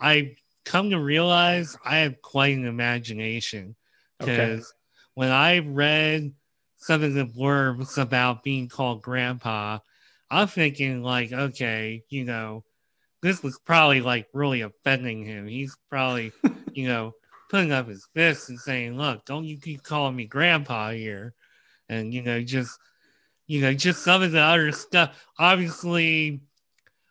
i 0.00 0.36
come 0.64 0.90
to 0.90 0.98
realize 0.98 1.76
i 1.84 1.98
have 1.98 2.20
quite 2.22 2.56
an 2.56 2.66
imagination. 2.66 3.76
Because 4.18 4.60
okay. 4.60 4.66
when 5.14 5.30
i 5.30 5.58
read 5.58 6.32
some 6.84 7.02
of 7.02 7.14
the 7.14 7.24
blurbs 7.24 7.96
about 7.96 8.42
being 8.42 8.68
called 8.68 9.00
grandpa, 9.00 9.78
I'm 10.30 10.46
thinking 10.48 11.02
like, 11.02 11.32
okay, 11.32 12.02
you 12.10 12.26
know, 12.26 12.62
this 13.22 13.42
was 13.42 13.58
probably 13.58 14.02
like 14.02 14.26
really 14.34 14.60
offending 14.60 15.24
him. 15.24 15.46
He's 15.46 15.74
probably, 15.88 16.30
you 16.74 16.86
know, 16.86 17.14
putting 17.48 17.72
up 17.72 17.88
his 17.88 18.06
fist 18.12 18.50
and 18.50 18.60
saying, 18.60 18.98
"Look, 18.98 19.24
don't 19.24 19.46
you 19.46 19.56
keep 19.58 19.82
calling 19.82 20.14
me 20.14 20.26
grandpa 20.26 20.90
here," 20.90 21.32
and 21.88 22.12
you 22.12 22.20
know, 22.20 22.42
just, 22.42 22.78
you 23.46 23.62
know, 23.62 23.72
just 23.72 24.04
some 24.04 24.22
of 24.22 24.32
the 24.32 24.40
other 24.42 24.70
stuff. 24.70 25.16
Obviously, 25.38 26.42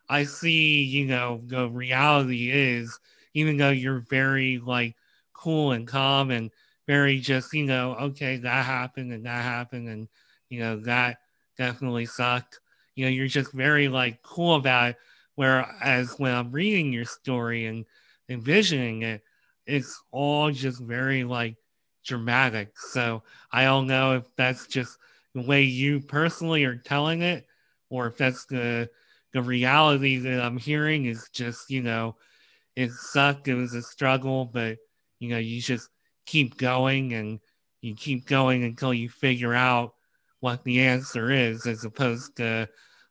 I 0.08 0.26
see, 0.26 0.84
you 0.84 1.08
know, 1.08 1.42
the 1.48 1.68
reality 1.68 2.52
is, 2.52 3.00
even 3.34 3.58
though 3.58 3.72
you're 3.72 4.06
very 4.08 4.60
like 4.60 4.96
cool 5.34 5.72
and 5.72 5.88
calm 5.88 6.30
and 6.30 6.52
very 6.88 7.20
just, 7.20 7.54
you 7.54 7.66
know, 7.66 7.96
okay, 7.96 8.38
that 8.38 8.66
happened 8.66 9.12
and 9.14 9.26
that 9.26 9.44
happened 9.44 9.88
and, 9.88 10.08
you 10.50 10.60
know, 10.60 10.78
that 10.82 11.18
definitely 11.58 12.06
sucked. 12.06 12.60
You 12.96 13.06
know, 13.06 13.12
you're 13.12 13.28
just 13.28 13.52
very 13.54 13.88
like 13.88 14.22
cool 14.22 14.56
about 14.56 14.92
it. 14.92 14.98
Whereas 15.36 16.14
when 16.18 16.34
I'm 16.34 16.52
reading 16.52 16.94
your 16.94 17.06
story 17.06 17.66
and 17.66 17.86
envisioning 18.30 19.02
it, 19.02 19.24
it's 19.66 20.02
all 20.12 20.52
just 20.52 20.82
very 20.82 21.24
like 21.24 21.56
dramatic. 22.06 22.78
So 22.78 23.24
I 23.52 23.64
don't 23.64 23.88
know 23.88 24.16
if 24.18 24.26
that's 24.36 24.68
just 24.68 24.98
the 25.34 25.42
way 25.42 25.64
you 25.64 26.02
personally 26.02 26.64
are 26.66 26.76
telling 26.78 27.22
it, 27.22 27.46
or 27.90 28.08
if 28.08 28.18
that's 28.18 28.46
the 28.46 28.90
the 29.32 29.42
reality 29.42 30.18
that 30.20 30.44
I'm 30.44 30.58
hearing 30.58 31.06
is 31.06 31.28
just, 31.34 31.70
you 31.72 31.82
know, 31.82 32.18
it 32.76 32.92
sucked, 32.92 33.48
it 33.48 33.56
was 33.56 33.74
a 33.74 33.82
struggle, 33.82 34.46
but 34.46 34.78
you 35.20 35.30
know, 35.30 35.38
you 35.38 35.62
just 35.62 35.90
keep 36.26 36.58
going 36.58 37.14
and 37.14 37.40
you 37.82 37.96
keep 37.96 38.26
going 38.26 38.64
until 38.64 38.94
you 38.94 39.10
figure 39.10 39.54
out 39.54 39.94
what 40.40 40.64
the 40.64 40.82
answer 40.82 41.32
is, 41.32 41.66
as 41.66 41.86
opposed 41.86 42.38
to 42.38 42.68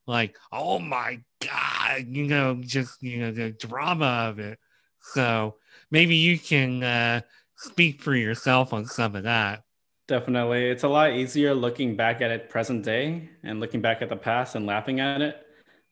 like, 0.06 0.36
oh 0.52 0.78
my 0.78 1.20
God, 1.40 2.04
you 2.06 2.26
know, 2.26 2.60
just, 2.60 3.02
you 3.02 3.20
know, 3.20 3.32
the 3.32 3.50
drama 3.50 4.26
of 4.28 4.38
it. 4.38 4.58
So 5.00 5.56
maybe 5.90 6.16
you 6.16 6.38
can 6.38 6.82
uh, 6.82 7.20
speak 7.56 8.02
for 8.02 8.14
yourself 8.14 8.72
on 8.72 8.86
some 8.86 9.16
of 9.16 9.24
that. 9.24 9.62
Definitely. 10.08 10.68
It's 10.68 10.82
a 10.82 10.88
lot 10.88 11.12
easier 11.12 11.54
looking 11.54 11.96
back 11.96 12.20
at 12.20 12.30
it 12.30 12.50
present 12.50 12.84
day 12.84 13.30
and 13.42 13.60
looking 13.60 13.80
back 13.80 14.02
at 14.02 14.08
the 14.08 14.16
past 14.16 14.54
and 14.54 14.66
laughing 14.66 15.00
at 15.00 15.22
it. 15.22 15.36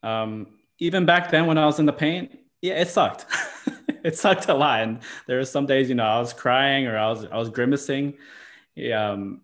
Um, 0.02 0.58
even 0.78 1.06
back 1.06 1.30
then 1.30 1.46
when 1.46 1.58
I 1.58 1.66
was 1.66 1.78
in 1.78 1.86
the 1.86 1.92
paint, 1.92 2.38
yeah, 2.60 2.74
it 2.74 2.88
sucked. 2.88 3.26
it 4.04 4.16
sucked 4.16 4.48
a 4.48 4.54
lot. 4.54 4.80
And 4.80 5.00
there 5.26 5.38
were 5.38 5.44
some 5.44 5.66
days, 5.66 5.88
you 5.88 5.94
know, 5.94 6.04
I 6.04 6.18
was 6.18 6.32
crying 6.32 6.86
or 6.86 6.96
I 6.96 7.08
was 7.08 7.24
I 7.24 7.36
was 7.36 7.50
grimacing. 7.50 8.14
Yeah. 8.74 9.10
Um, 9.10 9.42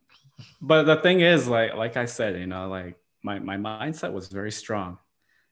but 0.61 0.85
the 0.85 0.97
thing 0.97 1.21
is, 1.21 1.49
like 1.49 1.75
like 1.75 1.97
I 1.97 2.05
said, 2.07 2.39
you 2.39 2.47
know, 2.47 2.69
like 2.69 2.97
my 3.23 3.39
my 3.39 3.57
mindset 3.57 4.13
was 4.13 4.29
very 4.29 4.53
strong, 4.53 4.99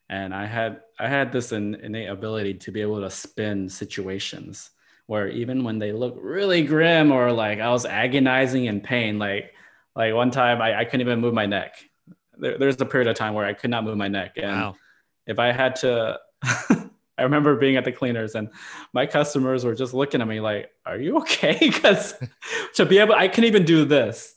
and 0.08 0.34
I 0.34 0.46
had 0.46 0.82
I 0.98 1.08
had 1.08 1.32
this 1.32 1.52
in, 1.52 1.74
innate 1.76 2.08
ability 2.08 2.54
to 2.54 2.70
be 2.70 2.80
able 2.80 3.00
to 3.00 3.10
spin 3.10 3.68
situations 3.68 4.70
where 5.06 5.28
even 5.28 5.64
when 5.64 5.78
they 5.78 5.92
look 5.92 6.16
really 6.18 6.62
grim 6.62 7.12
or 7.12 7.30
like 7.30 7.60
I 7.60 7.70
was 7.70 7.84
agonizing 7.84 8.66
in 8.66 8.80
pain, 8.80 9.18
like 9.18 9.52
like 9.96 10.14
one 10.14 10.30
time 10.30 10.60
I, 10.60 10.80
I 10.80 10.84
couldn't 10.84 11.02
even 11.02 11.20
move 11.20 11.34
my 11.34 11.46
neck. 11.46 11.76
There, 12.36 12.58
there's 12.58 12.80
a 12.80 12.86
period 12.86 13.08
of 13.08 13.16
time 13.16 13.34
where 13.34 13.44
I 13.44 13.52
could 13.52 13.70
not 13.70 13.84
move 13.84 13.96
my 13.96 14.08
neck, 14.08 14.32
and 14.36 14.46
wow. 14.46 14.76
if 15.26 15.38
I 15.38 15.52
had 15.52 15.76
to 15.76 16.20
I 17.16 17.22
remember 17.22 17.56
being 17.56 17.76
at 17.76 17.84
the 17.84 17.92
cleaners 17.92 18.34
and 18.34 18.48
my 18.92 19.06
customers 19.06 19.64
were 19.64 19.74
just 19.74 19.94
looking 19.94 20.20
at 20.20 20.28
me 20.28 20.40
like, 20.40 20.70
"Are 20.84 20.98
you 20.98 21.18
okay?" 21.18 21.58
Because 21.60 22.14
to 22.74 22.86
be 22.86 22.98
able, 22.98 23.14
I 23.14 23.28
couldn't 23.28 23.48
even 23.48 23.64
do 23.64 23.84
this, 23.84 24.34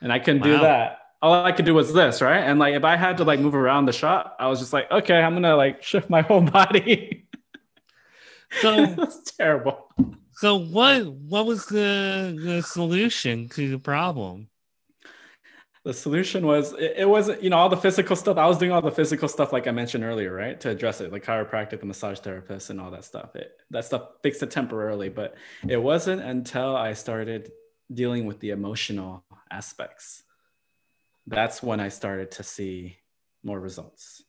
and 0.00 0.12
I 0.12 0.18
couldn't 0.18 0.42
wow. 0.42 0.46
do 0.46 0.58
that. 0.58 0.98
All 1.22 1.44
I 1.44 1.52
could 1.52 1.66
do 1.66 1.74
was 1.74 1.92
this, 1.92 2.22
right? 2.22 2.38
And 2.38 2.58
like, 2.58 2.74
if 2.74 2.84
I 2.84 2.96
had 2.96 3.18
to 3.18 3.24
like 3.24 3.40
move 3.40 3.54
around 3.54 3.86
the 3.86 3.92
shop, 3.92 4.36
I 4.38 4.46
was 4.46 4.60
just 4.60 4.72
like, 4.72 4.90
"Okay, 4.90 5.20
I'm 5.20 5.34
gonna 5.34 5.56
like 5.56 5.82
shift 5.82 6.08
my 6.08 6.20
whole 6.28 6.42
body." 6.42 7.28
So 8.60 8.74
it's 8.98 9.32
terrible. 9.32 9.88
So 10.32 10.56
what 10.56 11.06
what 11.06 11.46
was 11.46 11.66
the 11.66 12.38
the 12.42 12.62
solution 12.62 13.48
to 13.50 13.70
the 13.70 13.78
problem? 13.78 14.49
The 15.84 15.94
solution 15.94 16.46
was 16.46 16.72
it, 16.74 16.94
it, 16.98 17.08
wasn't 17.08 17.42
you 17.42 17.50
know 17.50 17.56
all 17.56 17.68
the 17.68 17.76
physical 17.76 18.14
stuff 18.14 18.36
i 18.36 18.46
was 18.46 18.58
doing 18.58 18.72
all 18.72 18.82
the 18.82 18.90
physical 18.90 19.28
stuff 19.28 19.52
like 19.52 19.66
i 19.66 19.70
mentioned 19.70 20.04
earlier 20.04 20.32
right? 20.32 20.60
To 20.60 20.70
address 20.70 21.00
it 21.00 21.12
like 21.12 21.24
chiropractic 21.24 21.80
the 21.80 21.86
massage 21.86 22.18
therapist 22.20 22.70
and 22.70 22.80
all 22.80 22.90
that 22.90 23.04
stuff. 23.04 23.34
It, 23.36 23.52
that 23.70 23.84
stuff 23.84 24.02
fixed 24.22 24.42
it 24.42 24.50
temporarily 24.50 25.08
but 25.08 25.34
it 25.66 25.78
wasn't 25.78 26.22
until 26.22 26.76
i 26.76 26.92
started 26.92 27.50
dealing 27.92 28.26
with 28.26 28.40
the 28.40 28.50
emotional 28.50 29.24
aspects 29.50 30.22
that's 31.26 31.62
when 31.62 31.80
i 31.80 31.88
started 31.88 32.30
to 32.32 32.42
see 32.42 32.96
more 33.42 33.58
results. 33.58 34.22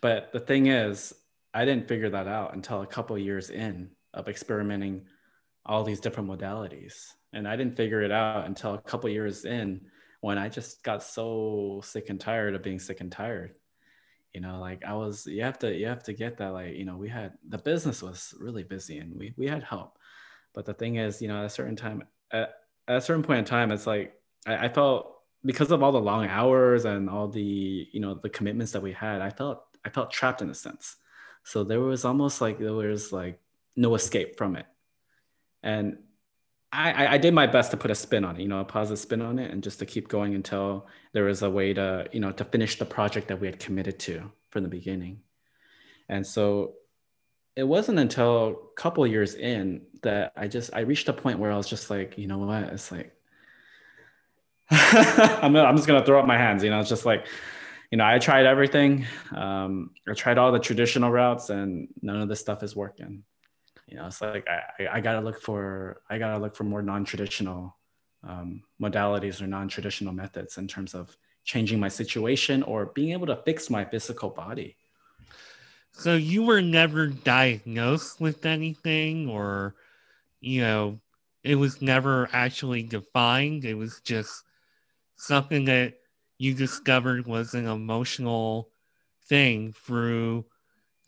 But 0.00 0.32
the 0.32 0.40
thing 0.40 0.66
is 0.66 1.12
i 1.54 1.64
didn't 1.64 1.88
figure 1.88 2.10
that 2.10 2.28
out 2.28 2.54
until 2.54 2.82
a 2.82 2.86
couple 2.86 3.18
years 3.18 3.50
in 3.50 3.90
of 4.14 4.28
experimenting 4.28 5.06
all 5.66 5.82
these 5.82 6.00
different 6.00 6.28
modalities. 6.28 7.12
And 7.32 7.48
i 7.48 7.56
didn't 7.56 7.76
figure 7.76 8.02
it 8.02 8.12
out 8.12 8.46
until 8.46 8.74
a 8.74 8.78
couple 8.78 9.10
years 9.10 9.44
in 9.44 9.80
when 10.20 10.38
I 10.38 10.48
just 10.48 10.82
got 10.82 11.02
so 11.02 11.80
sick 11.84 12.10
and 12.10 12.20
tired 12.20 12.54
of 12.54 12.62
being 12.62 12.78
sick 12.78 13.00
and 13.00 13.10
tired. 13.10 13.54
You 14.34 14.40
know, 14.40 14.60
like 14.60 14.84
I 14.84 14.94
was, 14.94 15.26
you 15.26 15.42
have 15.42 15.58
to, 15.60 15.74
you 15.74 15.86
have 15.86 16.02
to 16.04 16.12
get 16.12 16.38
that. 16.38 16.52
Like, 16.52 16.74
you 16.74 16.84
know, 16.84 16.96
we 16.96 17.08
had 17.08 17.32
the 17.48 17.58
business 17.58 18.02
was 18.02 18.34
really 18.38 18.62
busy 18.62 18.98
and 18.98 19.16
we 19.18 19.34
we 19.36 19.46
had 19.46 19.62
help, 19.62 19.98
but 20.54 20.66
the 20.66 20.74
thing 20.74 20.96
is, 20.96 21.22
you 21.22 21.28
know, 21.28 21.38
at 21.38 21.46
a 21.46 21.50
certain 21.50 21.76
time, 21.76 22.02
at, 22.30 22.54
at 22.86 22.96
a 22.96 23.00
certain 23.00 23.22
point 23.22 23.40
in 23.40 23.44
time, 23.44 23.72
it's 23.72 23.86
like 23.86 24.14
I, 24.46 24.66
I 24.66 24.68
felt 24.68 25.18
because 25.44 25.70
of 25.70 25.82
all 25.82 25.92
the 25.92 26.00
long 26.00 26.26
hours 26.26 26.84
and 26.84 27.08
all 27.08 27.28
the 27.28 27.88
you 27.90 28.00
know 28.00 28.14
the 28.14 28.28
commitments 28.28 28.72
that 28.72 28.82
we 28.82 28.92
had, 28.92 29.20
I 29.20 29.30
felt 29.30 29.64
I 29.84 29.90
felt 29.90 30.10
trapped 30.10 30.42
in 30.42 30.50
a 30.50 30.54
sense. 30.54 30.96
So 31.44 31.64
there 31.64 31.80
was 31.80 32.04
almost 32.04 32.40
like 32.40 32.58
there 32.58 32.72
was 32.72 33.12
like 33.12 33.40
no 33.76 33.94
escape 33.94 34.36
from 34.36 34.56
it, 34.56 34.66
and 35.62 35.98
I, 36.70 37.14
I 37.14 37.18
did 37.18 37.32
my 37.32 37.46
best 37.46 37.70
to 37.70 37.76
put 37.78 37.90
a 37.90 37.94
spin 37.94 38.24
on 38.24 38.36
it, 38.36 38.42
you 38.42 38.48
know, 38.48 38.60
a 38.60 38.64
positive 38.64 38.98
spin 38.98 39.22
on 39.22 39.38
it, 39.38 39.50
and 39.50 39.62
just 39.62 39.78
to 39.78 39.86
keep 39.86 40.08
going 40.08 40.34
until 40.34 40.86
there 41.12 41.24
was 41.24 41.42
a 41.42 41.48
way 41.48 41.72
to, 41.72 42.06
you 42.12 42.20
know, 42.20 42.30
to 42.32 42.44
finish 42.44 42.78
the 42.78 42.84
project 42.84 43.28
that 43.28 43.40
we 43.40 43.46
had 43.46 43.58
committed 43.58 43.98
to 44.00 44.30
from 44.50 44.64
the 44.64 44.68
beginning. 44.68 45.20
And 46.10 46.26
so 46.26 46.74
it 47.56 47.64
wasn't 47.64 47.98
until 47.98 48.48
a 48.48 48.80
couple 48.80 49.06
years 49.06 49.34
in 49.34 49.82
that 50.02 50.32
I 50.36 50.46
just 50.46 50.74
I 50.74 50.80
reached 50.80 51.08
a 51.08 51.12
point 51.12 51.38
where 51.38 51.50
I 51.50 51.56
was 51.56 51.68
just 51.68 51.88
like, 51.88 52.18
you 52.18 52.26
know 52.26 52.38
what, 52.38 52.64
it's 52.64 52.92
like 52.92 53.14
I'm, 54.70 55.56
I'm 55.56 55.76
just 55.76 55.88
gonna 55.88 56.04
throw 56.04 56.20
up 56.20 56.26
my 56.26 56.38
hands, 56.38 56.62
you 56.62 56.70
know, 56.70 56.80
it's 56.80 56.90
just 56.90 57.06
like, 57.06 57.26
you 57.90 57.96
know, 57.96 58.06
I 58.06 58.18
tried 58.18 58.44
everything. 58.44 59.06
Um, 59.34 59.92
I 60.06 60.12
tried 60.12 60.36
all 60.36 60.52
the 60.52 60.58
traditional 60.58 61.10
routes, 61.10 61.48
and 61.48 61.88
none 62.02 62.20
of 62.20 62.28
this 62.28 62.40
stuff 62.40 62.62
is 62.62 62.76
working 62.76 63.24
you 63.88 63.96
know 63.96 64.06
it's 64.06 64.20
like 64.20 64.46
i, 64.48 64.86
I 64.98 65.00
gotta 65.00 65.20
look 65.20 65.40
for 65.40 66.02
i 66.10 66.18
gotta 66.18 66.38
look 66.38 66.54
for 66.54 66.64
more 66.64 66.82
non-traditional 66.82 67.74
um, 68.24 68.62
modalities 68.80 69.40
or 69.40 69.46
non-traditional 69.46 70.12
methods 70.12 70.58
in 70.58 70.68
terms 70.68 70.94
of 70.94 71.16
changing 71.44 71.80
my 71.80 71.88
situation 71.88 72.62
or 72.62 72.86
being 72.86 73.12
able 73.12 73.26
to 73.26 73.36
fix 73.44 73.70
my 73.70 73.84
physical 73.84 74.30
body. 74.30 74.76
So 75.92 76.14
you 76.14 76.42
were 76.42 76.60
never 76.60 77.06
diagnosed 77.06 78.20
with 78.20 78.44
anything 78.44 79.28
or 79.28 79.74
you 80.40 80.60
know 80.60 81.00
it 81.42 81.54
was 81.54 81.80
never 81.80 82.28
actually 82.32 82.82
defined. 82.82 83.64
It 83.64 83.74
was 83.74 84.00
just 84.00 84.44
something 85.16 85.64
that 85.64 85.94
you 86.36 86.54
discovered 86.54 87.26
was 87.26 87.54
an 87.54 87.66
emotional 87.66 88.68
thing 89.28 89.72
through 89.72 90.44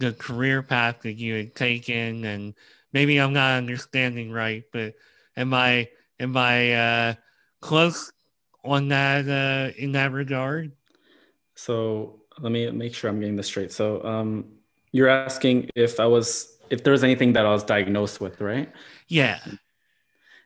the 0.01 0.13
career 0.13 0.63
path 0.63 1.03
that 1.03 1.13
you 1.13 1.35
had 1.35 1.55
taken 1.55 2.25
and 2.25 2.55
maybe 2.93 3.19
i'm 3.19 3.33
not 3.33 3.59
understanding 3.59 4.33
right 4.33 4.65
but 4.73 4.95
am 5.37 5.55
i 5.55 5.89
am 6.19 6.37
i 6.37 6.73
uh, 6.73 7.15
close 7.61 8.13
on 8.65 8.89
that 8.89 9.29
uh, 9.29 9.73
in 9.77 9.93
that 9.93 10.13
regard? 10.13 10.73
So 11.55 12.23
let 12.39 12.53
me 12.53 12.71
make 12.71 12.95
sure 12.95 13.11
i'm 13.11 13.21
getting 13.21 13.37
this 13.37 13.47
straight. 13.47 13.73
So 13.73 14.03
um, 14.05 14.47
you're 14.93 15.09
asking 15.09 15.71
if 15.75 16.01
i 16.01 16.07
was 16.07 16.59
if 16.71 16.85
there 16.85 16.93
was 16.93 17.05
anything 17.05 17.33
that 17.35 17.47
i 17.47 17.51
was 17.51 17.65
diagnosed 17.65 18.21
with 18.21 18.41
right? 18.41 18.73
Yeah. 19.09 19.41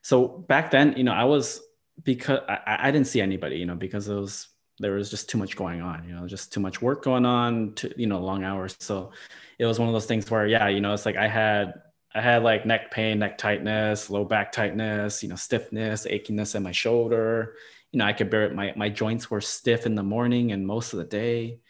So 0.03 0.29
back 0.29 0.71
then 0.71 0.95
you 0.97 1.05
know 1.05 1.13
i 1.13 1.25
was 1.25 1.61
because 2.03 2.41
I, 2.49 2.89
I 2.89 2.91
didn't 2.91 3.07
see 3.07 3.21
anybody 3.21 3.57
you 3.57 3.67
know 3.67 3.77
because 3.77 4.09
it 4.09 4.15
was 4.15 4.49
there 4.81 4.93
was 4.93 5.11
just 5.11 5.29
too 5.29 5.39
much 5.39 5.57
going 5.57 5.81
on 5.81 6.05
you 6.07 6.15
know 6.15 6.27
just 6.27 6.53
too 6.53 6.61
much 6.61 6.83
work 6.83 7.03
going 7.05 7.25
on 7.25 7.73
to 7.75 7.93
you 7.97 8.07
know 8.07 8.21
long 8.21 8.45
hours. 8.45 8.77
So 8.81 9.13
it 9.59 9.67
was 9.67 9.79
one 9.79 9.89
of 9.89 9.95
those 9.95 10.07
things 10.07 10.31
where 10.31 10.47
yeah 10.47 10.69
you 10.69 10.81
know 10.81 10.93
it's 10.93 11.07
like 11.07 11.17
i 11.17 11.29
had 11.29 11.75
i 12.15 12.21
had 12.21 12.43
like 12.43 12.67
neck 12.67 12.91
pain 12.91 13.19
neck 13.19 13.39
tightness 13.39 14.11
low 14.11 14.25
back 14.25 14.51
tightness 14.53 15.23
you 15.23 15.29
know 15.29 15.37
stiffness 15.37 16.07
achiness 16.07 16.55
in 16.55 16.63
my 16.63 16.73
shoulder. 16.73 17.55
You 17.93 17.99
know 17.99 18.07
i 18.07 18.13
could 18.13 18.31
bear 18.31 18.45
it. 18.45 18.55
My, 18.55 18.73
my 18.77 18.89
joints 18.89 19.31
were 19.31 19.41
stiff 19.41 19.87
in 19.87 19.95
the 19.95 20.03
morning 20.03 20.53
and 20.53 20.67
most 20.67 20.93
of 20.93 20.99
the 20.99 21.05
day. 21.05 21.61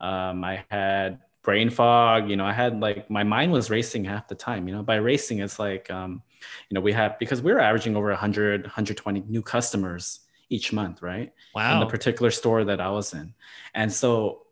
Um, 0.00 0.44
i 0.44 0.64
had 0.70 1.20
brain 1.42 1.68
fog 1.68 2.30
you 2.30 2.36
know 2.36 2.46
i 2.46 2.52
had 2.52 2.80
like 2.80 3.10
my 3.10 3.22
mind 3.22 3.52
was 3.52 3.68
racing 3.68 4.04
half 4.04 4.28
the 4.28 4.34
time 4.34 4.66
you 4.66 4.74
know. 4.74 4.82
By 4.82 4.96
racing 4.96 5.40
it's 5.40 5.58
like 5.58 5.90
um, 5.90 6.22
you 6.70 6.74
know 6.74 6.80
we 6.80 6.92
have 6.92 7.18
because 7.18 7.42
we 7.42 7.52
were 7.52 7.60
averaging 7.60 7.96
over 7.96 8.08
100 8.08 8.62
120 8.62 9.24
new 9.28 9.42
customers 9.42 10.20
each 10.50 10.72
month 10.72 11.02
right? 11.02 11.32
Wow 11.54 11.74
in 11.74 11.80
the 11.80 11.86
particular 11.86 12.30
store 12.30 12.64
that 12.64 12.80
i 12.80 12.90
was 12.90 13.12
in. 13.14 13.34
And 13.74 13.92
so 13.92 14.42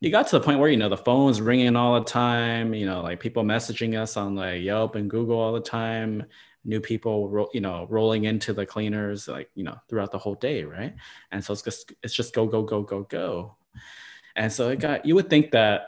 you 0.00 0.10
got 0.10 0.26
to 0.28 0.38
the 0.38 0.44
point 0.44 0.60
where 0.60 0.68
you 0.68 0.76
know 0.76 0.88
the 0.88 0.96
phone's 0.96 1.40
ringing 1.40 1.74
all 1.74 1.94
the 1.94 2.04
time 2.04 2.74
you 2.74 2.86
know 2.86 3.02
like 3.02 3.18
people 3.18 3.42
messaging 3.44 3.98
us 3.98 4.16
on 4.16 4.34
like 4.36 4.62
yelp 4.62 4.94
and 4.94 5.08
google 5.08 5.38
all 5.38 5.52
the 5.54 5.60
time 5.60 6.26
new 6.66 6.80
people 6.80 7.28
ro- 7.28 7.48
you 7.54 7.60
know 7.60 7.86
rolling 7.88 8.24
into 8.24 8.52
the 8.52 8.66
cleaners 8.66 9.28
like 9.28 9.48
you 9.54 9.62
know 9.62 9.76
throughout 9.88 10.10
the 10.10 10.18
whole 10.18 10.34
day 10.34 10.64
right? 10.64 10.94
And 11.30 11.42
so 11.42 11.52
it's 11.52 11.62
just 11.62 11.92
it's 12.02 12.12
just 12.12 12.34
go 12.34 12.46
go 12.46 12.62
go 12.62 12.82
go 12.82 13.04
go. 13.04 13.56
And 14.34 14.52
so 14.52 14.68
it 14.70 14.80
got 14.80 15.06
you 15.06 15.14
would 15.14 15.30
think 15.30 15.52
that 15.52 15.86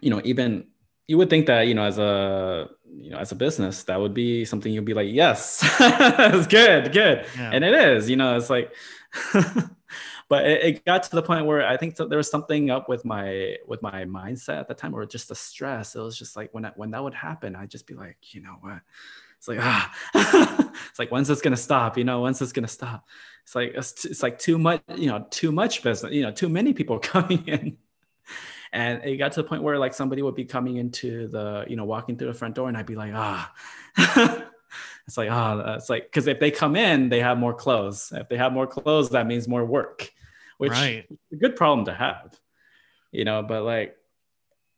you 0.00 0.10
know 0.10 0.20
even 0.24 0.66
you 1.08 1.18
would 1.18 1.30
think 1.30 1.46
that 1.46 1.62
you 1.62 1.74
know 1.74 1.84
as 1.84 1.98
a 1.98 2.68
you 2.96 3.10
know 3.10 3.18
as 3.18 3.32
a 3.32 3.34
business 3.34 3.84
that 3.84 4.00
would 4.00 4.14
be 4.14 4.44
something 4.44 4.72
you'd 4.72 4.84
be 4.84 4.94
like 4.94 5.08
yes 5.10 5.60
it's 5.80 6.46
good 6.46 6.92
good 6.92 7.24
yeah. 7.36 7.50
and 7.52 7.64
it 7.64 7.74
is 7.74 8.10
you 8.10 8.16
know 8.16 8.36
it's 8.36 8.50
like 8.50 8.72
but 10.30 10.46
it, 10.46 10.62
it, 10.62 10.84
got 10.84 11.02
to 11.02 11.10
the 11.10 11.22
point 11.22 11.44
where 11.44 11.66
I 11.66 11.76
think 11.76 11.96
there 11.96 12.16
was 12.16 12.30
something 12.30 12.70
up 12.70 12.88
with 12.88 13.04
my 13.04 13.56
with 13.66 13.82
my 13.82 14.04
mindset 14.04 14.60
at 14.60 14.68
the 14.68 14.74
time, 14.74 14.94
or 14.94 15.04
just 15.04 15.28
the 15.28 15.34
stress. 15.34 15.96
It 15.96 16.00
was 16.00 16.16
just 16.16 16.36
like 16.36 16.50
when 16.52 16.64
I, 16.64 16.72
when 16.76 16.92
that 16.92 17.02
would 17.02 17.14
happen, 17.14 17.56
I'd 17.56 17.70
just 17.70 17.86
be 17.86 17.94
like, 17.94 18.16
you 18.32 18.40
know 18.40 18.56
what? 18.60 18.80
It's 19.38 19.48
like 19.48 19.58
ah, 19.60 19.92
it's 20.88 20.98
like 20.98 21.10
when's 21.10 21.26
this 21.26 21.40
gonna 21.40 21.56
stop? 21.56 21.98
You 21.98 22.04
know, 22.04 22.22
when's 22.22 22.38
this 22.38 22.52
gonna 22.52 22.68
stop? 22.68 23.08
It's 23.42 23.56
like 23.56 23.72
it's, 23.74 24.04
it's 24.04 24.22
like 24.22 24.38
too 24.38 24.56
much, 24.56 24.82
you 24.94 25.08
know, 25.08 25.26
too 25.30 25.50
much 25.50 25.82
business. 25.82 26.12
You 26.12 26.22
know, 26.22 26.30
too 26.30 26.48
many 26.48 26.72
people 26.74 26.98
coming 27.00 27.46
in. 27.48 27.76
And 28.72 29.04
it 29.04 29.16
got 29.16 29.32
to 29.32 29.42
the 29.42 29.48
point 29.48 29.62
where 29.62 29.78
like 29.78 29.94
somebody 29.94 30.22
would 30.22 30.36
be 30.36 30.44
coming 30.44 30.76
into 30.76 31.28
the, 31.28 31.64
you 31.68 31.76
know, 31.76 31.84
walking 31.84 32.16
through 32.16 32.28
the 32.28 32.38
front 32.38 32.54
door, 32.54 32.68
and 32.68 32.76
I'd 32.76 32.86
be 32.86 32.96
like, 32.96 33.12
ah. 33.14 33.52
it's 35.06 35.16
like 35.16 35.30
ah, 35.30 35.62
oh, 35.64 35.74
it's 35.74 35.90
like 35.90 36.04
because 36.04 36.26
if 36.26 36.38
they 36.38 36.50
come 36.50 36.76
in, 36.76 37.08
they 37.08 37.20
have 37.20 37.38
more 37.38 37.54
clothes. 37.54 38.12
If 38.14 38.28
they 38.28 38.36
have 38.36 38.52
more 38.52 38.66
clothes, 38.66 39.10
that 39.10 39.26
means 39.26 39.48
more 39.48 39.64
work 39.64 40.10
which 40.60 40.72
right. 40.72 41.06
a 41.32 41.36
good 41.36 41.56
problem 41.56 41.86
to 41.86 41.94
have, 41.94 42.38
you 43.12 43.24
know, 43.24 43.42
but 43.42 43.62
like 43.62 43.96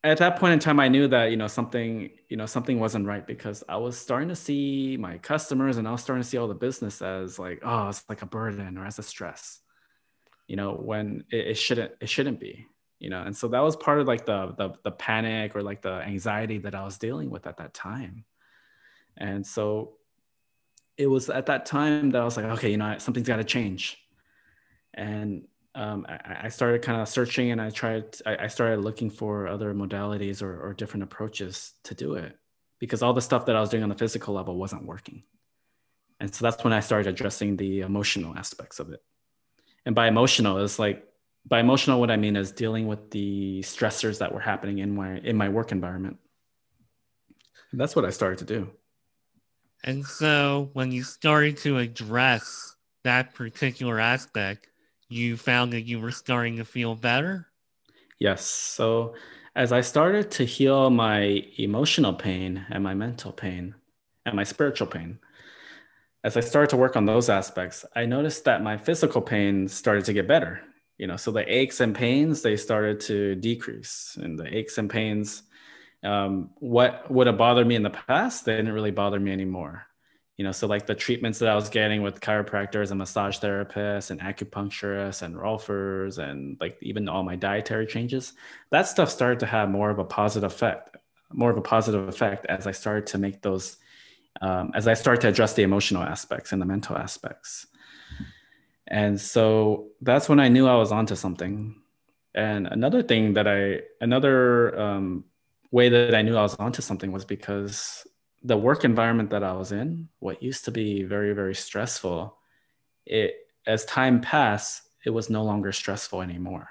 at 0.04 0.18
that 0.18 0.38
point 0.38 0.52
in 0.52 0.60
time, 0.60 0.78
I 0.78 0.86
knew 0.86 1.08
that, 1.08 1.32
you 1.32 1.36
know, 1.36 1.48
something, 1.48 2.08
you 2.28 2.36
know, 2.36 2.46
something 2.46 2.78
wasn't 2.78 3.04
right 3.04 3.26
because 3.26 3.64
I 3.68 3.78
was 3.78 3.98
starting 3.98 4.28
to 4.28 4.36
see 4.36 4.96
my 4.96 5.18
customers 5.18 5.78
and 5.78 5.88
I 5.88 5.90
was 5.90 6.00
starting 6.00 6.22
to 6.22 6.28
see 6.28 6.38
all 6.38 6.46
the 6.46 6.54
business 6.54 7.02
as 7.02 7.36
like, 7.36 7.62
oh, 7.64 7.88
it's 7.88 8.04
like 8.08 8.22
a 8.22 8.26
burden 8.26 8.78
or 8.78 8.86
as 8.86 9.00
a 9.00 9.02
stress, 9.02 9.58
you 10.46 10.54
know, 10.54 10.74
when 10.74 11.24
it, 11.32 11.48
it 11.48 11.54
shouldn't, 11.54 11.90
it 12.00 12.08
shouldn't 12.08 12.38
be, 12.38 12.68
you 13.02 13.10
know? 13.10 13.20
And 13.20 13.36
so 13.36 13.48
that 13.48 13.60
was 13.60 13.74
part 13.74 13.98
of 13.98 14.06
like 14.06 14.24
the, 14.24 14.54
the, 14.56 14.70
the 14.84 14.92
panic 14.92 15.56
or 15.56 15.62
like 15.62 15.82
the 15.82 15.94
anxiety 15.94 16.58
that 16.58 16.74
I 16.74 16.84
was 16.84 16.98
dealing 16.98 17.30
with 17.30 17.48
at 17.48 17.56
that 17.56 17.74
time. 17.74 18.24
And 19.16 19.44
so 19.44 19.94
it 20.96 21.08
was 21.08 21.28
at 21.28 21.46
that 21.46 21.66
time 21.66 22.10
that 22.10 22.22
I 22.22 22.24
was 22.24 22.36
like, 22.36 22.46
okay, 22.46 22.70
you 22.70 22.76
know, 22.76 22.96
something's 22.98 23.26
got 23.26 23.38
to 23.38 23.44
change. 23.44 23.98
And 24.94 25.48
um, 25.74 26.06
I, 26.08 26.42
I, 26.44 26.48
started 26.48 26.82
kind 26.82 27.00
of 27.00 27.08
searching 27.08 27.50
and 27.50 27.60
I 27.60 27.70
tried, 27.70 28.04
I, 28.24 28.44
I 28.44 28.46
started 28.46 28.80
looking 28.80 29.10
for 29.10 29.48
other 29.48 29.74
modalities 29.74 30.42
or, 30.42 30.60
or, 30.60 30.74
different 30.74 31.02
approaches 31.02 31.72
to 31.84 31.94
do 31.94 32.12
it 32.12 32.38
because 32.78 33.02
all 33.02 33.14
the 33.14 33.22
stuff 33.22 33.46
that 33.46 33.56
I 33.56 33.60
was 33.60 33.70
doing 33.70 33.82
on 33.82 33.88
the 33.88 33.94
physical 33.94 34.34
level 34.34 34.56
wasn't 34.56 34.84
working. 34.84 35.22
And 36.20 36.32
so 36.32 36.44
that's 36.44 36.62
when 36.62 36.74
I 36.74 36.80
started 36.80 37.08
addressing 37.08 37.56
the 37.56 37.80
emotional 37.80 38.36
aspects 38.36 38.80
of 38.80 38.92
it. 38.92 39.02
And 39.86 39.94
by 39.94 40.08
emotional, 40.08 40.58
it's 40.58 40.78
like, 40.78 41.08
by 41.46 41.60
emotional, 41.60 42.00
what 42.00 42.10
I 42.10 42.16
mean 42.16 42.36
is 42.36 42.52
dealing 42.52 42.86
with 42.86 43.10
the 43.10 43.60
stressors 43.62 44.18
that 44.18 44.32
were 44.32 44.40
happening 44.40 44.78
in 44.78 44.94
my, 44.94 45.18
in 45.18 45.36
my 45.36 45.48
work 45.48 45.72
environment. 45.72 46.18
And 47.72 47.80
that's 47.80 47.96
what 47.96 48.04
I 48.04 48.10
started 48.10 48.38
to 48.38 48.44
do. 48.44 48.70
And 49.84 50.04
so 50.06 50.70
when 50.74 50.92
you 50.92 51.02
started 51.02 51.56
to 51.58 51.78
address 51.78 52.76
that 53.02 53.34
particular 53.34 53.98
aspect, 53.98 54.68
you 55.08 55.36
found 55.36 55.72
that 55.72 55.82
you 55.82 56.00
were 56.00 56.12
starting 56.12 56.56
to 56.56 56.64
feel 56.64 56.94
better? 56.94 57.48
Yes. 58.18 58.44
So 58.44 59.14
as 59.56 59.72
I 59.72 59.80
started 59.80 60.30
to 60.32 60.44
heal 60.44 60.90
my 60.90 61.44
emotional 61.58 62.14
pain 62.14 62.64
and 62.70 62.82
my 62.82 62.94
mental 62.94 63.32
pain 63.32 63.74
and 64.24 64.36
my 64.36 64.44
spiritual 64.44 64.86
pain, 64.86 65.18
as 66.24 66.36
I 66.36 66.40
started 66.40 66.70
to 66.70 66.76
work 66.76 66.96
on 66.96 67.04
those 67.04 67.28
aspects, 67.28 67.84
I 67.96 68.06
noticed 68.06 68.44
that 68.44 68.62
my 68.62 68.76
physical 68.76 69.20
pain 69.20 69.66
started 69.66 70.04
to 70.04 70.12
get 70.12 70.28
better. 70.28 70.60
You 71.02 71.08
know, 71.08 71.16
so 71.16 71.32
the 71.32 71.42
aches 71.52 71.80
and 71.80 71.96
pains 71.96 72.42
they 72.42 72.56
started 72.56 73.00
to 73.00 73.34
decrease, 73.34 74.16
and 74.22 74.38
the 74.38 74.56
aches 74.56 74.78
and 74.78 74.88
pains, 74.88 75.42
um, 76.04 76.50
what 76.60 77.10
would 77.10 77.26
have 77.26 77.36
bothered 77.36 77.66
me 77.66 77.74
in 77.74 77.82
the 77.82 77.90
past, 77.90 78.44
they 78.44 78.54
didn't 78.54 78.70
really 78.70 78.92
bother 78.92 79.18
me 79.18 79.32
anymore. 79.32 79.84
You 80.36 80.44
know 80.44 80.52
so 80.52 80.68
like 80.68 80.86
the 80.86 80.94
treatments 80.94 81.40
that 81.40 81.48
i 81.48 81.54
was 81.54 81.68
getting 81.68 82.02
with 82.02 82.20
chiropractors 82.20 82.90
and 82.90 82.98
massage 82.98 83.38
therapists 83.38 84.10
and 84.10 84.20
acupuncturists 84.20 85.22
and 85.22 85.34
rolfers 85.34 86.18
and 86.18 86.56
like 86.60 86.78
even 86.80 87.08
all 87.08 87.22
my 87.22 87.36
dietary 87.36 87.86
changes 87.86 88.32
that 88.70 88.88
stuff 88.88 89.10
started 89.10 89.40
to 89.40 89.46
have 89.46 89.68
more 89.68 89.90
of 89.90 89.98
a 89.98 90.04
positive 90.04 90.50
effect 90.50 90.96
more 91.32 91.50
of 91.50 91.58
a 91.58 91.62
positive 91.62 92.08
effect 92.08 92.46
as 92.46 92.66
i 92.66 92.72
started 92.72 93.06
to 93.08 93.18
make 93.18 93.42
those 93.42 93.76
um, 94.40 94.72
as 94.74 94.88
i 94.88 94.94
started 94.94 95.20
to 95.20 95.28
address 95.28 95.52
the 95.52 95.62
emotional 95.62 96.02
aspects 96.02 96.50
and 96.52 96.60
the 96.60 96.66
mental 96.66 96.96
aspects 96.96 97.66
And 98.92 99.18
so 99.18 99.88
that's 100.02 100.28
when 100.28 100.38
I 100.38 100.48
knew 100.48 100.68
I 100.68 100.76
was 100.76 100.92
onto 100.92 101.16
something. 101.16 101.80
And 102.34 102.66
another 102.66 103.02
thing 103.02 103.32
that 103.34 103.48
I, 103.48 103.80
another 104.02 104.78
um, 104.78 105.24
way 105.70 105.88
that 105.88 106.14
I 106.14 106.20
knew 106.20 106.36
I 106.36 106.42
was 106.42 106.54
onto 106.56 106.82
something 106.82 107.10
was 107.10 107.24
because 107.24 108.06
the 108.42 108.56
work 108.56 108.84
environment 108.84 109.30
that 109.30 109.42
I 109.42 109.54
was 109.54 109.72
in, 109.72 110.08
what 110.18 110.42
used 110.42 110.66
to 110.66 110.70
be 110.70 111.04
very, 111.04 111.32
very 111.32 111.54
stressful, 111.54 112.36
it 113.06 113.34
as 113.66 113.86
time 113.86 114.20
passed, 114.20 114.82
it 115.06 115.10
was 115.10 115.30
no 115.30 115.42
longer 115.42 115.72
stressful 115.72 116.20
anymore. 116.20 116.68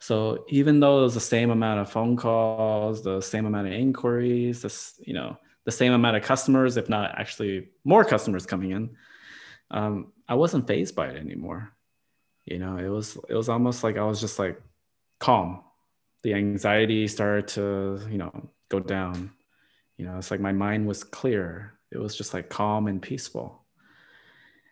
So 0.00 0.44
even 0.48 0.80
though 0.80 1.00
it 1.00 1.02
was 1.02 1.14
the 1.14 1.20
same 1.20 1.50
amount 1.50 1.80
of 1.80 1.90
phone 1.90 2.16
calls, 2.16 3.02
the 3.02 3.20
same 3.20 3.46
amount 3.46 3.68
of 3.68 3.74
inquiries, 3.74 4.62
this, 4.62 5.00
you 5.06 5.14
know, 5.14 5.38
the 5.64 5.70
same 5.70 5.92
amount 5.92 6.16
of 6.16 6.24
customers, 6.24 6.76
if 6.76 6.88
not 6.88 7.16
actually 7.16 7.68
more 7.84 8.04
customers 8.04 8.44
coming 8.44 8.72
in, 8.72 8.96
um, 9.70 10.12
I 10.28 10.34
wasn't 10.34 10.66
phased 10.66 10.94
by 10.94 11.08
it 11.08 11.16
anymore. 11.16 11.72
You 12.44 12.58
know, 12.58 12.76
it 12.76 12.88
was 12.88 13.16
it 13.28 13.34
was 13.34 13.48
almost 13.48 13.82
like 13.84 13.96
I 13.96 14.04
was 14.04 14.20
just 14.20 14.38
like 14.38 14.60
calm. 15.20 15.62
The 16.22 16.34
anxiety 16.34 17.06
started 17.08 17.48
to, 17.48 18.00
you 18.10 18.18
know, 18.18 18.50
go 18.68 18.80
down. 18.80 19.32
You 19.96 20.06
know, 20.06 20.18
it's 20.18 20.30
like 20.30 20.40
my 20.40 20.52
mind 20.52 20.86
was 20.86 21.04
clear. 21.04 21.78
It 21.90 21.98
was 21.98 22.16
just 22.16 22.34
like 22.34 22.50
calm 22.50 22.86
and 22.86 23.00
peaceful 23.00 23.64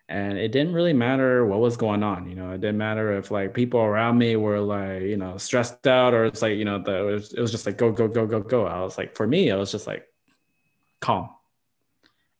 and 0.09 0.37
it 0.37 0.51
didn't 0.51 0.73
really 0.73 0.93
matter 0.93 1.45
what 1.45 1.59
was 1.59 1.75
going 1.75 2.01
on 2.01 2.29
you 2.29 2.35
know 2.35 2.51
it 2.51 2.61
didn't 2.61 2.77
matter 2.77 3.17
if 3.17 3.29
like 3.29 3.53
people 3.53 3.79
around 3.79 4.17
me 4.17 4.35
were 4.35 4.59
like 4.59 5.01
you 5.01 5.17
know 5.17 5.37
stressed 5.37 5.85
out 5.85 6.13
or 6.13 6.25
it's 6.25 6.41
like 6.41 6.57
you 6.57 6.65
know 6.65 6.81
the, 6.81 6.95
it, 6.95 7.11
was, 7.13 7.33
it 7.33 7.41
was 7.41 7.51
just 7.51 7.65
like 7.65 7.77
go 7.77 7.91
go 7.91 8.07
go 8.07 8.25
go 8.25 8.39
go 8.39 8.65
i 8.65 8.81
was 8.81 8.97
like 8.97 9.15
for 9.15 9.27
me 9.27 9.49
it 9.49 9.55
was 9.55 9.71
just 9.71 9.87
like 9.87 10.05
calm 11.01 11.29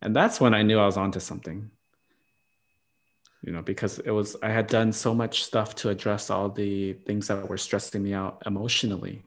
and 0.01 0.15
that's 0.15 0.39
when 0.39 0.53
i 0.53 0.61
knew 0.61 0.79
i 0.79 0.85
was 0.85 0.97
onto 0.97 1.19
something 1.19 1.69
you 3.43 3.51
know 3.51 3.61
because 3.61 3.99
it 3.99 4.11
was 4.11 4.35
i 4.43 4.49
had 4.49 4.67
done 4.67 4.91
so 4.91 5.13
much 5.13 5.43
stuff 5.43 5.75
to 5.75 5.89
address 5.89 6.29
all 6.29 6.49
the 6.49 6.93
things 7.05 7.27
that 7.27 7.47
were 7.47 7.57
stressing 7.57 8.03
me 8.03 8.13
out 8.13 8.41
emotionally. 8.45 9.23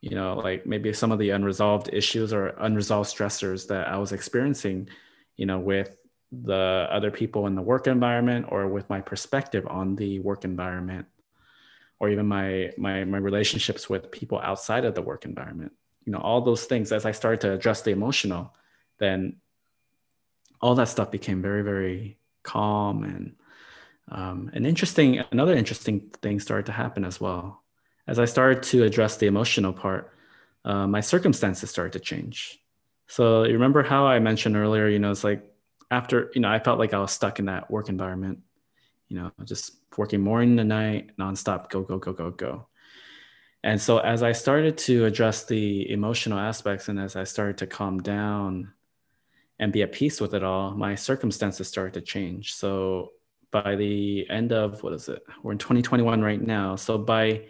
You 0.00 0.16
know 0.16 0.34
like 0.34 0.66
maybe 0.66 0.92
some 0.92 1.12
of 1.12 1.20
the 1.20 1.30
unresolved 1.30 1.88
issues 1.92 2.32
or 2.32 2.48
unresolved 2.58 3.08
stressors 3.08 3.68
that 3.68 3.86
i 3.86 3.96
was 3.96 4.10
experiencing 4.10 4.88
you 5.36 5.46
know 5.46 5.60
with 5.60 5.96
the 6.32 6.88
other 6.90 7.10
people 7.10 7.46
in 7.46 7.54
the 7.54 7.62
work 7.62 7.86
environment 7.86 8.46
or 8.48 8.66
with 8.66 8.88
my 8.90 9.00
perspective 9.00 9.64
on 9.68 9.94
the 9.94 10.18
work 10.18 10.44
environment 10.44 11.06
or 12.00 12.08
even 12.08 12.26
my 12.26 12.72
my 12.76 13.04
my 13.04 13.18
relationships 13.18 13.88
with 13.88 14.10
people 14.10 14.40
outside 14.40 14.84
of 14.84 14.94
the 14.96 15.02
work 15.02 15.24
environment. 15.24 15.72
You 16.04 16.12
know 16.12 16.18
all 16.18 16.40
those 16.40 16.64
things 16.64 16.90
as 16.90 17.06
i 17.06 17.12
started 17.12 17.40
to 17.42 17.52
address 17.52 17.82
the 17.82 17.92
emotional 17.92 18.54
then 18.98 19.36
all 20.60 20.74
that 20.74 20.88
stuff 20.88 21.12
became 21.12 21.40
very 21.40 21.62
very 21.62 22.18
calm 22.42 23.04
and 23.04 23.36
um, 24.10 24.50
an 24.52 24.66
interesting 24.66 25.22
another 25.30 25.54
interesting 25.54 26.10
thing 26.22 26.40
started 26.40 26.66
to 26.66 26.72
happen 26.72 27.04
as 27.04 27.20
well. 27.20 27.62
As 28.06 28.18
i 28.18 28.24
started 28.24 28.62
to 28.64 28.84
address 28.84 29.16
the 29.16 29.26
emotional 29.26 29.72
part 29.72 30.12
uh, 30.64 30.86
my 30.86 31.00
circumstances 31.00 31.70
started 31.70 31.92
to 31.94 32.00
change. 32.00 32.58
So 33.06 33.44
you 33.44 33.54
remember 33.54 33.82
how 33.82 34.06
i 34.06 34.18
mentioned 34.18 34.56
earlier 34.56 34.88
you 34.88 34.98
know 34.98 35.10
it's 35.10 35.24
like 35.24 35.44
after 35.90 36.30
you 36.34 36.40
know 36.40 36.48
i 36.48 36.58
felt 36.58 36.78
like 36.78 36.94
i 36.94 36.98
was 36.98 37.12
stuck 37.12 37.38
in 37.38 37.46
that 37.46 37.70
work 37.70 37.88
environment 37.88 38.40
you 39.08 39.18
know 39.18 39.30
just 39.44 39.76
working 39.96 40.20
morning 40.20 40.56
to 40.56 40.64
night 40.64 41.16
nonstop 41.18 41.68
go 41.68 41.82
go 41.82 41.98
go 41.98 42.12
go 42.12 42.30
go. 42.30 42.66
And 43.62 43.80
so 43.80 43.98
as 43.98 44.22
i 44.22 44.32
started 44.32 44.78
to 44.78 45.04
address 45.04 45.44
the 45.44 45.90
emotional 45.90 46.38
aspects 46.38 46.88
and 46.88 46.98
as 46.98 47.14
i 47.14 47.24
started 47.24 47.58
to 47.58 47.66
calm 47.66 48.02
down 48.02 48.72
and 49.62 49.72
be 49.72 49.82
at 49.82 49.92
peace 49.92 50.20
with 50.20 50.34
it 50.34 50.42
all 50.42 50.72
my 50.72 50.94
circumstances 50.94 51.68
started 51.68 51.94
to 51.94 52.00
change 52.00 52.54
so 52.54 53.12
by 53.50 53.76
the 53.76 54.28
end 54.28 54.52
of 54.52 54.82
what 54.82 54.92
is 54.92 55.08
it 55.08 55.22
we're 55.42 55.52
in 55.52 55.58
2021 55.58 56.20
right 56.20 56.42
now 56.42 56.74
so 56.74 56.98
by 56.98 57.42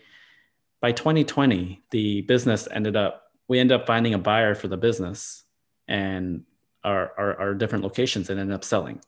by 0.80 0.92
2020 0.92 1.82
the 1.90 2.20
business 2.22 2.68
ended 2.70 2.96
up 2.96 3.32
we 3.48 3.58
ended 3.58 3.80
up 3.80 3.86
finding 3.86 4.14
a 4.14 4.18
buyer 4.18 4.54
for 4.54 4.68
the 4.68 4.76
business 4.76 5.44
and 5.88 6.44
our, 6.84 7.12
our, 7.18 7.40
our 7.40 7.54
different 7.54 7.84
locations 7.84 8.30
and 8.30 8.40
ended 8.40 8.54
up 8.54 8.64
selling. 8.64 9.00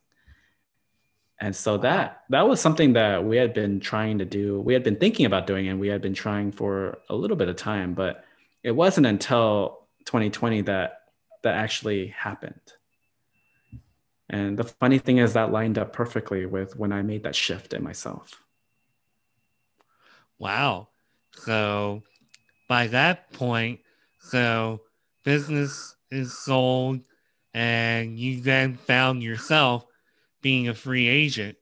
And 1.41 1.57
so 1.57 1.79
that 1.79 2.25
that 2.29 2.47
was 2.47 2.61
something 2.61 2.93
that 2.93 3.25
we 3.25 3.39
had 3.39 3.55
been 3.55 3.81
trying 3.81 4.19
to 4.19 4.27
do. 4.27 4.61
We 4.61 4.75
had 4.75 4.85
been 4.85 4.97
thinking 4.97 5.25
about 5.25 5.47
doing, 5.47 5.69
and 5.69 5.81
we 5.81 5.89
had 5.89 6.03
been 6.03 6.13
trying 6.13 6.53
for 6.53 6.99
a 7.09 7.15
little 7.15 7.37
bit 7.37 7.49
of 7.49 7.57
time, 7.57 7.95
but 7.95 8.25
it 8.63 8.71
wasn't 8.71 9.07
until 9.07 9.87
2020 10.05 10.61
that 10.63 11.01
that 11.43 11.55
actually 11.55 12.09
happened. 12.09 12.74
And 14.35 14.59
the 14.59 14.65
funny 14.65 14.99
thing 14.99 15.19
is 15.19 15.35
that 15.35 15.53
lined 15.53 15.79
up 15.79 15.93
perfectly 15.93 16.45
with 16.45 16.77
when 16.77 16.91
I 16.91 17.03
made 17.03 17.23
that 17.23 17.37
shift 17.37 17.73
in 17.73 17.85
myself. 17.85 18.43
Wow. 20.41 20.89
So 21.37 22.03
by 22.69 22.89
that 22.89 23.33
point, 23.33 23.79
so 24.19 24.81
business 25.23 25.95
is 26.11 26.37
sold, 26.37 27.03
and 27.55 28.19
you 28.19 28.41
then 28.41 28.75
found 28.75 29.23
yourself 29.23 29.87
being 30.43 30.67
a 30.67 30.75
free 30.75 31.07
agent. 31.07 31.57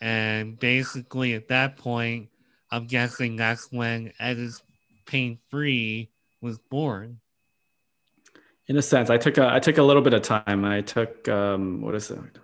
And 0.00 0.58
basically, 0.58 1.34
at 1.34 1.48
that 1.48 1.76
point, 1.76 2.30
I'm 2.70 2.86
guessing 2.86 3.36
that's 3.36 3.70
when 3.70 4.14
Ed 4.18 4.38
is 4.38 4.62
Pain 5.04 5.38
Free 5.50 6.08
was 6.40 6.58
born. 6.58 7.20
In 8.70 8.76
a 8.76 8.82
sense, 8.82 9.10
I 9.10 9.18
took 9.18 9.36
a 9.36 9.52
I 9.52 9.58
took 9.58 9.78
a 9.78 9.82
little 9.82 10.00
bit 10.00 10.14
of 10.14 10.22
time. 10.22 10.64
I 10.64 10.80
took 10.80 11.28
um, 11.28 11.82
what 11.82 11.96
is 11.96 12.10
it? 12.10 12.38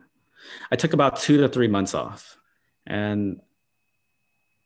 I 0.72 0.76
took 0.76 0.92
about 0.92 1.20
two 1.20 1.36
to 1.38 1.48
three 1.48 1.68
months 1.68 1.94
off, 1.94 2.36
and 2.84 3.40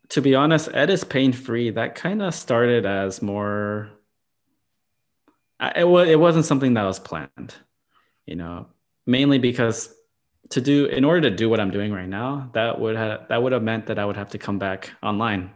to 0.09 0.23
be 0.23 0.35
honest, 0.35 0.71
Ed 0.73 0.89
is 0.89 1.05
Pain 1.05 1.33
Free. 1.35 1.69
That 1.69 1.95
kind 1.95 2.23
of 2.23 2.35
started 2.35 2.87
as 2.87 3.21
more. 3.21 3.91
It 5.77 5.87
was 5.87 6.09
it 6.09 6.19
wasn't 6.19 6.47
something 6.47 6.75
that 6.75 6.85
was 6.85 6.99
planned 6.99 7.55
you 8.31 8.37
know, 8.37 8.69
mainly 9.07 9.39
because 9.39 9.93
to 10.51 10.61
do 10.61 10.87
in 10.87 11.05
order 11.05 11.29
to 11.29 11.37
do 11.37 11.51
what 11.51 11.61
I'm 11.61 11.73
doing 11.73 11.93
right 11.93 12.09
now, 12.09 12.49
that 12.55 12.81
would 12.81 12.97
have 12.97 13.29
that 13.29 13.43
would 13.43 13.53
have 13.53 13.63
meant 13.63 13.87
that 13.87 13.99
I 13.99 14.05
would 14.05 14.17
have 14.17 14.31
to 14.31 14.39
come 14.39 14.59
back 14.59 14.91
online 15.03 15.51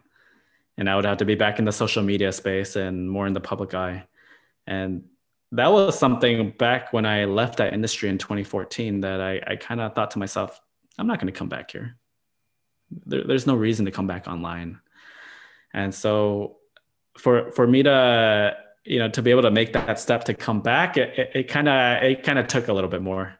and 0.76 0.90
I 0.90 0.96
would 0.96 1.04
have 1.04 1.18
to 1.18 1.24
be 1.24 1.36
back 1.36 1.60
in 1.60 1.64
the 1.64 1.72
social 1.72 2.02
media 2.02 2.32
space 2.32 2.74
and 2.74 3.08
more 3.08 3.28
in 3.28 3.32
the 3.32 3.40
public 3.40 3.74
eye. 3.74 4.06
And 4.66 5.04
that 5.52 5.72
was 5.72 5.98
something 5.98 6.50
back 6.58 6.92
when 6.92 7.06
I 7.06 7.26
left 7.26 7.58
that 7.58 7.72
industry 7.72 8.08
in 8.08 8.18
2014 8.18 9.00
that 9.02 9.20
I, 9.20 9.40
I 9.46 9.56
kind 9.56 9.80
of 9.80 9.94
thought 9.94 10.12
to 10.12 10.18
myself, 10.18 10.60
I'm 10.98 11.06
not 11.06 11.20
going 11.20 11.32
to 11.32 11.38
come 11.38 11.48
back 11.48 11.70
here. 11.70 11.96
There, 13.06 13.24
there's 13.24 13.46
no 13.46 13.54
reason 13.54 13.84
to 13.86 13.90
come 13.90 14.06
back 14.06 14.26
online. 14.26 14.80
And 15.72 15.94
so 15.94 16.56
for 17.18 17.50
for 17.52 17.66
me 17.66 17.82
to 17.82 18.56
you 18.84 18.98
know 18.98 19.08
to 19.08 19.22
be 19.22 19.30
able 19.30 19.42
to 19.42 19.50
make 19.50 19.72
that 19.72 19.98
step 19.98 20.24
to 20.24 20.34
come 20.34 20.60
back 20.60 20.96
it 20.96 21.48
kind 21.48 21.68
of 21.68 22.02
it 22.02 22.22
kind 22.22 22.38
of 22.38 22.46
took 22.46 22.68
a 22.68 22.72
little 22.72 22.90
bit 22.90 23.02
more 23.02 23.34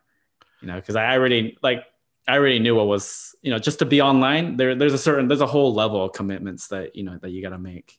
you 0.61 0.69
know 0.69 0.77
because 0.77 0.97
i 0.97 1.13
already 1.13 1.59
like 1.63 1.85
i 2.27 2.37
already 2.37 2.59
knew 2.59 2.75
what 2.75 2.87
was 2.87 3.35
you 3.43 3.51
know 3.51 3.59
just 3.59 3.81
to 3.81 3.85
be 3.85 4.01
online 4.01 4.57
there 4.57 4.75
there's 4.75 4.95
a 4.95 4.99
certain 4.99 5.29
there's 5.29 5.41
a 5.41 5.47
whole 5.47 5.75
level 5.75 6.05
of 6.05 6.13
commitments 6.13 6.69
that 6.69 6.95
you 6.97 7.03
know 7.03 7.19
that 7.21 7.31
you 7.31 7.43
got 7.43 7.51
to 7.51 7.59
make 7.59 7.99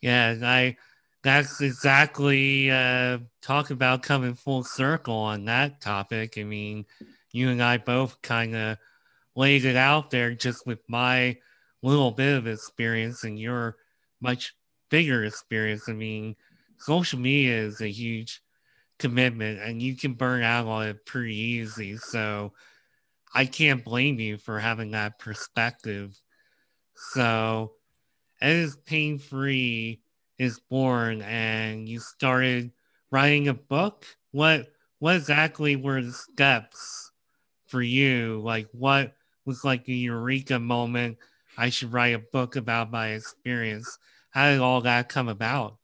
yeah 0.00 0.34
i 0.42 0.76
that's 1.22 1.60
exactly 1.60 2.70
uh 2.70 3.18
talk 3.40 3.70
about 3.70 4.02
coming 4.02 4.34
full 4.34 4.64
circle 4.64 5.14
on 5.14 5.44
that 5.44 5.80
topic 5.80 6.34
i 6.36 6.44
mean 6.44 6.84
you 7.30 7.48
and 7.50 7.62
i 7.62 7.76
both 7.76 8.20
kind 8.22 8.54
of 8.54 8.76
laid 9.34 9.64
it 9.64 9.76
out 9.76 10.10
there 10.10 10.34
just 10.34 10.66
with 10.66 10.80
my 10.88 11.36
little 11.82 12.10
bit 12.10 12.36
of 12.36 12.46
experience 12.46 13.24
and 13.24 13.38
your 13.38 13.76
much 14.20 14.54
bigger 14.90 15.24
experience. 15.24 15.88
I 15.88 15.92
mean, 15.92 16.36
social 16.78 17.18
media 17.18 17.56
is 17.56 17.80
a 17.80 17.88
huge 17.88 18.40
commitment 18.98 19.58
and 19.60 19.82
you 19.82 19.96
can 19.96 20.14
burn 20.14 20.42
out 20.42 20.66
on 20.66 20.86
it 20.86 21.06
pretty 21.06 21.34
easy. 21.34 21.96
So 21.96 22.52
I 23.34 23.46
can't 23.46 23.84
blame 23.84 24.20
you 24.20 24.36
for 24.36 24.58
having 24.58 24.92
that 24.92 25.18
perspective. 25.18 26.16
So 26.94 27.72
Ed 28.40 28.56
is 28.56 28.76
Pain 28.76 29.18
Free 29.18 30.01
is 30.42 30.58
born 30.58 31.22
and 31.22 31.88
you 31.88 32.00
started 32.00 32.72
writing 33.10 33.48
a 33.48 33.54
book, 33.54 34.06
what 34.30 34.68
what 34.98 35.16
exactly 35.16 35.76
were 35.76 36.02
the 36.02 36.12
steps 36.12 37.10
for 37.66 37.82
you? 37.82 38.40
Like 38.44 38.68
what 38.72 39.14
was 39.44 39.64
like 39.64 39.88
a 39.88 39.92
eureka 39.92 40.58
moment? 40.58 41.18
I 41.56 41.70
should 41.70 41.92
write 41.92 42.14
a 42.14 42.18
book 42.18 42.56
about 42.56 42.90
my 42.90 43.08
experience 43.08 43.98
how 44.32 44.50
did 44.50 44.60
all 44.60 44.80
that 44.80 45.08
come 45.10 45.28
about? 45.28 45.76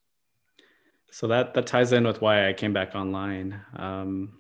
So 1.11 1.29
that 1.29 1.55
that 1.55 1.67
ties 1.67 1.93
in 1.93 2.07
with 2.07 2.21
why 2.21 2.49
I 2.49 2.53
came 2.55 2.73
back 2.73 2.95
online. 2.95 3.61
Um, 3.77 4.39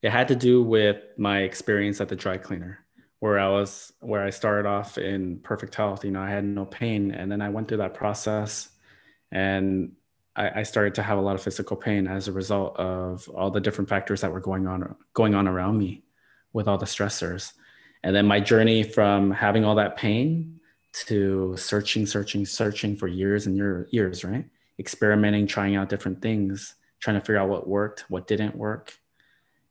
it 0.00 0.10
had 0.10 0.28
to 0.28 0.36
do 0.36 0.62
with 0.62 0.98
my 1.16 1.40
experience 1.40 2.00
at 2.00 2.08
the 2.08 2.16
dry 2.16 2.38
cleaner, 2.38 2.78
where 3.18 3.38
I 3.38 3.48
was, 3.48 3.92
where 4.00 4.22
I 4.22 4.30
started 4.30 4.68
off 4.68 4.96
in 4.96 5.40
perfect 5.40 5.74
health. 5.74 6.04
You 6.04 6.12
know, 6.12 6.20
I 6.20 6.30
had 6.30 6.44
no 6.44 6.64
pain, 6.64 7.10
and 7.12 7.30
then 7.30 7.42
I 7.42 7.48
went 7.50 7.68
through 7.68 7.78
that 7.78 7.94
process, 7.94 8.70
and 9.32 9.92
I, 10.36 10.60
I 10.60 10.62
started 10.62 10.94
to 10.96 11.02
have 11.02 11.18
a 11.18 11.20
lot 11.20 11.34
of 11.34 11.42
physical 11.42 11.76
pain 11.76 12.06
as 12.06 12.28
a 12.28 12.32
result 12.32 12.76
of 12.76 13.28
all 13.30 13.50
the 13.50 13.60
different 13.60 13.88
factors 13.88 14.20
that 14.20 14.32
were 14.32 14.40
going 14.40 14.66
on 14.66 14.94
going 15.14 15.34
on 15.34 15.48
around 15.48 15.78
me, 15.78 16.04
with 16.52 16.68
all 16.68 16.78
the 16.78 16.86
stressors. 16.86 17.52
And 18.04 18.14
then 18.14 18.26
my 18.26 18.40
journey 18.40 18.82
from 18.82 19.30
having 19.30 19.64
all 19.64 19.76
that 19.76 19.96
pain 19.96 20.60
to 21.06 21.56
searching, 21.56 22.04
searching, 22.04 22.44
searching 22.44 22.96
for 22.96 23.08
years 23.08 23.46
and 23.46 23.56
year, 23.56 23.88
years, 23.90 24.24
right? 24.24 24.44
Experimenting, 24.78 25.46
trying 25.46 25.76
out 25.76 25.88
different 25.88 26.20
things, 26.20 26.74
trying 27.00 27.14
to 27.14 27.20
figure 27.20 27.38
out 27.38 27.48
what 27.48 27.66
worked, 27.66 28.04
what 28.08 28.26
didn't 28.26 28.56
work. 28.56 28.98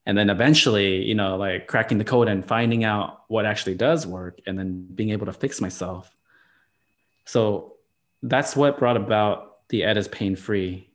And 0.05 0.17
then 0.17 0.29
eventually, 0.29 1.03
you 1.03 1.13
know, 1.13 1.37
like 1.37 1.67
cracking 1.67 1.99
the 1.99 2.03
code 2.03 2.27
and 2.27 2.43
finding 2.43 2.83
out 2.83 3.23
what 3.27 3.45
actually 3.45 3.75
does 3.75 4.07
work 4.07 4.39
and 4.47 4.57
then 4.57 4.87
being 4.95 5.11
able 5.11 5.27
to 5.27 5.33
fix 5.33 5.61
myself. 5.61 6.15
So 7.25 7.75
that's 8.23 8.55
what 8.55 8.79
brought 8.79 8.97
about 8.97 9.50
the 9.71 9.83
Ed 9.83 9.97
is 9.97 10.07
pain 10.09 10.35
free, 10.35 10.89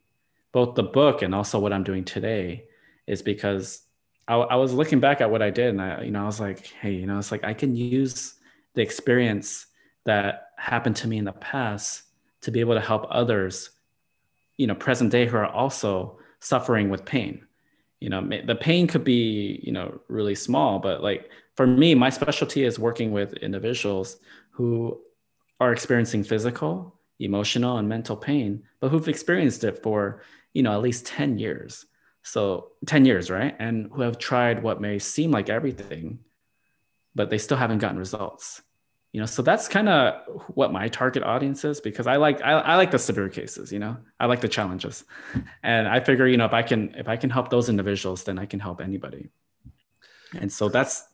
both 0.51 0.75
the 0.75 0.83
book 0.83 1.21
and 1.23 1.35
also 1.35 1.59
what 1.59 1.73
I'm 1.73 1.83
doing 1.83 2.05
today, 2.05 2.65
is 3.07 3.21
because 3.21 3.81
I, 4.27 4.35
I 4.35 4.55
was 4.55 4.71
looking 4.73 4.99
back 4.99 5.19
at 5.19 5.29
what 5.29 5.41
I 5.41 5.49
did 5.49 5.69
and 5.69 5.81
I, 5.81 6.03
you 6.03 6.11
know, 6.11 6.21
I 6.21 6.25
was 6.25 6.39
like, 6.39 6.67
hey, 6.67 6.93
you 6.93 7.07
know, 7.07 7.17
it's 7.17 7.31
like 7.31 7.43
I 7.43 7.53
can 7.53 7.75
use 7.75 8.35
the 8.75 8.81
experience 8.81 9.65
that 10.05 10.49
happened 10.57 10.95
to 10.97 11.07
me 11.07 11.17
in 11.17 11.25
the 11.25 11.31
past 11.33 12.03
to 12.41 12.51
be 12.51 12.59
able 12.59 12.75
to 12.75 12.81
help 12.81 13.07
others, 13.09 13.71
you 14.57 14.67
know, 14.67 14.75
present 14.75 15.11
day 15.11 15.25
who 15.25 15.37
are 15.37 15.47
also 15.47 16.19
suffering 16.39 16.89
with 16.89 17.03
pain. 17.03 17.45
You 17.99 18.09
know, 18.09 18.29
the 18.45 18.55
pain 18.55 18.85
could 18.85 19.03
be, 19.03 19.59
you 19.63 19.71
know, 19.71 19.99
really 20.07 20.35
small, 20.35 20.77
but 20.77 21.01
like 21.01 21.31
for 21.55 21.65
me, 21.65 21.95
my 21.95 22.11
specialty 22.11 22.63
is 22.63 22.77
working 22.77 23.11
with 23.11 23.33
individuals 23.33 24.17
who 24.51 25.01
are 25.59 25.73
experiencing 25.73 26.23
physical, 26.23 26.93
emotional, 27.19 27.77
and 27.77 27.89
mental 27.89 28.15
pain, 28.15 28.63
but 28.79 28.89
who've 28.89 29.07
experienced 29.07 29.63
it 29.63 29.81
for, 29.83 30.21
you 30.53 30.63
know, 30.63 30.73
at 30.73 30.81
least 30.81 31.05
10 31.05 31.39
years. 31.39 31.85
So 32.23 32.71
10 32.85 33.05
years, 33.05 33.31
right? 33.31 33.55
And 33.57 33.89
who 33.91 34.01
have 34.01 34.17
tried 34.17 34.61
what 34.61 34.81
may 34.81 34.99
seem 34.99 35.31
like 35.31 35.49
everything, 35.49 36.19
but 37.15 37.29
they 37.29 37.37
still 37.37 37.57
haven't 37.57 37.79
gotten 37.79 37.97
results. 37.97 38.61
You 39.13 39.21
know, 39.21 39.25
so 39.25 39.41
that's 39.41 39.67
kind 39.67 39.89
of 39.89 40.21
what 40.49 40.71
my 40.71 40.89
target 40.89 41.23
audience 41.23 41.63
is 41.63 41.79
because 41.79 42.05
I 42.05 42.17
like 42.17 42.41
I, 42.41 42.51
I 42.51 42.75
like 42.75 42.91
the 42.91 42.99
severe 42.99 43.29
cases, 43.29 43.71
you 43.71 43.79
know, 43.79 43.97
I 44.19 44.25
like 44.25 44.41
the 44.41 44.49
challenges. 44.49 45.05
And 45.63 45.87
I 45.87 46.01
figure, 46.01 46.27
you 46.27 46.37
know, 46.37 46.45
if 46.45 46.53
I 46.53 46.61
can 46.61 46.93
if 46.95 47.07
I 47.07 47.15
can 47.15 47.29
help 47.29 47.49
those 47.49 47.69
individuals, 47.69 48.25
then 48.25 48.37
I 48.37 48.45
can 48.45 48.59
help 48.59 48.81
anybody. 48.81 49.29
And 50.37 50.51
so 50.51 50.67
that's 50.67 51.07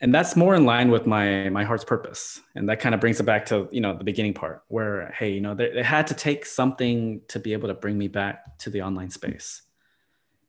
and 0.00 0.14
that's 0.14 0.36
more 0.36 0.54
in 0.54 0.66
line 0.66 0.90
with 0.90 1.06
my 1.06 1.48
my 1.48 1.64
heart's 1.64 1.84
purpose. 1.84 2.40
And 2.54 2.68
that 2.68 2.80
kind 2.80 2.94
of 2.94 3.00
brings 3.00 3.18
it 3.18 3.24
back 3.24 3.46
to 3.46 3.68
you 3.72 3.80
know 3.80 3.96
the 3.96 4.04
beginning 4.04 4.34
part 4.34 4.62
where 4.68 5.14
hey 5.18 5.32
you 5.32 5.40
know 5.40 5.54
they, 5.54 5.70
they, 5.70 5.82
had 5.82 6.06
to 6.08 6.14
take 6.14 6.44
something 6.44 7.22
to 7.28 7.38
be 7.38 7.52
able 7.54 7.68
to 7.68 7.74
bring 7.74 7.96
me 7.96 8.08
back 8.08 8.58
to 8.58 8.70
the 8.70 8.82
online 8.82 9.10
space. 9.10 9.62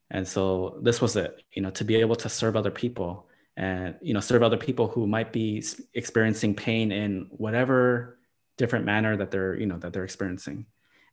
And 0.10 0.28
so 0.28 0.80
this 0.82 1.02
was 1.02 1.16
it 1.16 1.41
you 1.54 1.62
know 1.62 1.70
to 1.72 1.86
be 1.86 1.95
able 1.95 2.16
to 2.18 2.30
serve 2.30 2.56
other 2.56 2.72
people 2.72 3.28
and 3.56 3.95
you 4.02 4.14
know 4.14 4.20
serve 4.20 4.43
other 4.43 4.58
people 4.58 4.89
who 4.89 5.08
might 5.08 5.32
be 5.32 5.64
experiencing 5.93 6.54
pain 6.54 6.91
in 6.91 7.28
whatever 7.32 8.20
different 8.58 8.86
manner 8.86 9.16
that 9.16 9.32
they're 9.32 9.56
you 9.56 9.66
know 9.66 9.78
that 9.78 9.93
they're 9.93 10.04
experiencing. 10.04 10.66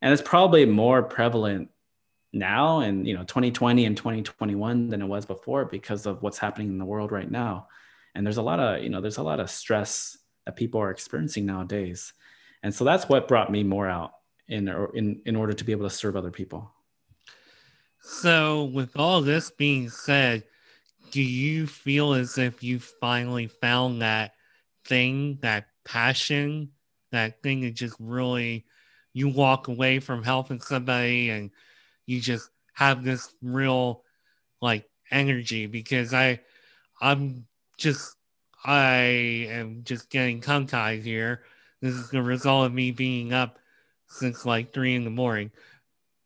And 0.02 0.12
it's 0.12 0.22
probably 0.22 0.66
more 0.66 1.02
prevalent 1.04 1.70
now 2.32 2.80
in 2.80 3.04
you 3.04 3.14
know 3.14 3.22
2020 3.22 3.84
and 3.84 3.96
2021 3.96 4.88
than 4.88 5.02
it 5.02 5.06
was 5.06 5.24
before 5.24 5.66
because 5.66 6.04
of 6.04 6.20
what's 6.20 6.38
happening 6.38 6.66
in 6.66 6.78
the 6.78 6.84
world 6.84 7.12
right 7.12 7.30
now 7.30 7.68
and 8.14 8.26
there's 8.26 8.36
a 8.36 8.42
lot 8.42 8.60
of 8.60 8.82
you 8.82 8.88
know 8.88 9.00
there's 9.00 9.18
a 9.18 9.22
lot 9.22 9.40
of 9.40 9.50
stress 9.50 10.16
that 10.46 10.56
people 10.56 10.80
are 10.80 10.90
experiencing 10.90 11.46
nowadays. 11.46 12.12
And 12.62 12.74
so 12.74 12.84
that's 12.84 13.08
what 13.08 13.28
brought 13.28 13.50
me 13.50 13.62
more 13.62 13.88
out 13.88 14.12
in 14.48 14.68
in 14.94 15.20
in 15.26 15.36
order 15.36 15.52
to 15.52 15.64
be 15.64 15.72
able 15.72 15.88
to 15.88 15.94
serve 15.94 16.16
other 16.16 16.30
people. 16.30 16.70
So, 18.02 18.64
with 18.64 18.96
all 18.96 19.22
this 19.22 19.50
being 19.50 19.88
said, 19.88 20.44
do 21.10 21.22
you 21.22 21.66
feel 21.66 22.12
as 22.12 22.36
if 22.36 22.62
you 22.62 22.78
finally 22.78 23.46
found 23.46 24.02
that 24.02 24.34
thing, 24.84 25.38
that 25.40 25.68
passion, 25.84 26.70
that 27.12 27.42
thing 27.42 27.62
that 27.62 27.74
just 27.74 27.96
really 27.98 28.66
you 29.14 29.28
walk 29.28 29.68
away 29.68 30.00
from 30.00 30.22
helping 30.22 30.60
somebody 30.60 31.30
and 31.30 31.50
you 32.04 32.20
just 32.20 32.50
have 32.74 33.04
this 33.04 33.34
real 33.42 34.04
like 34.60 34.86
energy? 35.10 35.66
Because 35.66 36.12
I 36.12 36.40
I'm 37.00 37.46
just 37.76 38.16
I 38.64 39.46
am 39.50 39.82
just 39.84 40.08
getting 40.10 40.40
tongue 40.40 40.66
tied 40.66 41.02
here. 41.02 41.42
This 41.80 41.94
is 41.94 42.08
the 42.10 42.22
result 42.22 42.66
of 42.66 42.72
me 42.72 42.92
being 42.92 43.32
up 43.32 43.58
since 44.06 44.46
like 44.46 44.72
three 44.72 44.94
in 44.94 45.04
the 45.04 45.10
morning. 45.10 45.50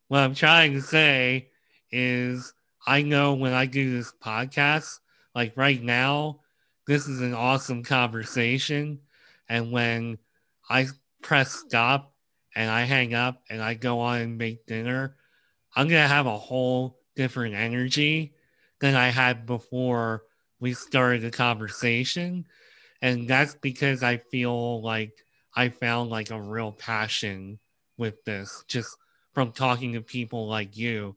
What 0.07 0.19
I'm 0.19 0.35
trying 0.35 0.73
to 0.73 0.81
say 0.81 1.49
is 1.91 2.53
I 2.87 3.01
know 3.01 3.33
when 3.33 3.53
I 3.53 3.65
do 3.65 3.91
this 3.91 4.13
podcast, 4.23 4.99
like 5.35 5.53
right 5.57 5.81
now, 5.81 6.39
this 6.87 7.07
is 7.07 7.21
an 7.21 7.33
awesome 7.33 7.83
conversation. 7.83 8.99
And 9.49 9.71
when 9.71 10.17
I 10.69 10.87
press 11.21 11.51
stop 11.51 12.13
and 12.55 12.69
I 12.71 12.83
hang 12.83 13.13
up 13.13 13.41
and 13.49 13.61
I 13.61 13.73
go 13.73 13.99
on 13.99 14.21
and 14.21 14.37
make 14.37 14.65
dinner, 14.65 15.15
I'm 15.75 15.87
going 15.87 16.01
to 16.01 16.07
have 16.07 16.25
a 16.25 16.37
whole 16.37 16.99
different 17.15 17.55
energy 17.55 18.33
than 18.79 18.95
I 18.95 19.09
had 19.09 19.45
before 19.45 20.23
we 20.59 20.73
started 20.73 21.21
the 21.21 21.31
conversation. 21.31 22.45
And 23.01 23.27
that's 23.27 23.55
because 23.55 24.03
I 24.03 24.17
feel 24.17 24.81
like 24.81 25.13
I 25.55 25.69
found 25.69 26.09
like 26.09 26.31
a 26.31 26.41
real 26.41 26.71
passion 26.71 27.59
with 27.97 28.23
this 28.25 28.63
just 28.67 28.97
from 29.33 29.51
talking 29.51 29.93
to 29.93 30.01
people 30.01 30.47
like 30.47 30.77
you 30.77 31.15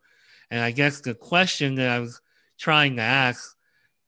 and 0.52 0.60
I 0.60 0.70
guess 0.70 1.00
the 1.00 1.14
question 1.14 1.76
that 1.76 1.88
I 1.88 1.98
was 1.98 2.20
trying 2.58 2.96
to 2.96 3.02
ask, 3.02 3.56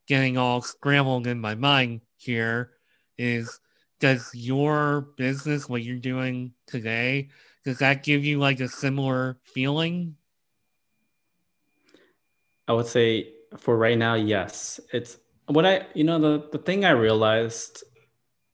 getting 0.07 0.37
all 0.37 0.61
scrambled 0.61 1.27
in 1.27 1.41
my 1.41 1.55
mind 1.55 2.03
here, 2.19 2.73
is 3.17 3.61
does 3.99 4.31
your 4.35 5.09
business, 5.17 5.71
what 5.71 5.83
you're 5.83 5.97
doing 5.97 6.53
today, 6.67 7.31
does 7.65 7.79
that 7.79 8.03
give 8.03 8.27
you 8.27 8.39
like 8.39 8.61
a 8.61 8.69
similar 8.69 9.39
feeling? 9.43 10.17
I 12.69 12.75
would 12.75 12.89
say 12.89 13.33
for 13.57 13.79
right 13.79 13.97
now, 13.97 14.13
yes. 14.13 14.81
It's 14.93 15.17
what 15.47 15.67
I, 15.67 15.87
you 15.95 16.05
know, 16.05 16.19
the, 16.19 16.49
the 16.53 16.59
thing 16.59 16.85
I 16.85 16.91
realized, 16.91 17.85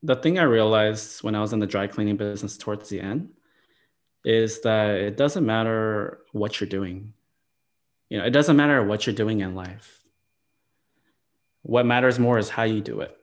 the 0.03 0.16
thing 0.16 0.38
I 0.38 0.45
realized 0.45 1.22
when 1.22 1.34
I 1.34 1.41
was 1.41 1.53
in 1.53 1.61
the 1.61 1.66
dry 1.66 1.86
cleaning 1.86 2.16
business 2.16 2.57
towards 2.57 2.88
the 2.88 3.01
end 3.01 3.30
is 4.24 4.61
that 4.62 4.97
it 4.97 5.16
doesn't 5.16 5.47
matter 5.47 6.20
what 6.32 6.61
you're 6.61 6.68
doing 6.68 7.14
you 8.11 8.18
know, 8.18 8.24
it 8.24 8.30
doesn't 8.30 8.57
matter 8.57 8.82
what 8.82 9.07
you're 9.07 9.14
doing 9.14 9.41
in 9.41 9.55
life. 9.55 10.03
What 11.62 11.86
matters 11.86 12.18
more 12.18 12.38
is 12.38 12.51
how 12.51 12.64
you 12.64 12.80
do 12.80 13.01
it. 13.01 13.16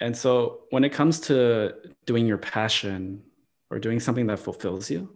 And 0.00 0.16
so 0.16 0.62
when 0.70 0.84
it 0.84 0.90
comes 0.90 1.20
to 1.20 1.74
doing 2.04 2.26
your 2.26 2.38
passion 2.38 3.22
or 3.70 3.78
doing 3.78 4.00
something 4.00 4.26
that 4.26 4.40
fulfills 4.40 4.90
you, 4.90 5.08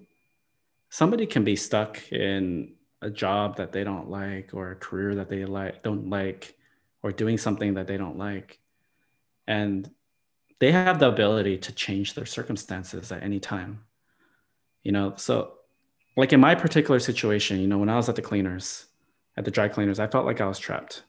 somebody 0.91 1.27
can 1.27 1.43
be 1.43 1.57
stuck 1.57 2.01
in 2.13 2.75
a 3.01 3.11
job 3.11 3.57
that 3.57 3.73
they 3.73 3.83
don't 3.83 4.09
like 4.09 4.51
or 4.53 4.71
a 4.71 4.77
career 4.77 5.17
that 5.17 5.29
they 5.29 5.45
like 5.45 5.83
don't 5.83 6.09
like 6.09 6.55
or 7.03 7.13
doing 7.13 7.39
something 7.39 7.75
that 7.75 7.87
they 7.87 7.97
don't 7.97 8.19
like. 8.19 8.59
And 9.47 9.91
they 10.61 10.73
have 10.73 10.99
the 10.99 11.09
ability 11.09 11.59
to 11.59 11.73
change 11.73 12.15
their 12.15 12.27
circumstances 12.27 13.11
at 13.11 13.23
any 13.23 13.41
time. 13.41 13.85
You 14.83 14.93
know, 14.93 15.15
so 15.17 15.55
like 16.17 16.33
in 16.33 16.41
my 16.41 16.55
particular 16.55 17.01
situation, 17.01 17.61
you 17.61 17.67
know, 17.67 17.79
when 17.79 17.89
I 17.89 17.97
was 17.97 18.09
at 18.09 18.17
the 18.17 18.23
cleaners, 18.23 18.87
at 19.37 19.45
the 19.45 19.51
dry 19.51 19.69
cleaners, 19.69 19.99
I 19.99 20.07
felt 20.07 20.27
like 20.27 20.41
I 20.41 20.47
was 20.47 20.59
trapped. 20.59 21.03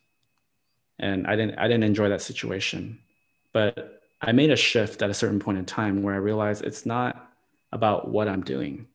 And 0.99 1.27
I 1.27 1.35
didn't 1.35 1.57
I 1.57 1.67
didn't 1.67 1.83
enjoy 1.83 2.09
that 2.09 2.21
situation. 2.21 2.99
But 3.51 4.01
I 4.21 4.31
made 4.31 4.51
a 4.51 4.55
shift 4.55 5.01
at 5.01 5.09
a 5.09 5.13
certain 5.13 5.39
point 5.39 5.57
in 5.57 5.65
time 5.65 6.01
where 6.01 6.13
I 6.13 6.17
realized 6.17 6.63
it's 6.63 6.85
not 6.85 7.29
about 7.71 8.07
what 8.07 8.27
I'm 8.27 8.43
doing. 8.43 8.87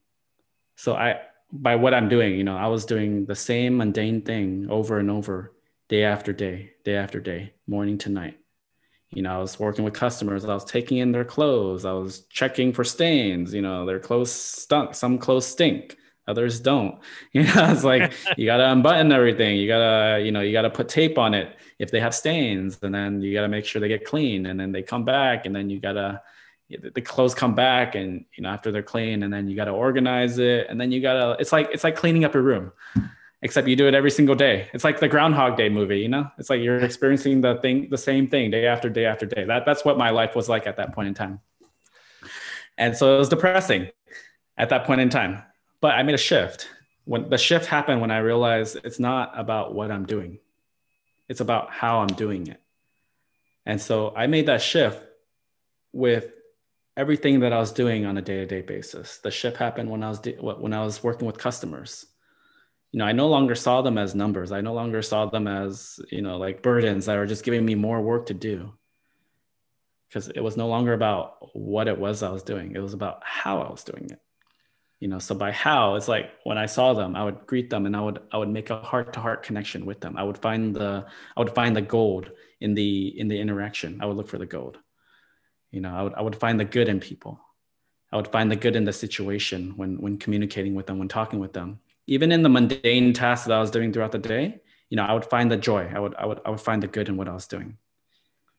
So 0.77 0.95
I 0.95 1.21
by 1.53 1.77
what 1.77 1.95
I'm 1.95 2.09
doing, 2.09 2.35
you 2.35 2.45
know, 2.45 2.57
I 2.57 2.69
was 2.69 2.85
doing 2.85 3.27
the 3.27 3.35
same 3.35 3.77
mundane 3.77 4.23
thing 4.23 4.69
over 4.71 4.99
and 4.99 5.11
over, 5.11 5.53
day 5.89 6.05
after 6.05 6.33
day, 6.33 6.73
day 6.85 6.97
after 6.97 7.21
day, 7.21 7.53
morning 7.67 7.99
to 7.99 8.11
night. 8.11 8.39
You 9.11 9.23
know, 9.23 9.35
I 9.35 9.39
was 9.39 9.59
working 9.59 9.85
with 9.85 9.95
customers, 9.95 10.45
I 10.45 10.53
was 10.53 10.65
taking 10.65 10.99
in 10.99 11.13
their 11.13 11.25
clothes, 11.25 11.85
I 11.87 11.93
was 11.93 12.21
checking 12.31 12.75
for 12.75 12.85
stains, 12.85 13.55
you 13.55 13.63
know, 13.63 13.87
their 13.87 13.99
clothes 13.99 14.31
stunk, 14.31 14.95
some 14.95 15.19
clothes 15.19 15.47
stink. 15.47 15.97
Others 16.27 16.61
don't. 16.61 16.99
You 17.33 17.45
know 17.45 17.73
it's 17.73 17.85
like 17.85 18.13
you 18.37 18.45
gotta 18.45 18.71
unbutton 18.71 19.13
everything. 19.13 19.57
You 19.57 19.67
gotta 19.67 20.23
you 20.23 20.31
know 20.31 20.43
you 20.43 20.53
gotta 20.53 20.71
put 20.71 20.89
tape 20.89 21.17
on 21.17 21.33
it 21.33 21.57
if 21.79 21.91
they 21.91 22.01
have 22.01 22.15
stains 22.15 22.79
and 22.83 22.95
then 22.95 23.23
you 23.23 23.33
gotta 23.33 23.49
make 23.49 23.65
sure 23.65 23.81
they 23.81 23.89
get 23.89 24.05
clean 24.05 24.47
and 24.47 24.61
then 24.61 24.73
they 24.73 24.83
come 24.83 25.05
back 25.05 25.47
and 25.47 25.57
then 25.57 25.71
you 25.71 25.81
gotta 25.81 26.21
the 26.69 27.01
clothes 27.01 27.35
come 27.35 27.55
back 27.55 27.95
and 27.95 28.27
you 28.37 28.43
know 28.43 28.51
after 28.51 28.71
they're 28.71 28.83
clean 28.83 29.23
and 29.23 29.33
then 29.33 29.49
you 29.49 29.57
gotta 29.57 29.71
organize 29.71 30.39
it 30.39 30.67
and 30.69 30.79
then 30.79 30.93
you 30.93 31.01
gotta 31.01 31.35
it's 31.41 31.51
like 31.51 31.71
it's 31.73 31.83
like 31.85 31.97
cleaning 31.97 32.25
up 32.25 32.35
your 32.35 32.43
room 32.43 32.73
except 33.43 33.69
you 33.69 33.77
do 33.77 33.87
it 33.87 33.95
every 33.95 34.11
single 34.11 34.35
day 34.35 34.69
it's 34.73 34.85
like 34.85 34.99
the 35.01 35.09
groundhog 35.09 35.57
day 35.57 35.69
movie 35.69 36.01
you 36.01 36.09
know 36.09 36.29
it's 36.39 36.51
like 36.51 36.61
you're 36.61 36.81
experiencing 36.81 37.41
the 37.41 37.57
thing 37.57 37.89
the 37.91 37.99
same 37.99 38.27
thing 38.27 38.51
day 38.51 38.67
after 38.67 38.89
day 38.89 39.05
after 39.05 39.27
day 39.27 39.45
that 39.45 39.65
that's 39.65 39.85
what 39.85 39.97
my 39.97 40.11
life 40.11 40.35
was 40.35 40.49
like 40.49 40.67
at 40.67 40.77
that 40.77 40.93
point 40.95 41.09
in 41.09 41.15
time 41.15 41.41
and 42.77 42.97
so 42.97 43.15
it 43.15 43.19
was 43.19 43.29
depressing 43.29 43.89
at 44.57 44.69
that 44.69 44.85
point 44.85 45.01
in 45.01 45.09
time 45.09 45.43
but 45.81 45.95
I 45.95 46.03
made 46.03 46.15
a 46.15 46.19
shift. 46.19 46.69
When 47.05 47.29
the 47.29 47.39
shift 47.39 47.67
happened 47.67 48.01
when 48.01 48.11
I 48.11 48.19
realized 48.19 48.79
it's 48.85 48.99
not 48.99 49.33
about 49.35 49.75
what 49.75 49.91
I'm 49.91 50.05
doing. 50.05 50.39
It's 51.29 51.41
about 51.41 51.71
how 51.71 52.01
I'm 52.01 52.09
doing 52.09 52.49
it. 52.49 52.61
And 53.65 53.81
so 53.81 54.13
I 54.17 54.27
made 54.27 54.47
that 54.47 54.63
shift 54.63 55.03
with 55.93 56.33
everything 56.97 57.41
that 57.41 57.53
I 57.53 57.59
was 57.59 57.73
doing 57.73 58.07
on 58.07 58.17
a 58.19 58.23
day-to-day 58.23 58.63
basis. 58.63 59.19
The 59.19 59.31
shift 59.31 59.57
happened 59.57 59.91
when 59.91 60.03
I 60.03 60.09
was 60.09 60.21
de- 60.21 60.37
when 60.37 60.73
I 60.73 60.85
was 60.85 61.03
working 61.03 61.27
with 61.27 61.39
customers. 61.39 62.07
You 62.93 62.99
know, 62.99 63.05
I 63.05 63.13
no 63.13 63.29
longer 63.29 63.55
saw 63.55 63.83
them 63.83 63.99
as 63.99 64.15
numbers. 64.15 64.51
I 64.51 64.61
no 64.61 64.73
longer 64.73 65.03
saw 65.03 65.27
them 65.27 65.47
as, 65.47 66.01
you 66.11 66.23
know, 66.23 66.39
like 66.39 66.63
burdens 66.63 67.07
that 67.07 67.17
are 67.17 67.27
just 67.27 67.45
giving 67.45 67.65
me 67.65 67.75
more 67.75 68.01
work 68.01 68.27
to 68.27 68.35
do. 68.35 68.73
Because 70.09 70.29
it 70.29 70.41
was 70.41 70.57
no 70.57 70.69
longer 70.69 70.95
about 70.95 71.55
what 71.55 71.87
it 71.87 71.99
was 71.99 72.23
I 72.23 72.31
was 72.31 72.43
doing. 72.43 72.75
It 72.75 72.79
was 72.81 72.95
about 72.95 73.23
how 73.23 73.61
I 73.61 73.71
was 73.71 73.85
doing 73.85 74.09
it. 74.11 74.21
You 75.01 75.09
know, 75.09 75.19
so 75.19 75.35
by 75.35 75.53
how 75.53 75.97
it's 75.97 76.09
like 76.09 76.31
when 76.45 76.59
I 76.59 76.67
saw 76.67 76.95
them, 76.95 77.15
I 77.15 77.25
would 77.25 77.47
greet 77.47 77.71
them 77.71 77.87
and 77.87 77.95
I 77.95 78.01
would 78.01 78.21
I 78.33 78.39
would 78.39 78.49
make 78.49 78.71
a 78.71 78.81
heart-to-heart 78.81 79.45
connection 79.45 79.85
with 79.87 80.01
them. 80.01 80.17
I 80.17 80.25
would 80.25 80.39
find 80.39 80.75
the 80.75 81.07
I 81.37 81.41
would 81.41 81.55
find 81.55 81.77
the 81.77 81.83
gold 81.83 82.33
in 82.61 82.75
the 82.75 83.21
in 83.21 83.29
the 83.29 83.39
interaction. 83.39 84.01
I 84.01 84.07
would 84.07 84.17
look 84.17 84.29
for 84.29 84.39
the 84.39 84.47
gold 84.47 84.79
you 85.71 85.81
know 85.81 85.95
I 85.95 86.03
would, 86.03 86.15
I 86.15 86.23
would 86.23 86.37
find 86.37 86.59
the 86.59 86.65
good 86.65 86.89
in 86.89 87.01
people 87.01 87.41
i 88.13 88.17
would 88.17 88.29
find 88.29 88.51
the 88.51 88.57
good 88.57 88.77
in 88.77 88.85
the 88.85 88.93
situation 88.93 89.75
when 89.77 90.01
when 90.01 90.19
communicating 90.19 90.75
with 90.75 90.87
them 90.87 90.99
when 90.99 91.09
talking 91.09 91.41
with 91.41 91.53
them 91.53 91.81
even 92.09 92.33
in 92.33 92.43
the 92.43 92.49
mundane 92.49 93.13
tasks 93.13 93.47
that 93.47 93.55
i 93.55 93.61
was 93.61 93.71
doing 93.71 93.93
throughout 93.93 94.13
the 94.13 94.19
day 94.19 94.61
you 94.89 94.97
know 94.97 95.05
i 95.05 95.13
would 95.13 95.25
find 95.25 95.51
the 95.51 95.57
joy. 95.57 95.91
I 95.95 96.01
would 96.01 96.15
i 96.17 96.27
would 96.27 96.41
i 96.45 96.51
would 96.51 96.61
find 96.61 96.83
the 96.83 96.89
good 96.89 97.09
in 97.09 97.17
what 97.17 97.29
i 97.29 97.35
was 97.35 97.47
doing. 97.47 97.77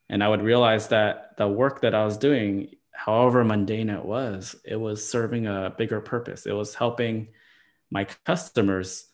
And 0.08 0.24
i 0.24 0.30
would 0.30 0.42
realize 0.42 0.88
that 0.90 1.38
the 1.38 1.48
work 1.48 1.82
that 1.82 1.94
i 1.94 2.06
was 2.06 2.18
doing 2.18 2.76
however 2.92 3.44
mundane 3.44 3.90
it 3.90 4.06
was 4.06 4.56
it 4.64 4.76
was 4.76 5.10
serving 5.10 5.48
a 5.48 5.74
bigger 5.78 6.00
purpose. 6.00 6.46
It 6.46 6.54
was 6.54 6.76
helping 6.76 7.30
my 7.92 8.06
customers 8.26 9.08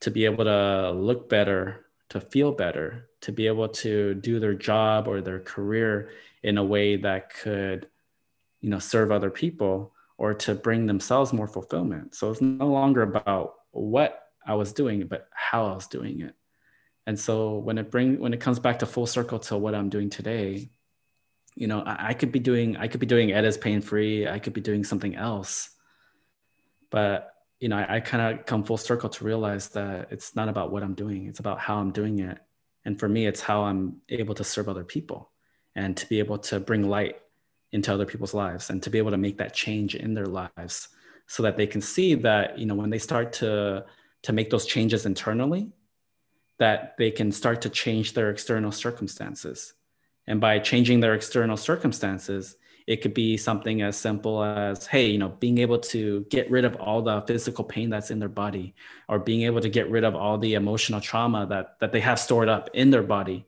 to 0.00 0.10
be 0.10 0.24
able 0.24 0.44
to 0.44 0.90
look 0.92 1.28
better 1.28 1.86
to 2.10 2.20
feel 2.20 2.52
better 2.52 3.08
to 3.22 3.32
be 3.32 3.46
able 3.46 3.68
to 3.68 4.14
do 4.14 4.38
their 4.38 4.54
job 4.54 5.08
or 5.08 5.20
their 5.20 5.40
career 5.40 6.10
in 6.42 6.58
a 6.58 6.64
way 6.64 6.96
that 6.96 7.32
could 7.34 7.88
you 8.60 8.70
know 8.70 8.78
serve 8.78 9.10
other 9.10 9.30
people 9.30 9.92
or 10.18 10.34
to 10.34 10.54
bring 10.54 10.86
themselves 10.86 11.32
more 11.32 11.48
fulfillment. 11.48 12.14
So 12.14 12.30
it's 12.30 12.40
no 12.40 12.68
longer 12.68 13.02
about 13.02 13.54
what 13.72 14.22
i 14.46 14.54
was 14.54 14.72
doing 14.72 15.06
but 15.06 15.28
how 15.32 15.66
i 15.66 15.74
was 15.74 15.86
doing 15.86 16.20
it. 16.20 16.34
And 17.04 17.18
so 17.18 17.58
when 17.58 17.78
it 17.78 17.90
bring 17.90 18.20
when 18.20 18.32
it 18.32 18.40
comes 18.40 18.60
back 18.60 18.78
to 18.78 18.86
full 18.86 19.06
circle 19.06 19.40
to 19.40 19.56
what 19.56 19.74
i'm 19.74 19.88
doing 19.88 20.08
today 20.08 20.70
you 21.56 21.66
know 21.66 21.80
i, 21.80 22.10
I 22.10 22.14
could 22.14 22.30
be 22.30 22.38
doing 22.38 22.76
i 22.76 22.86
could 22.86 23.00
be 23.00 23.06
doing 23.06 23.32
ed 23.32 23.44
is 23.44 23.58
pain 23.58 23.80
free 23.80 24.28
i 24.28 24.38
could 24.38 24.52
be 24.52 24.60
doing 24.60 24.84
something 24.84 25.16
else. 25.16 25.70
But 26.90 27.34
you 27.58 27.68
know 27.68 27.76
i, 27.76 27.96
I 27.96 28.00
kind 28.00 28.38
of 28.38 28.46
come 28.46 28.62
full 28.62 28.76
circle 28.76 29.08
to 29.08 29.24
realize 29.24 29.70
that 29.70 30.08
it's 30.12 30.36
not 30.36 30.48
about 30.48 30.70
what 30.70 30.82
i'm 30.82 30.94
doing. 30.94 31.26
It's 31.26 31.40
about 31.40 31.58
how 31.58 31.78
i'm 31.78 31.90
doing 31.92 32.20
it. 32.20 32.38
And 32.84 32.98
for 32.98 33.08
me 33.08 33.26
it's 33.26 33.40
how 33.40 33.64
i'm 33.64 34.00
able 34.08 34.34
to 34.36 34.44
serve 34.44 34.68
other 34.68 34.84
people 34.84 35.32
and 35.74 35.96
to 35.96 36.08
be 36.08 36.18
able 36.18 36.38
to 36.38 36.60
bring 36.60 36.88
light 36.88 37.16
into 37.72 37.92
other 37.92 38.06
people's 38.06 38.34
lives 38.34 38.70
and 38.70 38.82
to 38.82 38.90
be 38.90 38.98
able 38.98 39.10
to 39.10 39.16
make 39.16 39.38
that 39.38 39.54
change 39.54 39.94
in 39.94 40.14
their 40.14 40.26
lives 40.26 40.88
so 41.32 41.42
that 41.44 41.56
they 41.56 41.66
can 41.66 41.80
see 41.80 42.14
that 42.14 42.58
you 42.58 42.66
know 42.66 42.74
when 42.74 42.90
they 42.90 42.98
start 42.98 43.32
to 43.32 43.82
to 44.20 44.32
make 44.34 44.50
those 44.50 44.66
changes 44.66 45.06
internally 45.06 45.72
that 46.58 46.94
they 46.98 47.10
can 47.10 47.32
start 47.32 47.62
to 47.62 47.70
change 47.70 48.12
their 48.12 48.30
external 48.30 48.70
circumstances. 48.70 49.72
And 50.26 50.40
by 50.40 50.60
changing 50.60 51.00
their 51.00 51.14
external 51.14 51.56
circumstances 51.56 52.56
it 52.86 53.00
could 53.00 53.14
be 53.14 53.38
something 53.38 53.80
as 53.80 53.96
simple 53.96 54.44
as 54.44 54.86
hey 54.86 55.06
you 55.06 55.18
know 55.22 55.30
being 55.44 55.58
able 55.58 55.78
to 55.94 56.26
get 56.28 56.50
rid 56.50 56.66
of 56.66 56.76
all 56.76 57.00
the 57.00 57.22
physical 57.22 57.64
pain 57.64 57.88
that's 57.88 58.10
in 58.10 58.18
their 58.18 58.34
body 58.44 58.74
or 59.08 59.18
being 59.18 59.42
able 59.42 59.62
to 59.62 59.70
get 59.70 59.88
rid 59.88 60.04
of 60.04 60.14
all 60.14 60.36
the 60.36 60.52
emotional 60.54 61.00
trauma 61.00 61.46
that 61.46 61.78
that 61.80 61.92
they 61.92 62.00
have 62.00 62.18
stored 62.18 62.50
up 62.50 62.68
in 62.74 62.90
their 62.90 63.06
body 63.16 63.46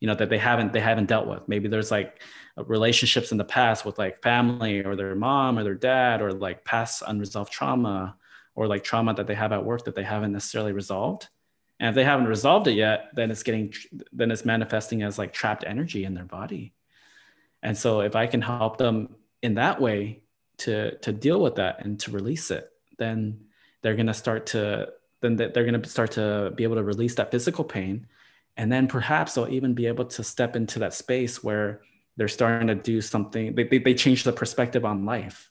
you 0.00 0.06
know 0.06 0.14
that 0.14 0.28
they 0.28 0.38
haven't 0.38 0.72
they 0.72 0.80
haven't 0.80 1.06
dealt 1.06 1.26
with. 1.26 1.48
Maybe 1.48 1.68
there's 1.68 1.90
like 1.90 2.20
relationships 2.64 3.32
in 3.32 3.38
the 3.38 3.44
past 3.44 3.84
with 3.84 3.98
like 3.98 4.22
family 4.22 4.84
or 4.84 4.96
their 4.96 5.14
mom 5.14 5.58
or 5.58 5.64
their 5.64 5.74
dad 5.74 6.22
or 6.22 6.32
like 6.32 6.64
past 6.64 7.02
unresolved 7.06 7.52
trauma 7.52 8.16
or 8.54 8.66
like 8.66 8.82
trauma 8.82 9.12
that 9.14 9.26
they 9.26 9.34
have 9.34 9.52
at 9.52 9.64
work 9.64 9.84
that 9.84 9.94
they 9.94 10.02
haven't 10.02 10.32
necessarily 10.32 10.72
resolved. 10.72 11.28
And 11.78 11.90
if 11.90 11.94
they 11.94 12.04
haven't 12.04 12.26
resolved 12.26 12.66
it 12.68 12.72
yet 12.72 13.10
then 13.14 13.30
it's 13.30 13.42
getting 13.42 13.74
then 14.12 14.30
it's 14.30 14.44
manifesting 14.44 15.02
as 15.02 15.18
like 15.18 15.32
trapped 15.32 15.64
energy 15.66 16.04
in 16.04 16.14
their 16.14 16.24
body. 16.24 16.72
And 17.62 17.76
so 17.76 18.00
if 18.00 18.16
i 18.16 18.26
can 18.26 18.42
help 18.42 18.78
them 18.78 19.14
in 19.42 19.54
that 19.54 19.80
way 19.80 20.22
to 20.58 20.96
to 20.98 21.12
deal 21.12 21.40
with 21.40 21.56
that 21.56 21.84
and 21.84 22.00
to 22.00 22.10
release 22.10 22.50
it 22.50 22.72
then 22.98 23.40
they're 23.82 23.94
going 23.94 24.06
to 24.06 24.14
start 24.14 24.46
to 24.46 24.88
then 25.20 25.36
they're 25.36 25.64
going 25.64 25.80
to 25.80 25.88
start 25.88 26.12
to 26.12 26.52
be 26.54 26.64
able 26.64 26.76
to 26.76 26.82
release 26.82 27.14
that 27.14 27.30
physical 27.30 27.64
pain. 27.64 28.06
And 28.56 28.70
then 28.70 28.86
perhaps 28.86 29.34
they'll 29.34 29.48
even 29.48 29.74
be 29.74 29.86
able 29.86 30.06
to 30.06 30.24
step 30.24 30.56
into 30.56 30.78
that 30.80 30.94
space 30.94 31.42
where 31.42 31.80
they're 32.16 32.28
starting 32.28 32.68
to 32.68 32.74
do 32.74 33.00
something 33.00 33.54
they, 33.54 33.64
they, 33.64 33.78
they 33.78 33.94
change 33.94 34.24
the 34.24 34.32
perspective 34.32 34.84
on 34.84 35.04
life. 35.04 35.50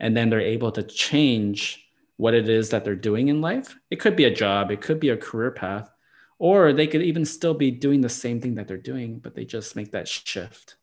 And 0.00 0.16
then 0.16 0.30
they're 0.30 0.40
able 0.40 0.72
to 0.72 0.82
change 0.82 1.86
what 2.16 2.34
it 2.34 2.48
is 2.48 2.70
that 2.70 2.84
they're 2.84 2.94
doing 2.96 3.28
in 3.28 3.40
life. 3.40 3.76
It 3.90 4.00
could 4.00 4.16
be 4.16 4.24
a 4.24 4.34
job 4.34 4.70
it 4.70 4.80
could 4.80 5.00
be 5.00 5.10
a 5.10 5.16
career 5.16 5.50
path 5.50 5.90
or 6.38 6.72
they 6.72 6.86
could 6.86 7.02
even 7.02 7.24
still 7.24 7.54
be 7.54 7.70
doing 7.70 8.00
the 8.00 8.08
same 8.08 8.40
thing 8.40 8.56
that 8.56 8.68
they're 8.68 8.76
doing 8.76 9.18
but 9.18 9.34
they 9.34 9.44
just 9.44 9.76
make 9.76 9.92
that 9.92 10.08
shift 10.08 10.76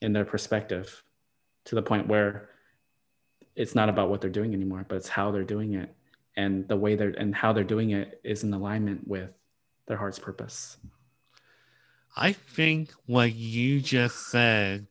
in 0.00 0.12
their 0.12 0.24
perspective 0.24 1.02
to 1.64 1.74
the 1.74 1.82
point 1.82 2.08
where 2.08 2.50
it's 3.56 3.74
not 3.74 3.88
about 3.88 4.08
what 4.08 4.20
they're 4.20 4.30
doing 4.30 4.54
anymore 4.54 4.84
but 4.88 4.96
it's 4.96 5.08
how 5.08 5.30
they're 5.30 5.44
doing 5.44 5.74
it. 5.74 5.94
And 6.36 6.68
the 6.68 6.76
way 6.76 6.94
they're 6.94 7.10
and 7.10 7.34
how 7.34 7.52
they're 7.52 7.64
doing 7.64 7.90
it 7.90 8.20
is 8.22 8.44
in 8.44 8.54
alignment 8.54 9.06
with 9.08 9.30
their 9.86 9.96
heart's 9.96 10.18
purpose. 10.18 10.76
I 12.18 12.32
think 12.32 12.92
what 13.06 13.32
you 13.32 13.80
just 13.80 14.28
said, 14.28 14.88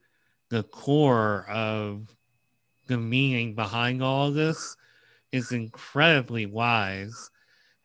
the 0.49 0.63
core 0.63 1.45
of 1.49 2.15
the 2.87 2.97
meaning 2.97 3.53
behind 3.53 4.01
all 4.01 4.31
this, 4.31 4.77
is 5.33 5.51
incredibly 5.51 6.45
wise. 6.45 7.29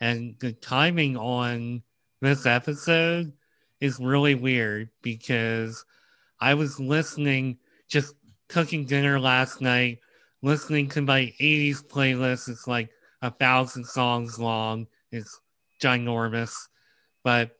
And 0.00 0.36
the 0.38 0.52
timing 0.52 1.16
on 1.16 1.82
this 2.20 2.46
episode 2.46 3.32
is 3.80 3.98
really 3.98 4.36
weird 4.36 4.90
because 5.02 5.84
I 6.40 6.54
was 6.54 6.78
listening, 6.78 7.58
just 7.88 8.14
cooking 8.48 8.84
dinner 8.84 9.18
last 9.18 9.60
night, 9.60 9.98
listening 10.42 10.88
to 10.90 11.02
my 11.02 11.32
80s 11.40 11.84
playlist. 11.84 12.48
It's 12.48 12.68
like 12.68 12.90
a 13.22 13.32
thousand 13.32 13.86
songs 13.86 14.38
long, 14.38 14.86
it's 15.10 15.40
ginormous 15.80 16.54
but 17.24 17.56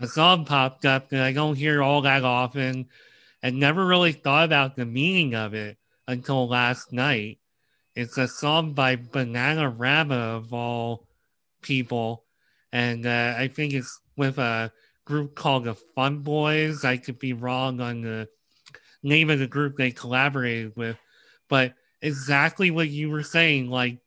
a 0.00 0.06
song 0.06 0.44
popped 0.44 0.84
up 0.84 1.08
that 1.10 1.22
I 1.22 1.32
don't 1.32 1.56
hear 1.56 1.82
all 1.82 2.02
that 2.02 2.24
often 2.24 2.88
and 3.42 3.58
never 3.58 3.84
really 3.84 4.12
thought 4.12 4.44
about 4.44 4.76
the 4.76 4.84
meaning 4.84 5.34
of 5.34 5.54
it 5.54 5.78
until 6.06 6.48
last 6.48 6.92
night. 6.92 7.38
It's 7.94 8.18
a 8.18 8.28
song 8.28 8.74
by 8.74 8.96
Bananarama 8.96 10.36
of 10.36 10.52
all 10.52 11.06
people, 11.62 12.24
and 12.72 13.06
uh, 13.06 13.34
I 13.38 13.48
think 13.48 13.72
it's 13.72 14.00
with 14.16 14.38
a 14.38 14.70
group 15.06 15.34
called 15.34 15.64
the 15.64 15.74
Fun 15.94 16.18
Boys. 16.18 16.84
I 16.84 16.98
could 16.98 17.18
be 17.18 17.32
wrong 17.32 17.80
on 17.80 18.02
the 18.02 18.28
name 19.02 19.30
of 19.30 19.38
the 19.38 19.46
group 19.46 19.76
they 19.76 19.92
collaborated 19.92 20.76
with, 20.76 20.98
but 21.48 21.74
exactly 22.02 22.70
what 22.70 22.90
you 22.90 23.08
were 23.08 23.22
saying, 23.22 23.70
like 23.70 23.98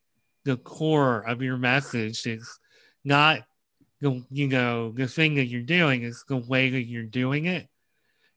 the 0.45 0.57
core 0.57 1.21
of 1.21 1.41
your 1.41 1.57
message 1.57 2.27
is 2.27 2.59
not 3.03 3.39
you 4.01 4.47
know 4.47 4.91
the 4.91 5.07
thing 5.07 5.35
that 5.35 5.45
you're 5.45 5.61
doing 5.61 6.03
is 6.03 6.23
the 6.27 6.37
way 6.37 6.69
that 6.69 6.83
you're 6.83 7.03
doing 7.03 7.45
it. 7.45 7.67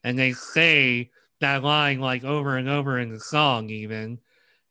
And 0.05 0.19
they 0.19 0.33
say 0.33 1.11
that 1.41 1.63
line 1.63 2.01
like 2.01 2.25
over 2.25 2.57
and 2.57 2.69
over 2.69 2.99
in 2.99 3.13
the 3.13 3.21
song 3.21 3.71
even. 3.71 4.19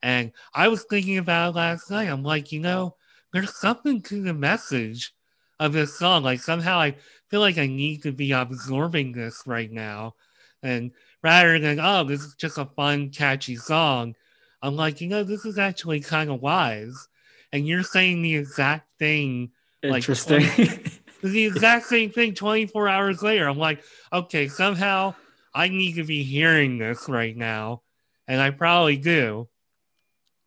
And 0.04 0.32
i 0.54 0.68
was 0.68 0.84
thinking 0.84 1.18
about 1.18 1.54
it 1.54 1.58
last 1.58 1.90
night. 1.92 2.10
I'm 2.10 2.24
like 2.24 2.52
you 2.52 2.60
know 2.60 2.96
there's 3.34 3.56
something 3.56 4.02
to 4.04 4.22
the 4.22 4.34
message 4.34 5.14
of 5.60 5.74
this 5.74 5.98
song. 5.98 6.24
Like 6.24 6.42
somehow 6.42 6.80
i 6.80 6.96
feel 7.30 7.40
like 7.40 7.58
i 7.58 7.68
need 7.68 8.04
to 8.04 8.12
be 8.12 8.32
absorbing 8.32 9.14
this 9.14 9.44
right 9.46 9.72
now. 9.72 10.16
And 10.64 10.92
rather 11.24 11.60
than 11.60 11.80
oh 11.80 12.04
this 12.04 12.22
is 12.22 12.36
just 12.36 12.58
a 12.58 12.66
fun 12.66 13.10
catchy 13.10 13.56
song 13.56 14.16
i'm 14.64 14.76
like 14.76 15.02
you 15.02 15.08
know 15.08 15.24
this 15.24 15.46
is 15.46 15.58
actually 15.58 16.02
kind 16.02 16.30
of 16.30 16.42
wise. 16.42 17.08
And 17.54 17.68
you're 17.68 17.84
saying 17.84 18.22
the 18.22 18.36
exact 18.36 18.88
thing 18.98 19.52
Interesting. 19.84 20.42
Like, 20.42 21.02
the 21.22 21.46
exact 21.46 21.86
same 21.86 22.12
thing 22.12 22.34
24 22.34 22.88
hours 22.88 23.22
later. 23.22 23.48
I'm 23.48 23.58
like, 23.58 23.84
okay, 24.12 24.48
somehow 24.48 25.16
I 25.54 25.68
need 25.68 25.96
to 25.96 26.04
be 26.04 26.24
hearing 26.24 26.78
this 26.78 27.08
right 27.08 27.36
now. 27.36 27.82
And 28.28 28.42
I 28.42 28.52
probably 28.52 28.98
do. 28.98 29.48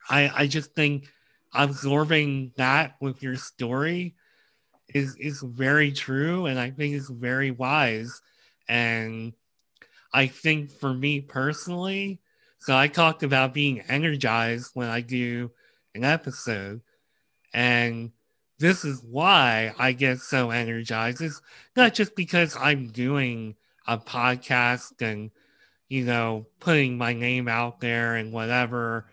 I 0.09 0.31
I 0.35 0.47
just 0.47 0.75
think 0.75 1.09
absorbing 1.53 2.53
that 2.57 2.97
with 3.01 3.23
your 3.23 3.37
story 3.37 4.17
is 4.93 5.17
is 5.17 5.43
very 5.43 5.93
true 5.93 6.47
and 6.47 6.59
I 6.59 6.71
think 6.71 6.95
it's 6.95 7.09
very 7.09 7.51
wise. 7.51 8.21
And 8.69 9.33
I 10.13 10.27
think 10.27 10.71
for 10.71 10.93
me 10.93 11.21
personally, 11.21 12.21
so 12.59 12.77
I 12.77 12.89
talked 12.89 13.23
about 13.23 13.55
being 13.55 13.81
energized 13.83 14.71
when 14.75 14.89
I 14.89 15.01
do 15.01 15.51
an 15.95 16.05
episode. 16.05 16.81
And 17.53 18.13
this 18.59 18.85
is 18.85 19.03
why 19.03 19.75
I 19.79 19.93
get 19.93 20.21
so 20.21 20.51
energized. 20.51 21.21
It's 21.21 21.41
not 21.77 21.95
just 21.95 22.15
because 22.15 22.57
I'm 22.57 22.89
doing 22.89 23.57
a 23.87 23.99
podcast 23.99 25.01
and 25.01 25.31
you 25.89 26.05
know 26.05 26.47
putting 26.61 26.97
my 26.97 27.13
name 27.13 27.49
out 27.49 27.81
there 27.81 28.15
and 28.15 28.33
whatever 28.33 29.07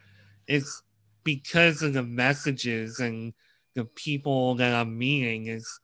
it's 0.48 0.82
because 1.24 1.82
of 1.82 1.94
the 1.94 2.04
messages 2.04 3.00
and 3.00 3.34
the 3.76 3.86
people 3.86 4.56
that 4.56 4.74
I'm 4.74 4.98
meeting 4.98 5.48
is 5.48 5.80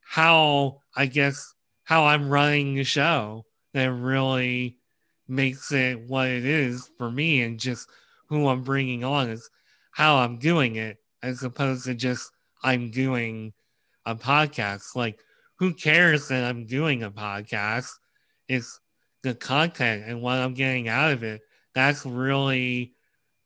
how 0.00 0.80
I 0.96 1.06
guess 1.06 1.54
how 1.84 2.06
I'm 2.06 2.28
running 2.28 2.74
the 2.74 2.84
show 2.84 3.46
that 3.74 3.92
really 3.92 4.78
makes 5.28 5.70
it 5.72 6.00
what 6.08 6.28
it 6.28 6.44
is 6.44 6.90
for 6.98 7.10
me 7.10 7.42
and 7.42 7.58
just 7.58 7.88
who 8.28 8.48
I'm 8.48 8.62
bringing 8.62 9.04
on 9.04 9.30
is 9.30 9.48
how 9.92 10.16
I'm 10.16 10.38
doing 10.38 10.76
it 10.76 10.98
as 11.22 11.42
opposed 11.42 11.84
to 11.84 11.94
just 11.94 12.30
I'm 12.62 12.90
doing 12.90 13.52
a 14.06 14.14
podcast. 14.14 14.96
Like, 14.96 15.20
who 15.58 15.74
cares 15.74 16.28
that 16.28 16.44
I'm 16.44 16.66
doing 16.66 17.02
a 17.02 17.10
podcast? 17.10 17.90
It's 18.48 18.80
the 19.22 19.34
content 19.34 20.04
and 20.06 20.22
what 20.22 20.38
I'm 20.38 20.54
getting 20.54 20.88
out 20.88 21.12
of 21.12 21.22
it. 21.22 21.42
That's 21.74 22.04
really, 22.04 22.94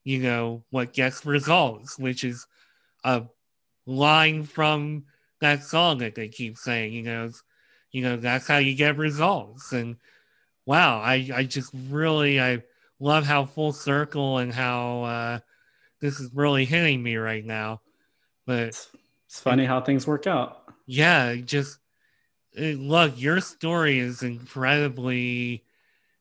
you 0.05 0.21
know, 0.21 0.65
what 0.71 0.93
gets 0.93 1.27
results, 1.27 1.99
which 1.99 2.25
is 2.25 2.47
a 3.03 3.25
line 3.87 4.45
from 4.45 5.05
that 5.41 5.63
song 5.65 5.99
that 5.99 6.15
they 6.15 6.29
keep 6.29 6.57
saying, 6.57 6.93
you 6.93 7.03
know, 7.03 7.31
you 7.91 8.03
know, 8.03 8.17
that's 8.17 8.49
how 8.49 8.59
you 8.59 8.75
get 8.75 8.97
results. 8.97 9.73
And 9.73 9.97
wow, 10.67 11.01
I, 11.01 11.31
I 11.35 11.45
just 11.45 11.71
really, 11.89 12.41
I 12.41 12.63
love 12.99 13.27
how 13.27 13.45
full 13.45 13.73
circle 13.73 14.39
and 14.39 14.53
how 14.53 15.03
uh, 15.03 15.39
this 16.01 16.21
is 16.21 16.31
really 16.35 16.65
hitting 16.65 17.03
me 17.03 17.17
right 17.17 17.45
now. 17.45 17.81
But 18.47 18.87
it's, 19.35 19.43
funny 19.43 19.65
how 19.65 19.81
things 19.81 20.07
work 20.07 20.29
out. 20.29 20.63
Yeah, 20.87 21.35
just 21.35 21.79
eh, 22.57 22.77
look, 22.79 23.21
your 23.21 23.41
story 23.41 23.99
is 23.99 24.23
incredibly 24.23 25.65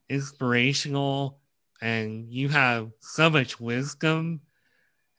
inspirational 0.09 1.39
and 1.79 2.27
you 2.27 2.49
have 2.49 2.91
so 3.01 3.29
much 3.29 3.59
wisdom 3.59 4.41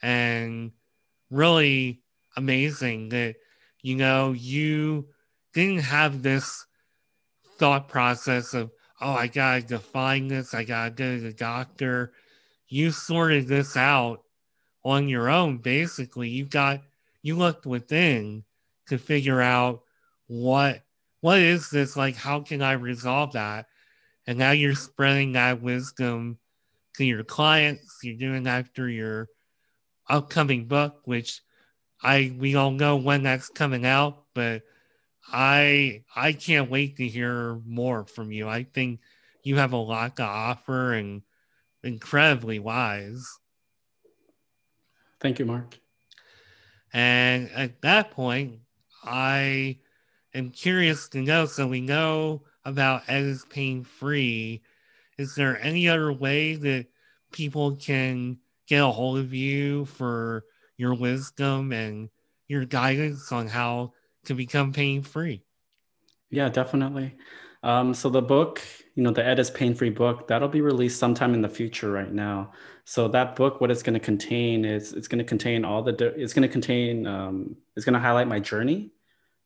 and 0.03 0.73
really 1.31 2.03
amazing 2.37 3.11
that 3.11 3.37
you 3.81 3.95
know 3.95 4.33
you 4.33 5.07
didn't 5.53 5.85
have 5.85 6.23
this 6.23 6.67
thought 7.59 7.89
process 7.89 8.55
of 8.55 8.73
oh 9.01 9.13
i 9.13 9.27
gotta 9.27 9.63
define 9.63 10.27
this 10.29 10.53
i 10.53 10.65
gotta 10.65 10.91
go 10.91 11.17
to 11.17 11.23
the 11.23 11.33
doctor 11.33 12.13
you 12.69 12.91
sorted 12.91 13.47
this 13.47 13.77
out 13.77 14.23
on 14.85 15.09
your 15.09 15.29
own 15.29 15.59
basically 15.59 16.29
you 16.29 16.45
got 16.45 16.81
you 17.25 17.37
looked 17.37 17.67
within 17.67 18.45
to 18.87 18.99
figure 18.99 19.41
out 19.41 19.83
what 20.29 20.83
what 21.21 21.41
is 21.41 21.71
this 21.71 21.97
like 21.97 22.15
how 22.15 22.41
can 22.41 22.63
i 22.63 22.73
resolve 22.73 23.33
that 23.33 23.67
and 24.27 24.39
now 24.39 24.53
you're 24.53 24.77
spreading 24.77 25.33
that 25.33 25.61
wisdom 25.61 26.39
to 26.95 27.05
your 27.05 27.25
clients 27.25 27.99
you're 28.05 28.17
doing 28.17 28.47
through 28.75 28.87
your 28.87 29.29
upcoming 30.09 30.67
book 30.69 31.01
which 31.05 31.41
I 32.05 32.35
we 32.39 32.55
all 32.55 32.71
know 32.71 32.97
when 32.97 33.23
that's 33.23 33.49
coming 33.49 33.87
out, 33.87 34.25
but 34.35 34.63
I 35.27 36.05
I 36.15 36.33
can't 36.33 36.71
wait 36.71 36.99
to 36.99 37.09
hear 37.09 37.61
more 37.67 38.05
from 38.05 38.31
you. 38.31 38.47
I 38.47 38.65
think 38.65 39.01
you 39.43 39.57
have 39.57 39.73
a 39.73 39.79
lot 39.79 40.17
to 40.17 40.23
offer 40.23 40.93
and 40.93 41.23
incredibly 41.83 42.59
wise. 42.59 43.27
Thank 45.19 45.39
you, 45.39 45.47
Mark. 45.47 45.79
And 46.95 47.51
at 47.51 47.83
that 47.83 48.13
point, 48.13 48.61
I 49.03 49.79
am 50.33 50.51
curious 50.51 51.09
to 51.11 51.21
know. 51.21 51.45
So 51.45 51.67
we 51.67 51.83
know 51.83 52.45
about 52.65 53.03
Ed 53.09 53.37
pain 53.51 53.85
free. 53.85 54.63
Is 55.19 55.35
there 55.35 55.61
any 55.61 55.89
other 55.89 56.13
way 56.13 56.55
that 56.55 56.87
people 57.33 57.77
can 57.77 58.39
get 58.67 58.83
a 58.83 58.87
hold 58.87 59.19
of 59.19 59.35
you 59.35 59.85
for 59.85 60.45
your 60.77 60.95
wisdom 60.95 61.73
and 61.73 62.09
your 62.49 62.65
guidance 62.65 63.33
on 63.33 63.49
how 63.49 63.93
to 64.25 64.35
become 64.35 64.73
pain 64.73 65.03
free. 65.03 65.43
Yeah, 66.31 66.49
definitely. 66.49 67.17
Um, 67.63 67.95
so 67.95 68.11
the 68.11 68.23
book, 68.23 68.61
you 68.95 69.03
know, 69.03 69.11
the 69.11 69.25
Ed 69.25 69.39
is 69.39 69.51
Pain 69.51 69.75
Free 69.75 69.91
book, 69.91 70.29
that'll 70.29 70.49
be 70.49 70.61
released 70.61 70.99
sometime 70.99 71.33
in 71.33 71.41
the 71.41 71.49
future 71.49 71.91
right 71.91 72.13
now. 72.13 72.53
So 72.85 73.09
that 73.09 73.37
book, 73.37 73.61
what 73.61 73.71
it's 73.71 73.83
going 73.83 73.95
to 73.95 74.01
contain 74.01 74.65
is 74.65 74.93
it's 74.93 75.09
going 75.09 75.19
to 75.19 75.25
contain 75.25 75.65
all 75.65 75.83
the, 75.83 75.95
it's 76.17 76.35
going 76.35 76.47
to 76.47 76.53
contain, 76.53 77.07
um, 77.07 77.57
it's 77.77 77.85
going 77.85 77.95
to 77.95 78.01
highlight 78.01 78.29
my 78.29 78.41
journey 78.41 78.93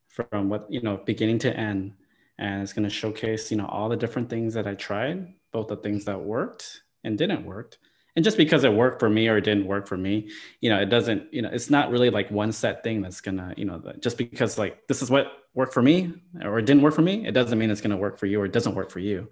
from 0.09 0.49
what, 0.49 0.67
you 0.71 0.81
know, 0.81 0.97
beginning 0.97 1.39
to 1.41 1.57
end. 1.57 1.95
And 2.39 2.63
it's 2.63 2.73
going 2.73 2.85
to 2.85 2.91
showcase, 2.91 3.51
you 3.51 3.57
know, 3.57 3.67
all 3.67 3.89
the 3.89 3.97
different 3.97 4.31
things 4.31 4.55
that 4.55 4.67
I 4.67 4.75
tried, 4.75 5.35
both 5.53 5.69
the 5.69 5.77
things 5.77 6.05
that 6.07 6.21
worked 6.21 6.83
and 7.05 7.17
didn't 7.17 7.45
work 7.45 7.77
and 8.19 8.25
just 8.25 8.37
because 8.37 8.65
it 8.65 8.73
worked 8.73 8.99
for 8.99 9.09
me 9.09 9.29
or 9.29 9.37
it 9.37 9.43
didn't 9.43 9.67
work 9.67 9.87
for 9.87 9.97
me 9.97 10.29
you 10.61 10.69
know 10.69 10.81
it 10.81 10.87
doesn't 10.87 11.33
you 11.33 11.41
know 11.41 11.51
it's 11.53 11.71
not 11.71 11.89
really 11.89 12.11
like 12.11 12.29
one 12.33 12.51
set 12.51 12.83
thing 12.83 13.01
that's 13.01 13.21
gonna 13.21 13.55
you 13.57 13.65
know 13.65 13.81
just 14.01 14.19
because 14.19 14.59
like 14.59 14.87
this 14.89 15.03
is 15.03 15.09
what 15.09 15.31
worked 15.55 15.73
for 15.73 15.83
me 15.83 16.13
or 16.43 16.59
it 16.59 16.67
didn't 16.67 16.83
work 16.83 16.95
for 16.95 17.03
me 17.03 17.25
it 17.25 17.33
doesn't 17.33 17.59
mean 17.61 17.71
it's 17.71 17.81
gonna 17.81 17.97
work 17.97 18.19
for 18.19 18.27
you 18.27 18.41
or 18.41 18.45
it 18.45 18.53
doesn't 18.53 18.75
work 18.75 18.91
for 18.91 18.99
you 18.99 19.29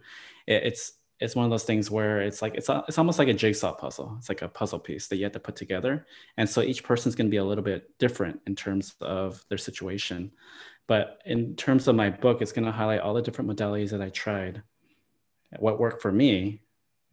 it, 0.46 0.62
it's 0.66 0.92
it's 1.18 1.34
one 1.34 1.44
of 1.44 1.50
those 1.50 1.64
things 1.64 1.90
where 1.90 2.20
it's 2.20 2.42
like 2.42 2.54
it's 2.54 2.68
it's 2.88 2.98
almost 2.98 3.18
like 3.18 3.28
a 3.28 3.34
jigsaw 3.34 3.72
puzzle. 3.72 4.16
It's 4.18 4.28
like 4.28 4.42
a 4.42 4.48
puzzle 4.48 4.78
piece 4.78 5.08
that 5.08 5.16
you 5.16 5.24
have 5.24 5.32
to 5.32 5.40
put 5.40 5.56
together. 5.56 6.06
And 6.36 6.48
so 6.48 6.60
each 6.60 6.84
person's 6.84 7.14
going 7.14 7.26
to 7.26 7.30
be 7.30 7.38
a 7.38 7.44
little 7.44 7.64
bit 7.64 7.98
different 7.98 8.40
in 8.46 8.54
terms 8.54 8.94
of 9.00 9.42
their 9.48 9.58
situation. 9.58 10.32
But 10.86 11.20
in 11.24 11.56
terms 11.56 11.88
of 11.88 11.96
my 11.96 12.10
book 12.10 12.42
it's 12.42 12.52
going 12.52 12.66
to 12.66 12.72
highlight 12.72 13.00
all 13.00 13.14
the 13.14 13.22
different 13.22 13.50
modalities 13.50 13.90
that 13.90 14.02
i 14.02 14.10
tried. 14.10 14.62
What 15.58 15.80
worked 15.80 16.02
for 16.02 16.12
me 16.12 16.60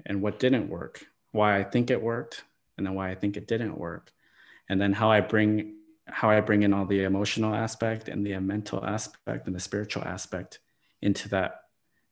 and 0.06 0.22
what 0.22 0.40
didn't 0.40 0.68
work. 0.68 1.06
Why 1.32 1.58
I 1.58 1.64
think 1.64 1.90
it 1.90 2.02
worked 2.02 2.44
and 2.78 2.86
then 2.86 2.96
why 2.96 3.10
I 3.10 3.16
think 3.16 3.38
it 3.38 3.48
didn't 3.48 3.78
work. 3.78 4.12
And 4.70 4.82
then 4.82 4.94
how 4.94 5.12
I 5.12 5.22
bring 5.22 5.76
how 6.08 6.30
I 6.30 6.42
bring 6.42 6.64
in 6.64 6.74
all 6.74 6.86
the 6.86 7.04
emotional 7.04 7.56
aspect 7.56 8.10
and 8.10 8.26
the 8.26 8.38
mental 8.40 8.84
aspect 8.86 9.48
and 9.48 9.56
the 9.56 9.60
spiritual 9.62 10.04
aspect 10.04 10.60
into 11.02 11.30
that 11.30 11.63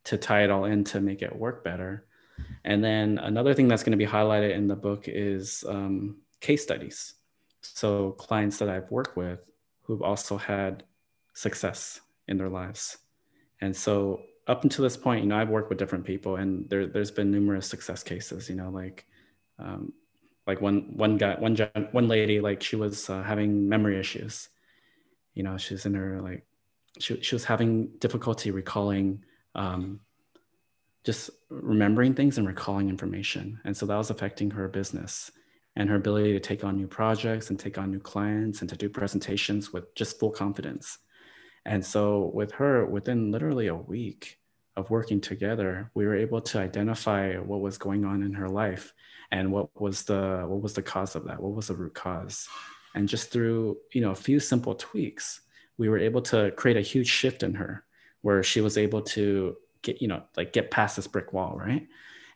to 0.05 0.17
tie 0.17 0.43
it 0.43 0.49
all 0.49 0.65
in 0.65 0.83
to 0.85 0.99
make 0.99 1.21
it 1.21 1.35
work 1.35 1.63
better. 1.63 2.05
And 2.63 2.83
then 2.83 3.17
another 3.19 3.53
thing 3.53 3.67
that's 3.67 3.83
going 3.83 3.91
to 3.91 3.97
be 3.97 4.09
highlighted 4.09 4.55
in 4.55 4.67
the 4.67 4.75
book 4.75 5.05
is 5.07 5.63
um, 5.67 6.17
case 6.39 6.63
studies. 6.63 7.15
So 7.61 8.11
clients 8.13 8.57
that 8.59 8.69
I've 8.69 8.89
worked 8.89 9.15
with 9.15 9.39
who've 9.83 10.01
also 10.01 10.37
had 10.37 10.83
success 11.33 12.01
in 12.27 12.37
their 12.37 12.49
lives. 12.49 12.97
And 13.61 13.75
so 13.75 14.21
up 14.47 14.63
until 14.63 14.83
this 14.83 14.97
point, 14.97 15.23
you 15.23 15.29
know, 15.29 15.37
I've 15.37 15.49
worked 15.49 15.69
with 15.69 15.77
different 15.77 16.05
people 16.05 16.37
and 16.37 16.67
there, 16.69 16.87
there's 16.87 17.11
been 17.11 17.31
numerous 17.31 17.67
success 17.67 18.01
cases, 18.01 18.49
you 18.49 18.55
know, 18.55 18.69
like 18.69 19.05
um, 19.59 19.93
like 20.47 20.61
one 20.61 20.91
one 20.95 21.17
guy 21.17 21.35
one 21.35 21.55
one 21.91 22.07
lady 22.07 22.39
like 22.41 22.63
she 22.63 22.75
was 22.75 23.09
uh, 23.09 23.21
having 23.23 23.69
memory 23.69 23.99
issues 23.99 24.49
you 25.33 25.43
know 25.43 25.57
she's 25.57 25.85
in 25.85 25.93
her 25.93 26.21
like 26.21 26.45
she, 26.99 27.21
she 27.21 27.35
was 27.35 27.45
having 27.45 27.87
difficulty 27.99 28.51
recalling 28.51 29.23
um, 29.55 29.99
just 31.03 31.31
remembering 31.49 32.13
things 32.13 32.37
and 32.37 32.47
recalling 32.47 32.89
information. 32.89 33.59
And 33.65 33.75
so 33.75 33.85
that 33.85 33.97
was 33.97 34.09
affecting 34.09 34.51
her 34.51 34.67
business 34.67 35.31
and 35.75 35.89
her 35.89 35.95
ability 35.95 36.33
to 36.33 36.39
take 36.39 36.63
on 36.63 36.75
new 36.75 36.87
projects 36.87 37.49
and 37.49 37.59
take 37.59 37.77
on 37.77 37.91
new 37.91 37.99
clients 37.99 38.61
and 38.61 38.69
to 38.69 38.75
do 38.75 38.89
presentations 38.89 39.73
with 39.73 39.93
just 39.95 40.19
full 40.19 40.31
confidence. 40.31 40.99
And 41.65 41.85
so 41.85 42.31
with 42.33 42.51
her 42.53 42.85
within 42.85 43.31
literally 43.31 43.67
a 43.67 43.75
week 43.75 44.37
of 44.77 44.89
working 44.89 45.19
together 45.19 45.91
we 45.93 46.05
were 46.05 46.15
able 46.15 46.39
to 46.39 46.57
identify 46.57 47.35
what 47.35 47.59
was 47.59 47.77
going 47.77 48.05
on 48.05 48.23
in 48.23 48.33
her 48.33 48.47
life 48.47 48.93
and 49.31 49.51
what 49.51 49.69
was 49.79 50.03
the 50.03 50.45
what 50.47 50.61
was 50.61 50.73
the 50.73 50.81
cause 50.81 51.15
of 51.15 51.25
that? 51.25 51.41
What 51.41 51.53
was 51.53 51.67
the 51.67 51.75
root 51.75 51.93
cause? 51.93 52.47
And 52.95 53.07
just 53.07 53.31
through 53.31 53.77
you 53.91 54.01
know 54.01 54.11
a 54.11 54.15
few 54.15 54.39
simple 54.39 54.75
tweaks 54.75 55.41
we 55.77 55.89
were 55.89 55.97
able 55.97 56.21
to 56.21 56.51
create 56.51 56.77
a 56.77 56.81
huge 56.81 57.07
shift 57.07 57.43
in 57.43 57.53
her 57.53 57.83
where 58.21 58.43
she 58.43 58.61
was 58.61 58.77
able 58.77 59.01
to 59.01 59.55
get 59.81 60.01
you 60.01 60.07
know 60.07 60.23
like 60.37 60.53
get 60.53 60.71
past 60.71 60.95
this 60.95 61.07
brick 61.07 61.33
wall 61.33 61.57
right 61.57 61.87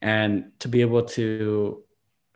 and 0.01 0.51
to 0.59 0.67
be 0.67 0.81
able 0.81 1.03
to 1.03 1.83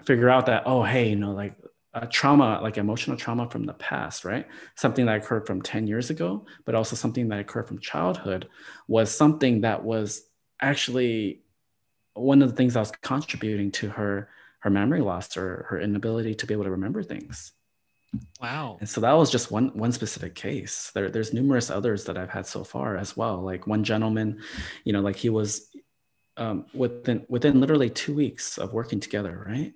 figure 0.05 0.29
out 0.29 0.45
that 0.45 0.63
oh 0.65 0.83
hey 0.83 1.09
you 1.09 1.15
know 1.15 1.31
like 1.31 1.55
a 1.93 2.05
trauma 2.05 2.59
like 2.61 2.77
emotional 2.77 3.17
trauma 3.17 3.49
from 3.49 3.65
the 3.65 3.73
past 3.73 4.23
right 4.23 4.47
something 4.75 5.07
that 5.07 5.17
occurred 5.17 5.47
from 5.47 5.61
10 5.61 5.87
years 5.87 6.09
ago 6.09 6.45
but 6.65 6.75
also 6.75 6.95
something 6.95 7.27
that 7.27 7.39
occurred 7.39 7.67
from 7.67 7.79
childhood 7.79 8.47
was 8.87 9.09
something 9.09 9.61
that 9.61 9.83
was 9.83 10.23
actually 10.61 11.41
one 12.13 12.41
of 12.41 12.49
the 12.49 12.55
things 12.55 12.75
that 12.75 12.81
was 12.81 12.91
contributing 13.01 13.71
to 13.71 13.89
her 13.89 14.29
her 14.59 14.69
memory 14.69 15.01
loss 15.01 15.37
or 15.37 15.65
her 15.69 15.79
inability 15.79 16.35
to 16.35 16.45
be 16.45 16.53
able 16.53 16.65
to 16.65 16.71
remember 16.71 17.01
things. 17.01 17.53
Wow. 18.41 18.77
And 18.79 18.89
so 18.89 19.01
that 19.01 19.13
was 19.13 19.31
just 19.31 19.51
one 19.51 19.69
one 19.77 19.91
specific 19.91 20.33
case. 20.35 20.91
There, 20.93 21.09
there's 21.09 21.33
numerous 21.33 21.69
others 21.69 22.05
that 22.05 22.17
I've 22.17 22.29
had 22.29 22.47
so 22.47 22.63
far 22.63 22.97
as 22.97 23.15
well. 23.15 23.41
Like 23.41 23.67
one 23.67 23.83
gentleman, 23.83 24.41
you 24.83 24.93
know, 24.93 25.01
like 25.01 25.15
he 25.15 25.29
was 25.29 25.69
um, 26.37 26.65
within 26.73 27.25
within 27.29 27.59
literally 27.59 27.89
two 27.89 28.15
weeks 28.15 28.57
of 28.57 28.73
working 28.73 28.99
together, 28.99 29.45
right? 29.47 29.73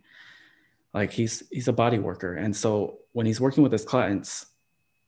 Like 0.93 1.11
he's 1.11 1.43
he's 1.51 1.67
a 1.67 1.73
body 1.73 1.99
worker, 1.99 2.33
and 2.33 2.55
so 2.55 2.99
when 3.11 3.25
he's 3.25 3.41
working 3.41 3.63
with 3.63 3.71
his 3.71 3.85
clients, 3.85 4.47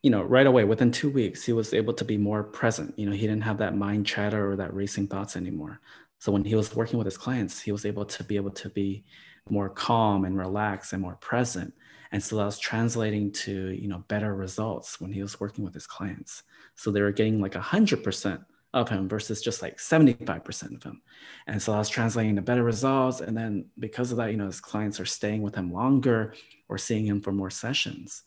you 0.02 0.10
know, 0.10 0.22
right 0.22 0.46
away 0.46 0.64
within 0.64 0.92
two 0.92 1.10
weeks, 1.10 1.44
he 1.44 1.52
was 1.52 1.74
able 1.74 1.94
to 1.94 2.04
be 2.04 2.16
more 2.16 2.44
present. 2.44 2.96
You 2.96 3.06
know, 3.06 3.12
he 3.12 3.26
didn't 3.26 3.42
have 3.42 3.58
that 3.58 3.76
mind 3.76 4.06
chatter 4.06 4.50
or 4.50 4.56
that 4.56 4.74
racing 4.74 5.08
thoughts 5.08 5.36
anymore. 5.36 5.80
So 6.18 6.30
when 6.32 6.44
he 6.44 6.54
was 6.54 6.74
working 6.74 6.98
with 6.98 7.06
his 7.06 7.18
clients, 7.18 7.60
he 7.60 7.72
was 7.72 7.84
able 7.84 8.04
to 8.04 8.24
be 8.24 8.36
able 8.36 8.52
to 8.52 8.68
be 8.68 9.04
more 9.48 9.68
calm 9.68 10.24
and 10.24 10.38
relaxed 10.38 10.92
and 10.92 11.02
more 11.02 11.16
present. 11.16 11.74
And 12.12 12.22
so 12.22 12.36
that 12.36 12.44
was 12.44 12.58
translating 12.58 13.32
to, 13.32 13.70
you 13.70 13.88
know, 13.88 14.04
better 14.08 14.34
results 14.34 15.00
when 15.00 15.12
he 15.12 15.22
was 15.22 15.40
working 15.40 15.64
with 15.64 15.74
his 15.74 15.86
clients. 15.86 16.42
So 16.74 16.90
they 16.90 17.02
were 17.02 17.12
getting 17.12 17.40
like 17.40 17.54
a 17.54 17.60
hundred 17.60 18.04
percent 18.04 18.40
of 18.74 18.88
him 18.88 19.08
versus 19.08 19.40
just 19.40 19.62
like 19.62 19.78
75% 19.78 20.76
of 20.76 20.82
him. 20.82 21.00
And 21.46 21.60
so 21.60 21.72
I 21.72 21.78
was 21.78 21.88
translating 21.88 22.36
to 22.36 22.42
better 22.42 22.62
results. 22.62 23.20
And 23.20 23.36
then 23.36 23.66
because 23.78 24.10
of 24.10 24.18
that, 24.18 24.30
you 24.30 24.36
know, 24.36 24.46
his 24.46 24.60
clients 24.60 25.00
are 25.00 25.06
staying 25.06 25.42
with 25.42 25.54
him 25.54 25.72
longer 25.72 26.34
or 26.68 26.76
seeing 26.76 27.06
him 27.06 27.22
for 27.22 27.32
more 27.32 27.50
sessions. 27.50 28.24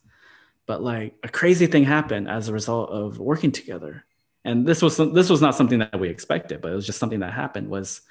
But 0.66 0.82
like 0.82 1.16
a 1.24 1.30
crazy 1.30 1.68
thing 1.68 1.84
happened 1.84 2.28
as 2.30 2.48
a 2.48 2.54
result 2.54 2.90
of 2.90 3.20
working 3.20 3.52
together. 3.52 4.06
And 4.46 4.66
this 4.66 4.82
was 4.82 4.98
this 4.98 5.30
was 5.30 5.42
not 5.42 5.56
something 5.56 5.80
that 5.80 6.00
we 6.00 6.10
expected, 6.10 6.62
but 6.62 6.72
it 6.72 6.76
was 6.76 6.86
just 6.86 7.00
something 7.00 7.20
that 7.20 7.34
happened 7.34 7.70
was 7.70 8.02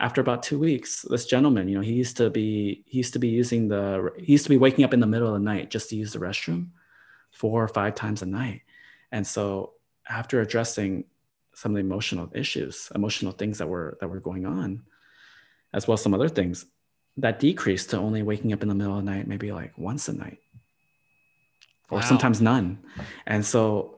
after 0.00 0.20
about 0.20 0.42
two 0.42 0.58
weeks, 0.58 1.02
this 1.08 1.26
gentleman, 1.26 1.68
you 1.68 1.76
know, 1.76 1.80
he 1.80 1.92
used 1.92 2.16
to 2.16 2.28
be 2.28 2.84
he 2.86 2.98
used 2.98 3.12
to 3.12 3.18
be 3.18 3.28
using 3.28 3.68
the 3.68 4.12
he 4.18 4.32
used 4.32 4.44
to 4.44 4.50
be 4.50 4.58
waking 4.58 4.84
up 4.84 4.92
in 4.92 5.00
the 5.00 5.06
middle 5.06 5.28
of 5.28 5.34
the 5.34 5.44
night 5.44 5.70
just 5.70 5.88
to 5.90 5.96
use 5.96 6.12
the 6.12 6.18
restroom 6.18 6.68
four 7.30 7.62
or 7.62 7.68
five 7.68 7.94
times 7.94 8.22
a 8.22 8.26
night. 8.26 8.62
And 9.12 9.26
so 9.26 9.74
after 10.08 10.40
addressing 10.40 11.04
some 11.54 11.72
of 11.72 11.76
the 11.76 11.80
emotional 11.80 12.30
issues, 12.34 12.90
emotional 12.94 13.32
things 13.32 13.58
that 13.58 13.68
were 13.68 13.96
that 14.00 14.08
were 14.08 14.20
going 14.20 14.44
on, 14.44 14.82
as 15.72 15.86
well 15.86 15.94
as 15.94 16.02
some 16.02 16.14
other 16.14 16.28
things, 16.28 16.66
that 17.16 17.38
decreased 17.38 17.90
to 17.90 17.98
only 17.98 18.22
waking 18.22 18.52
up 18.52 18.62
in 18.62 18.68
the 18.68 18.74
middle 18.74 18.98
of 18.98 19.04
the 19.04 19.10
night, 19.10 19.28
maybe 19.28 19.52
like 19.52 19.72
once 19.78 20.08
a 20.08 20.12
night, 20.12 20.38
or 21.90 21.98
wow. 21.98 22.04
sometimes 22.04 22.40
none. 22.40 22.80
And 23.26 23.46
so 23.46 23.95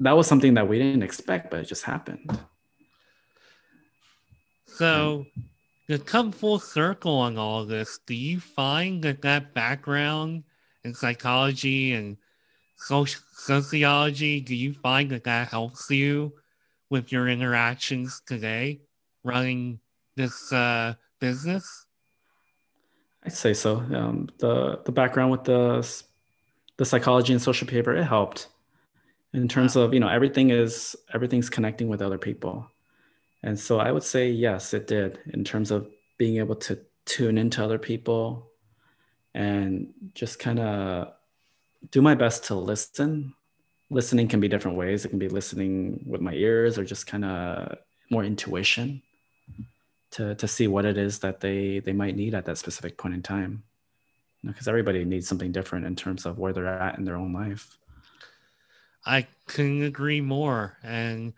that 0.00 0.16
was 0.16 0.26
something 0.26 0.54
that 0.54 0.68
we 0.68 0.78
didn't 0.78 1.02
expect, 1.02 1.50
but 1.50 1.60
it 1.60 1.68
just 1.68 1.84
happened. 1.84 2.38
So, 4.66 5.26
to 5.88 5.98
come 5.98 6.32
full 6.32 6.58
circle 6.58 7.16
on 7.16 7.36
all 7.36 7.66
this, 7.66 8.00
do 8.06 8.14
you 8.14 8.40
find 8.40 9.02
that 9.02 9.22
that 9.22 9.52
background 9.52 10.44
in 10.84 10.94
psychology 10.94 11.92
and 11.92 12.16
sociology, 12.76 14.40
do 14.40 14.54
you 14.54 14.72
find 14.72 15.10
that 15.10 15.24
that 15.24 15.48
helps 15.48 15.90
you 15.90 16.32
with 16.88 17.12
your 17.12 17.28
interactions 17.28 18.22
today 18.26 18.80
running 19.22 19.80
this 20.16 20.50
uh, 20.50 20.94
business? 21.20 21.86
I'd 23.24 23.34
say 23.34 23.52
so. 23.52 23.76
Um, 23.76 24.30
the 24.38 24.80
the 24.86 24.92
background 24.92 25.30
with 25.30 25.44
the 25.44 25.86
the 26.78 26.86
psychology 26.86 27.34
and 27.34 27.42
social 27.42 27.66
behavior 27.66 27.94
it 27.94 28.04
helped 28.04 28.48
in 29.32 29.48
terms 29.48 29.76
wow. 29.76 29.82
of 29.82 29.94
you 29.94 30.00
know 30.00 30.08
everything 30.08 30.50
is 30.50 30.96
everything's 31.12 31.50
connecting 31.50 31.88
with 31.88 32.02
other 32.02 32.18
people, 32.18 32.66
and 33.42 33.58
so 33.58 33.78
I 33.78 33.92
would 33.92 34.04
say 34.04 34.30
yes, 34.30 34.74
it 34.74 34.86
did 34.86 35.18
in 35.32 35.44
terms 35.44 35.70
of 35.70 35.88
being 36.18 36.38
able 36.38 36.56
to 36.56 36.78
tune 37.06 37.38
into 37.38 37.64
other 37.64 37.78
people 37.78 38.50
and 39.34 39.92
just 40.14 40.38
kind 40.38 40.58
of 40.58 41.12
do 41.90 42.02
my 42.02 42.14
best 42.14 42.44
to 42.44 42.54
listen 42.54 43.34
listening 43.90 44.28
can 44.28 44.40
be 44.40 44.48
different 44.48 44.76
ways. 44.76 45.04
It 45.04 45.08
can 45.08 45.18
be 45.18 45.28
listening 45.28 46.04
with 46.06 46.20
my 46.20 46.32
ears 46.32 46.78
or 46.78 46.84
just 46.84 47.06
kind 47.06 47.24
of 47.24 47.76
more 48.08 48.24
intuition 48.24 49.02
to 50.12 50.34
to 50.36 50.48
see 50.48 50.66
what 50.66 50.84
it 50.84 50.96
is 50.96 51.18
that 51.20 51.40
they 51.40 51.80
they 51.80 51.92
might 51.92 52.16
need 52.16 52.34
at 52.34 52.44
that 52.46 52.58
specific 52.58 52.96
point 52.96 53.14
in 53.14 53.22
time. 53.22 53.64
Because 54.42 54.66
you 54.66 54.72
know, 54.72 54.78
everybody 54.78 55.04
needs 55.04 55.28
something 55.28 55.52
different 55.52 55.84
in 55.84 55.96
terms 55.96 56.24
of 56.24 56.38
where 56.38 56.52
they're 56.52 56.66
at 56.66 56.98
in 56.98 57.04
their 57.04 57.16
own 57.16 57.32
life. 57.32 57.76
I 59.04 59.26
couldn't 59.46 59.82
agree 59.82 60.20
more. 60.20 60.76
And 60.82 61.32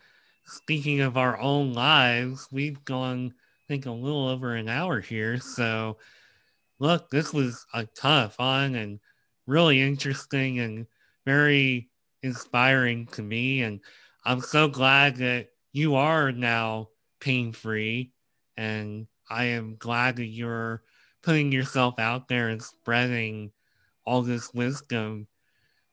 speaking 0.45 1.01
of 1.01 1.17
our 1.17 1.39
own 1.39 1.73
lives, 1.73 2.49
we've 2.51 2.85
gone, 2.85 3.35
I 3.37 3.63
think, 3.69 3.87
a 3.87 3.91
little 3.91 4.29
over 4.29 4.55
an 4.55 4.69
hour 4.69 5.01
here. 5.01 5.39
So, 5.39 5.99
look, 6.79 7.11
this 7.11 7.33
was 7.33 7.67
a 7.73 7.87
ton 7.87 8.25
of 8.25 8.35
fun 8.35 8.75
and 8.75 9.01
really 9.47 9.81
interesting 9.81 10.61
and 10.61 10.87
very 11.25 11.89
inspiring 12.23 13.07
to 13.09 13.23
me. 13.23 13.63
And 13.63 13.81
I'm 14.25 14.41
so 14.41 14.69
glad 14.69 15.17
that 15.17 15.49
you 15.73 15.95
are 15.95 16.33
now 16.33 16.89
pain 17.21 17.53
free. 17.53 18.13
And 18.57 19.07
I 19.31 19.45
am 19.45 19.77
glad 19.77 20.17
that 20.17 20.27
you're 20.27 20.83
putting 21.23 21.53
yourself 21.53 21.99
out 21.99 22.29
there 22.29 22.49
and 22.49 22.63
spreading 22.63 23.53
all 24.05 24.23
this 24.23 24.53
wisdom. 24.53 25.29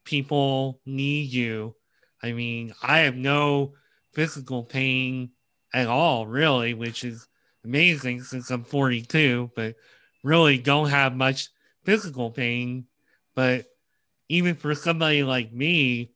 People 0.10 0.82
need 0.88 1.32
you. 1.32 1.76
I 2.24 2.32
mean, 2.32 2.74
I 2.82 3.02
have 3.02 3.16
no 3.16 3.74
physical 4.12 4.64
pain 4.64 5.30
at 5.72 5.86
all, 5.86 6.26
really, 6.26 6.74
which 6.74 7.04
is 7.04 7.28
amazing 7.64 8.24
since 8.24 8.50
I'm 8.50 8.64
42, 8.64 9.52
but 9.56 9.76
really 10.24 10.58
don't 10.58 10.90
have 10.90 11.16
much 11.16 11.50
physical 11.86 12.32
pain. 12.32 12.88
But 13.36 13.68
even 14.30 14.56
for 14.56 14.74
somebody 14.74 15.22
like 15.22 15.54
me, 15.54 16.10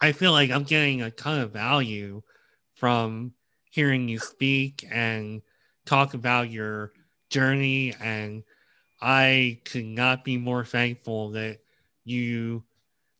I 0.00 0.10
feel 0.10 0.32
like 0.32 0.50
I'm 0.50 0.64
getting 0.64 1.02
a 1.02 1.12
ton 1.12 1.38
of 1.38 1.52
value 1.52 2.22
from 2.74 3.34
hearing 3.70 4.08
you 4.08 4.18
speak 4.18 4.84
and 4.90 5.42
talk 5.84 6.14
about 6.14 6.50
your 6.50 6.90
journey. 7.30 7.94
And 8.00 8.42
I 9.00 9.60
could 9.64 9.84
not 9.84 10.24
be 10.24 10.38
more 10.38 10.64
thankful 10.64 11.30
that 11.30 11.58
you 12.04 12.64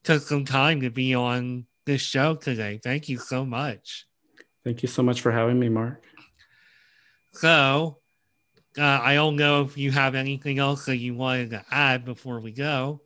took 0.07 0.23
some 0.23 0.45
time 0.45 0.81
to 0.83 0.89
be 0.89 1.17
on 1.17 1.67
this 1.85 2.01
show 2.01 2.37
today. 2.37 2.79
Thank 2.83 3.09
you 3.09 3.19
so 3.19 3.45
much. 3.45 4.07
Thank 4.65 4.83
you 4.83 4.89
so 4.89 5.03
much 5.03 5.21
for 5.21 5.33
having 5.33 5.59
me, 5.59 5.69
Mark. 5.69 6.05
So, 7.33 7.99
uh, 8.79 9.01
I 9.03 9.15
don't 9.15 9.35
know 9.35 9.63
if 9.63 9.77
you 9.77 9.91
have 9.91 10.15
anything 10.15 10.61
else 10.61 10.85
that 10.85 10.99
you 10.99 11.15
wanted 11.15 11.51
to 11.51 11.65
add 11.73 12.05
before 12.05 12.39
we 12.39 12.53
go. 12.53 13.01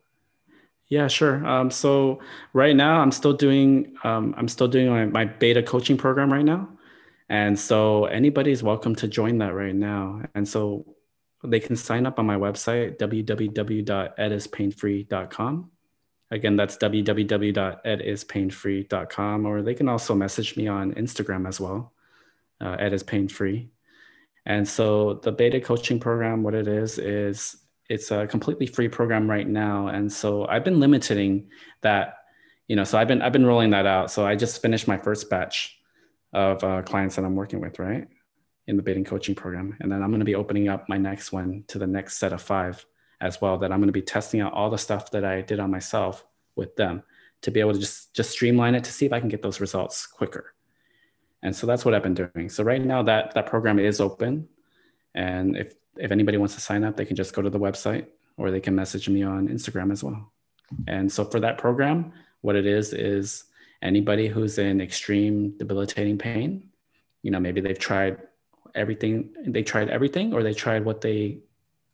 Yeah, 0.89 1.07
sure. 1.07 1.43
Um, 1.43 1.71
so 1.71 2.19
right 2.53 2.75
now 2.75 2.99
I'm 2.99 3.11
still 3.11 3.33
doing 3.33 3.95
um, 4.03 4.35
I'm 4.37 4.47
still 4.47 4.67
doing 4.67 4.89
my, 4.89 5.05
my 5.05 5.25
beta 5.25 5.63
coaching 5.63 5.97
program 5.97 6.31
right 6.31 6.45
now, 6.45 6.69
and 7.29 7.59
so 7.59 8.05
anybody's 8.05 8.61
welcome 8.61 8.93
to 8.95 9.07
join 9.07 9.39
that 9.39 9.55
right 9.55 9.73
now. 9.73 10.21
And 10.35 10.47
so 10.47 10.85
they 11.43 11.59
can 11.59 11.75
sign 11.75 12.05
up 12.05 12.19
on 12.19 12.27
my 12.27 12.35
website 12.35 12.99
www.edispainfree.com. 12.99 15.70
Again, 16.31 16.55
that's 16.55 16.77
www.edispainfree.com, 16.77 19.45
or 19.45 19.61
they 19.61 19.73
can 19.73 19.89
also 19.89 20.15
message 20.15 20.57
me 20.57 20.67
on 20.67 20.93
Instagram 20.93 21.47
as 21.47 21.59
well, 21.59 21.93
uh, 22.61 22.77
edispainfree. 22.77 23.67
And 24.45 24.65
so 24.67 25.15
the 25.15 25.31
beta 25.31 25.59
coaching 25.59 25.99
program, 25.99 26.41
what 26.41 26.55
it 26.55 26.67
is, 26.67 26.97
is 26.97 27.57
it's 27.91 28.09
a 28.09 28.25
completely 28.25 28.65
free 28.65 28.87
program 28.87 29.29
right 29.29 29.47
now. 29.47 29.87
And 29.87 30.11
so 30.11 30.47
i've 30.47 30.63
been 30.63 30.79
limiting 30.79 31.49
that 31.81 32.19
you 32.69 32.77
know 32.77 32.85
so 32.85 32.97
i've 32.97 33.09
been 33.09 33.21
i've 33.21 33.33
been 33.33 33.45
rolling 33.45 33.71
that 33.71 33.85
out. 33.85 34.09
So 34.09 34.25
i 34.25 34.35
just 34.35 34.61
finished 34.61 34.87
my 34.87 34.97
first 34.97 35.29
batch 35.29 35.77
of 36.33 36.63
uh, 36.63 36.81
clients 36.83 37.17
that 37.17 37.25
i'm 37.25 37.35
working 37.35 37.59
with 37.59 37.79
right 37.79 38.07
in 38.67 38.77
the 38.77 38.83
beta 38.83 39.03
coaching 39.03 39.35
program. 39.35 39.75
And 39.81 39.91
then 39.91 40.01
i'm 40.01 40.09
going 40.09 40.19
to 40.19 40.25
be 40.25 40.35
opening 40.35 40.69
up 40.69 40.87
my 40.87 40.97
next 40.97 41.33
one 41.33 41.65
to 41.67 41.77
the 41.77 41.87
next 41.87 42.17
set 42.17 42.31
of 42.31 42.41
five 42.41 42.85
as 43.19 43.41
well 43.41 43.57
that 43.57 43.73
i'm 43.73 43.79
going 43.79 43.89
to 43.89 43.93
be 43.93 44.01
testing 44.01 44.39
out 44.39 44.53
all 44.53 44.69
the 44.69 44.77
stuff 44.77 45.11
that 45.11 45.25
i 45.25 45.41
did 45.41 45.59
on 45.59 45.69
myself 45.69 46.25
with 46.55 46.75
them 46.75 47.03
to 47.41 47.51
be 47.51 47.59
able 47.59 47.73
to 47.73 47.79
just 47.79 48.13
just 48.13 48.31
streamline 48.31 48.75
it 48.75 48.83
to 48.83 48.91
see 48.91 49.05
if 49.05 49.13
i 49.13 49.19
can 49.19 49.29
get 49.29 49.41
those 49.41 49.59
results 49.59 50.05
quicker. 50.05 50.53
And 51.43 51.55
so 51.55 51.65
that's 51.65 51.83
what 51.83 51.93
i've 51.93 52.03
been 52.03 52.13
doing. 52.13 52.49
So 52.49 52.63
right 52.63 52.83
now 52.83 53.03
that 53.03 53.33
that 53.33 53.47
program 53.47 53.79
is 53.79 53.99
open. 53.99 54.47
And 55.15 55.57
if 55.57 55.73
if 55.97 56.11
anybody 56.11 56.37
wants 56.37 56.55
to 56.55 56.61
sign 56.61 56.83
up, 56.83 56.95
they 56.95 57.05
can 57.05 57.15
just 57.15 57.33
go 57.33 57.41
to 57.41 57.49
the 57.49 57.59
website 57.59 58.07
or 58.37 58.51
they 58.51 58.59
can 58.59 58.75
message 58.75 59.09
me 59.09 59.23
on 59.23 59.49
Instagram 59.49 59.91
as 59.91 60.03
well. 60.03 60.31
And 60.87 61.11
so 61.11 61.25
for 61.25 61.39
that 61.41 61.57
program, 61.57 62.13
what 62.41 62.55
it 62.55 62.65
is 62.65 62.93
is 62.93 63.45
anybody 63.81 64.27
who's 64.27 64.57
in 64.57 64.79
extreme 64.79 65.57
debilitating 65.57 66.17
pain, 66.17 66.69
you 67.23 67.31
know, 67.31 67.39
maybe 67.39 67.61
they've 67.61 67.77
tried 67.77 68.17
everything, 68.73 69.33
they 69.45 69.63
tried 69.63 69.89
everything, 69.89 70.33
or 70.33 70.43
they 70.43 70.53
tried 70.53 70.85
what 70.85 71.01
they 71.01 71.39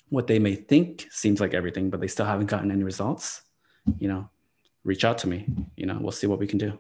what 0.10 0.28
they 0.28 0.40
may 0.40 0.56
think 0.56 1.06
seems 1.12 1.42
like 1.42 1.54
everything, 1.54 1.90
but 1.90 2.00
they 2.00 2.08
still 2.08 2.26
haven't 2.26 2.46
gotten 2.46 2.72
any 2.72 2.84
results, 2.84 3.42
you 4.00 4.08
know, 4.08 4.30
reach 4.88 5.06
out 5.06 5.20
to 5.20 5.28
me. 5.28 5.46
You 5.76 5.86
know, 5.86 5.98
we'll 6.02 6.12
see 6.12 6.26
what 6.26 6.40
we 6.40 6.48
can 6.48 6.58
do. 6.58 6.80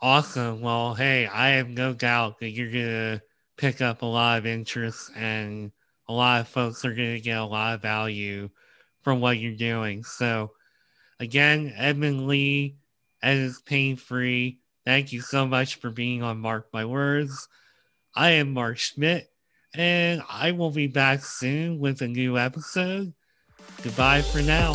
Awesome. 0.00 0.62
Well, 0.62 0.94
hey, 0.94 1.26
I 1.26 1.50
have 1.50 1.68
no 1.68 1.92
doubt 1.92 2.38
that 2.38 2.50
you're 2.50 2.70
gonna 2.70 3.20
pick 3.58 3.82
up 3.82 4.00
a 4.00 4.06
lot 4.06 4.38
of 4.38 4.46
interest 4.46 5.10
and 5.14 5.72
a 6.08 6.12
lot 6.12 6.40
of 6.40 6.48
folks 6.48 6.84
are 6.84 6.94
to 6.94 7.20
get 7.20 7.38
a 7.38 7.44
lot 7.44 7.74
of 7.74 7.82
value 7.82 8.48
from 9.02 9.20
what 9.20 9.38
you're 9.38 9.52
doing. 9.52 10.02
So, 10.04 10.52
again, 11.18 11.74
Edmund 11.76 12.26
Lee, 12.26 12.76
Ed 13.22 13.36
is 13.36 13.60
pain 13.60 13.96
free. 13.96 14.60
Thank 14.86 15.12
you 15.12 15.20
so 15.20 15.46
much 15.46 15.74
for 15.74 15.90
being 15.90 16.22
on 16.22 16.38
Mark 16.38 16.68
My 16.72 16.84
Words. 16.84 17.48
I 18.14 18.30
am 18.30 18.54
Mark 18.54 18.78
Schmidt, 18.78 19.30
and 19.74 20.22
I 20.28 20.52
will 20.52 20.70
be 20.70 20.86
back 20.86 21.24
soon 21.24 21.78
with 21.78 22.00
a 22.00 22.08
new 22.08 22.38
episode. 22.38 23.12
Goodbye 23.82 24.22
for 24.22 24.40
now. 24.40 24.74